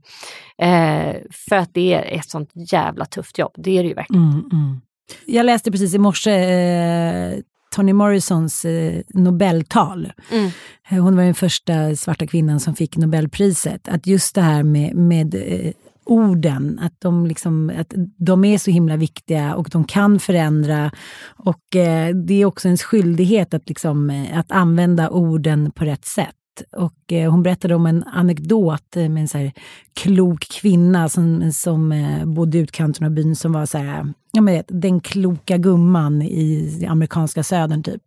Eh, 0.58 1.16
för 1.48 1.56
att 1.56 1.74
det 1.74 1.94
är 1.94 2.18
ett 2.18 2.30
sånt 2.30 2.50
jävla 2.72 3.04
tufft 3.04 3.38
jobb, 3.38 3.52
det 3.56 3.78
är 3.78 3.82
det 3.82 3.88
ju 3.88 3.94
verkligen. 3.94 4.22
Mm, 4.22 4.48
mm. 4.52 4.80
Jag 5.26 5.46
läste 5.46 5.70
precis 5.70 5.94
i 5.94 5.98
morse 5.98 6.30
eh, 6.30 7.38
Toni 7.74 7.92
Morrisons 7.92 8.64
eh, 8.64 9.02
Nobeltal. 9.08 10.12
Mm. 10.30 10.50
Hon 10.90 11.16
var 11.16 11.22
den 11.22 11.34
första 11.34 11.96
svarta 11.96 12.26
kvinnan 12.26 12.60
som 12.60 12.74
fick 12.74 12.96
Nobelpriset. 12.96 13.88
Att 13.88 14.06
just 14.06 14.34
det 14.34 14.40
här 14.40 14.62
med, 14.62 14.94
med 14.94 15.34
eh, 15.34 15.72
orden, 16.05 16.78
att 16.82 16.94
de, 16.98 17.26
liksom, 17.26 17.72
att 17.78 17.94
de 18.16 18.44
är 18.44 18.59
så 18.59 18.70
himla 18.70 18.96
viktiga 18.96 19.55
och 19.55 19.68
de 19.72 19.84
kan 19.84 20.20
förändra. 20.20 20.90
Och 21.36 21.76
eh, 21.76 22.14
det 22.14 22.34
är 22.34 22.44
också 22.44 22.68
ens 22.68 22.82
skyldighet 22.82 23.55
att, 23.55 23.68
liksom, 23.68 24.11
eh, 24.11 24.38
att 24.38 24.53
använda 24.53 25.11
orden 25.11 25.70
på 25.70 25.84
rätt 25.84 26.05
sätt. 26.05 26.34
Och 26.72 27.12
eh, 27.12 27.30
hon 27.30 27.42
berättade 27.42 27.74
om 27.74 27.86
en 27.86 28.05
anekdot 28.05 28.96
eh, 28.96 29.09
med 29.09 29.20
en 29.20 29.28
så 29.28 29.38
här 29.38 29.53
klok 29.94 30.48
kvinna 30.48 31.09
som, 31.09 31.53
som 31.53 31.92
eh, 31.92 32.24
bodde 32.24 32.59
i 32.59 32.61
utkanten 32.61 33.07
av 33.07 33.12
byn 33.12 33.36
som 33.36 33.53
var 33.53 33.66
så 33.66 33.78
här, 33.78 34.12
ja, 34.32 34.40
men, 34.40 34.55
vet, 34.55 34.66
den 34.68 35.01
kloka 35.01 35.57
gumman 35.57 36.22
i 36.22 36.86
amerikanska 36.88 37.42
södern 37.42 37.82
typ. 37.82 38.03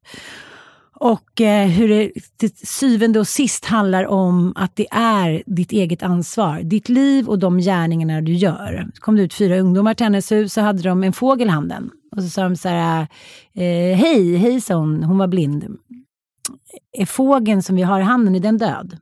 Och 1.04 1.42
eh, 1.42 1.68
hur 1.68 1.90
det 1.90 2.12
till 2.38 2.52
syvende 2.56 3.20
och 3.20 3.28
sist 3.28 3.66
handlar 3.66 4.08
om 4.08 4.54
att 4.56 4.76
det 4.76 4.88
är 4.92 5.44
ditt 5.46 5.72
eget 5.72 6.04
ansvar. 6.04 6.62
Ditt 6.64 6.90
liv 6.90 7.30
och 7.30 7.40
de 7.40 7.58
gärningarna 7.58 8.22
du 8.22 8.34
gör. 8.34 8.88
Så 8.96 9.02
kom 9.02 9.16
det 9.16 9.22
ut 9.22 9.34
fyra 9.34 9.60
ungdomar 9.60 9.94
till 9.94 10.04
hennes 10.04 10.32
hus 10.32 10.54
så 10.54 10.62
hade 10.62 10.82
de 10.82 11.04
en 11.04 11.14
fågel 11.14 11.48
i 11.48 11.52
handen. 11.52 11.90
Och 12.16 12.24
så 12.24 12.30
sa 12.30 12.44
de 12.44 12.56
så 12.56 12.70
här, 12.70 13.08
eh, 13.54 13.98
hej, 13.98 14.36
hej 14.36 14.62
sa 14.62 14.76
hon, 14.76 15.04
hon 15.04 15.18
var 15.18 15.28
blind. 15.28 15.78
Är 16.98 17.06
fågeln 17.06 17.64
som 17.64 17.76
vi 17.76 17.82
har 17.82 18.00
i 18.00 18.04
handen, 18.04 18.36
är 18.36 18.40
den 18.40 18.58
död? 18.58 18.98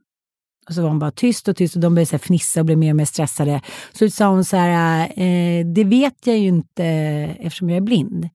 Och 0.68 0.74
så 0.74 0.82
var 0.82 0.90
hon 0.90 1.00
bara 1.00 1.12
tyst 1.12 1.48
och 1.48 1.56
tyst 1.56 1.76
och 1.76 1.82
de 1.82 1.96
började 1.96 2.06
så 2.06 2.14
här 2.14 2.20
fnissa 2.20 2.60
och 2.60 2.66
blev 2.66 2.78
mer 2.78 2.92
och 2.92 2.96
mer 2.96 3.06
stressade. 3.06 3.62
Så 3.92 4.10
sa 4.10 4.28
hon 4.28 4.46
så 4.46 4.58
här, 4.58 5.02
eh, 5.20 5.66
det 5.66 5.84
vet 5.84 6.28
jag 6.28 6.38
ju 6.38 6.48
inte 6.48 6.86
eftersom 7.40 7.70
jag 7.70 7.78
är 7.78 7.82
blind. 7.82 8.30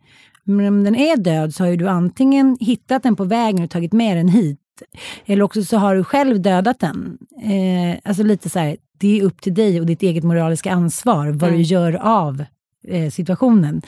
Men 0.46 0.66
om 0.68 0.84
den 0.84 0.94
är 0.96 1.16
död 1.16 1.54
så 1.54 1.64
har 1.64 1.68
ju 1.70 1.76
du 1.76 1.88
antingen 1.88 2.56
hittat 2.60 3.02
den 3.02 3.16
på 3.16 3.24
vägen 3.24 3.64
och 3.64 3.70
tagit 3.70 3.92
med 3.92 4.16
den 4.16 4.28
hit. 4.28 4.58
Eller 5.26 5.42
också 5.42 5.64
så 5.64 5.76
har 5.76 5.94
du 5.96 6.04
själv 6.04 6.40
dödat 6.40 6.80
den. 6.80 7.18
Eh, 7.42 7.98
alltså 8.04 8.22
lite 8.22 8.48
så 8.50 8.58
här, 8.58 8.76
det 8.98 9.18
är 9.20 9.24
upp 9.24 9.40
till 9.42 9.54
dig 9.54 9.80
och 9.80 9.86
ditt 9.86 10.02
eget 10.02 10.24
moraliska 10.24 10.72
ansvar 10.72 11.26
vad 11.26 11.42
Mm. 11.48 11.56
du 11.56 11.62
gör 11.62 11.92
av 12.02 12.44
eh, 12.86 13.10
situationen. 13.10 13.82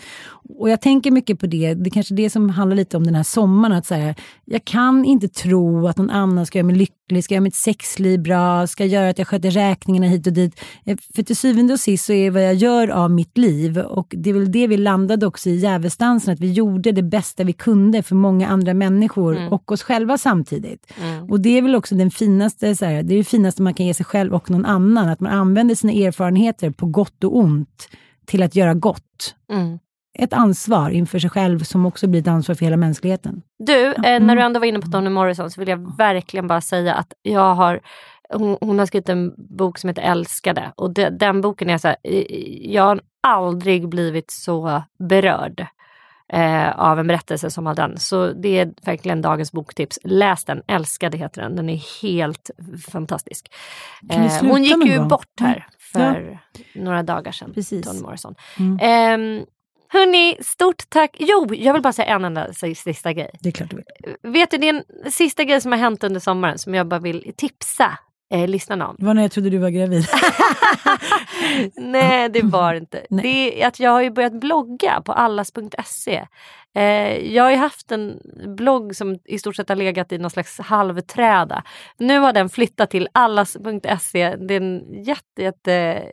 Och 0.59 0.70
jag 0.70 0.80
tänker 0.80 1.11
mycket 1.11 1.38
på 1.40 1.46
det, 1.46 1.74
det 1.74 1.88
är 1.88 1.90
kanske 1.90 2.14
det 2.14 2.30
som 2.30 2.51
handlar 2.51 2.76
lite 2.76 2.96
om 2.96 3.05
den 3.05 3.14
här 3.14 3.22
sommaren, 3.22 3.76
att 3.76 3.86
säga, 3.86 4.14
jag 4.44 4.64
kan 4.64 5.05
inte 5.05 5.28
tro 5.28 5.88
att 5.88 5.96
någon 5.96 6.11
annan 6.11 6.46
ska 6.46 6.59
göra 6.59 6.66
mig 6.66 6.76
lycklig, 6.76 7.24
ska 7.24 7.34
göra 7.34 7.42
mitt 7.42 7.55
sexliv 7.55 8.22
bra, 8.22 8.66
ska 8.66 8.84
göra 8.84 9.09
att 9.09 9.18
jag 9.18 9.28
sköter 9.28 9.51
räkningarna 9.51 10.07
hit 10.07 10.26
och 10.26 10.32
dit. 10.32 10.61
Eh, 10.84 10.96
För 11.14 11.22
till 11.22 11.36
syvende 11.36 11.72
och 11.72 11.80
sist 11.80 12.05
så 12.05 12.12
är 12.12 12.24
det 12.24 12.30
vad 12.30 12.44
jag 12.44 12.55
gör 12.55 12.88
av 12.88 13.11
mitt 13.11 13.38
liv 13.38 13.78
och 13.78 14.14
det 14.16 14.30
är 14.30 14.34
väl 14.34 14.53
det 14.53 14.66
vi 14.66 14.76
landade 14.76 15.26
också 15.26 15.49
i 15.51 15.57
Djävulsdansen, 15.57 16.34
att 16.34 16.40
vi 16.40 16.53
gjorde 16.53 16.92
det 16.92 17.03
bästa 17.03 17.44
vi 17.44 17.53
kunde 17.53 18.03
för 18.03 18.14
många 18.14 18.49
andra 18.49 18.74
människor 18.74 19.36
Mm. 19.36 19.53
och 19.53 19.72
oss 19.72 19.82
själva 19.82 20.18
samtidigt. 20.18 20.92
Mm. 21.03 21.30
Och 21.30 21.40
det 21.40 21.59
är 21.59 21.62
väl 21.62 21.74
också 21.74 21.94
den 21.94 22.11
finaste, 22.11 22.76
så 22.76 22.84
här, 22.84 23.03
det 23.03 23.14
är 23.14 23.18
det 23.18 23.24
finaste 23.24 23.62
man 23.62 23.74
kan 23.74 23.86
ge 23.86 23.94
sig 23.94 24.07
själv 24.07 24.34
och 24.34 24.51
någon 24.51 24.64
annan, 24.64 25.09
att 25.09 25.20
man 25.20 25.32
använder 25.32 25.74
sina 25.74 25.92
erfarenheter 25.92 26.70
på 26.70 26.86
gott 26.86 27.24
och 27.24 27.36
ont 27.36 27.88
till 28.29 28.43
att 28.43 28.55
göra 28.57 28.74
gott. 28.74 29.35
Mm. 29.53 29.79
ett 30.18 30.33
ansvar 30.33 30.91
inför 30.91 31.18
sig 31.18 31.31
själv 31.31 31.59
som 31.59 31.87
också 31.87 32.07
blir 32.07 32.20
ett 32.20 32.26
ansvar 32.29 32.55
för 32.55 32.64
hela 32.64 32.76
mänskligheten. 32.76 33.43
Du, 33.59 33.87
eh, 33.87 34.01
när 34.03 34.16
Mm. 34.16 34.37
du 34.37 34.43
ändå 34.43 34.61
var 34.61 34.66
inne 34.66 34.81
på 34.81 34.89
Toni 34.91 35.11
Morrison 35.11 35.51
så 35.51 35.61
vill 35.61 35.68
jag 35.68 35.97
verkligen 35.97 36.47
bara 36.47 36.61
säga 36.61 36.95
att 36.95 37.12
jag 37.22 37.55
har 37.55 37.81
hon, 38.35 38.57
hon 38.61 38.79
har 38.79 38.87
skrivit 38.87 39.09
en 39.09 39.33
bok 39.57 39.79
som 39.79 39.89
heter 39.89 40.03
Älskade 40.03 40.72
och 40.76 40.91
de, 40.95 41.11
den 41.11 41.41
boken 41.41 41.70
är 41.70 41.79
så 41.79 41.89
här, 41.89 41.97
eh, 42.05 42.24
jag 42.72 42.83
har 42.83 43.01
aldrig 43.22 43.89
blivit 43.89 44.31
så 44.31 44.83
berörd 45.09 45.66
eh, 46.33 46.70
av 46.79 46.99
en 47.01 47.07
berättelse 47.07 47.51
som 47.51 47.66
av 47.66 47.74
den. 47.74 47.99
Så 47.99 48.33
det 48.33 48.59
är 48.59 48.72
verkligen 48.87 49.22
dagens 49.22 49.53
boktips. 49.53 49.99
Läs 50.05 50.45
den, 50.45 50.62
Älskade 50.66 51.18
heter 51.18 51.43
den. 51.43 51.57
Den 51.57 51.68
är 51.68 52.03
helt 52.03 52.51
fantastisk. 52.93 53.49
Eh, 54.11 54.33
hon 54.51 54.64
gick 54.64 54.87
ju 54.87 54.99
gång? 54.99 55.09
bort 55.09 55.41
här 55.41 55.66
För 55.93 56.39
några 56.74 57.03
dagar 57.03 57.32
sedan. 57.32 57.53
Precis. 57.55 57.86
Toni 57.86 58.01
Morrison. 58.01 58.34
Mm. 58.59 58.78
Eh, 59.41 59.45
hörni, 59.89 60.36
stort 60.41 60.91
tack. 60.91 61.16
Jo, 61.18 61.47
jag 61.55 61.72
vill 61.72 61.82
bara 61.82 61.93
säga 61.93 62.14
en 62.14 62.24
enda 62.24 62.53
sista 62.53 63.12
grej. 63.12 63.30
Det 63.41 63.49
är 63.49 63.53
klart 63.53 63.70
du 63.70 63.76
vill. 63.76 64.32
Vet 64.32 64.51
du, 64.51 64.59
det 64.59 64.68
är 64.68 64.74
en 64.74 65.12
sista 65.12 65.45
grej 65.45 65.61
som 65.61 65.72
har 65.72 65.78
hänt 65.78 66.05
under 66.05 66.20
sommaren 66.20 66.59
som 66.59 66.74
jag 66.74 66.89
bara 66.89 67.01
vill 67.01 67.32
tipsa 67.36 67.99
eh, 68.31 68.49
lyssnarna 68.49 68.89
om. 68.89 68.97
Det 68.99 69.07
var 69.07 69.14
när 69.14 69.22
jag 69.22 69.31
trodde 69.31 69.51
du 69.51 69.59
var 69.59 69.70
gravid. 69.70 70.07
Nej, 71.76 72.29
det 72.29 72.43
var 72.43 72.74
inte. 72.74 73.07
Nej. 73.11 73.22
Det 73.22 73.62
är 73.62 73.68
att 73.68 73.81
jag 73.81 73.91
har 73.91 74.03
ju 74.03 74.11
börjat 74.11 74.41
blogga 74.41 75.03
på 75.05 75.12
allas.se. 75.12 76.26
Eh, 76.74 77.35
jag 77.35 77.45
har 77.45 77.51
ju 77.51 77.57
haft 77.57 77.93
en 77.93 78.20
blogg 78.57 78.97
som 78.97 79.18
i 79.24 79.39
stort 79.39 79.57
sett 79.57 79.68
har 79.68 79.76
legat 79.76 80.12
i 80.12 80.18
någon 80.18 80.31
slags 80.31 80.59
halvträda. 80.59 81.62
Nu 81.99 82.18
har 82.18 82.33
den 82.33 82.49
flyttat 82.49 82.91
till 82.91 83.09
allas.se. 83.12 84.37
Det 84.37 84.55
är 84.55 84.61
en 84.61 85.03
jätte, 85.05 85.43
jätte 85.43 86.05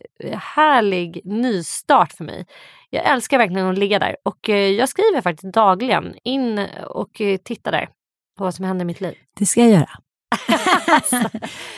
härlig 0.55 1.21
nystart 1.23 2.13
för 2.13 2.23
mig. 2.23 2.45
Jag 2.89 3.05
älskar 3.05 3.37
verkligen 3.37 3.67
att 3.67 3.77
ligga 3.77 3.99
där 3.99 4.15
och 4.23 4.49
eh, 4.49 4.69
jag 4.71 4.89
skriver 4.89 5.21
faktiskt 5.21 5.53
dagligen. 5.53 6.15
In 6.23 6.67
och 6.87 7.21
eh, 7.21 7.37
titta 7.37 7.71
där 7.71 7.89
på 8.37 8.43
vad 8.43 8.55
som 8.55 8.65
händer 8.65 8.85
i 8.85 8.87
mitt 8.87 9.01
liv. 9.01 9.15
Det 9.39 9.45
ska 9.45 9.61
jag 9.61 9.69
göra. 9.69 9.89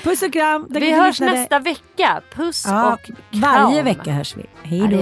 Puss 0.04 0.22
och 0.22 0.34
kram. 0.34 0.68
Vi 0.70 0.92
hörs 0.92 1.08
lyssnade. 1.08 1.32
nästa 1.32 1.60
vecka. 1.60 2.22
Puss 2.36 2.66
Ja, 2.68 2.94
och 2.94 3.02
kram. 3.04 3.42
Varje 3.42 3.82
vecka 3.82 4.12
hörs 4.12 4.36
vi. 4.38 4.46
Hej 4.64 4.88
då. 4.88 4.98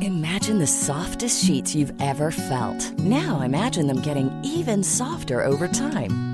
Imagine 0.00 0.58
the 0.58 0.66
softest 0.66 1.44
sheets 1.44 1.74
you've 1.74 2.00
ever 2.00 2.30
felt. 2.30 2.98
Now 2.98 3.40
imagine 3.42 3.86
them 3.86 4.00
getting 4.00 4.30
even 4.44 4.82
softer 4.84 5.44
over 5.44 5.68
time. 5.68 6.31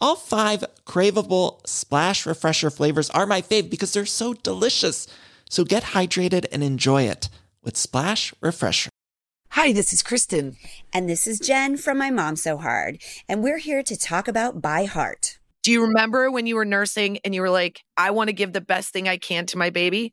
All 0.00 0.14
five 0.14 0.64
craveable 0.84 1.66
splash 1.66 2.24
refresher 2.24 2.70
flavors 2.70 3.10
are 3.10 3.26
my 3.26 3.42
fave 3.42 3.68
because 3.68 3.92
they're 3.92 4.06
so 4.06 4.32
delicious. 4.32 5.08
So 5.50 5.64
get 5.64 5.82
hydrated 5.82 6.46
and 6.52 6.62
enjoy 6.62 7.02
it 7.04 7.28
with 7.64 7.76
Splash 7.76 8.32
Refresher. 8.40 8.90
Hi, 9.52 9.72
this 9.72 9.92
is 9.92 10.04
Kristen. 10.04 10.56
And 10.92 11.08
this 11.08 11.26
is 11.26 11.40
Jen 11.40 11.76
from 11.76 11.98
My 11.98 12.10
Mom 12.10 12.36
So 12.36 12.58
Hard. 12.58 13.02
And 13.28 13.42
we're 13.42 13.58
here 13.58 13.82
to 13.82 13.96
talk 13.96 14.28
about 14.28 14.62
By 14.62 14.84
Heart. 14.84 15.40
Do 15.64 15.72
you 15.72 15.82
remember 15.82 16.30
when 16.30 16.46
you 16.46 16.54
were 16.54 16.64
nursing 16.64 17.18
and 17.24 17.34
you 17.34 17.40
were 17.40 17.50
like, 17.50 17.82
I 17.96 18.12
want 18.12 18.28
to 18.28 18.34
give 18.34 18.52
the 18.52 18.60
best 18.60 18.92
thing 18.92 19.08
I 19.08 19.16
can 19.16 19.46
to 19.46 19.58
my 19.58 19.70
baby? 19.70 20.12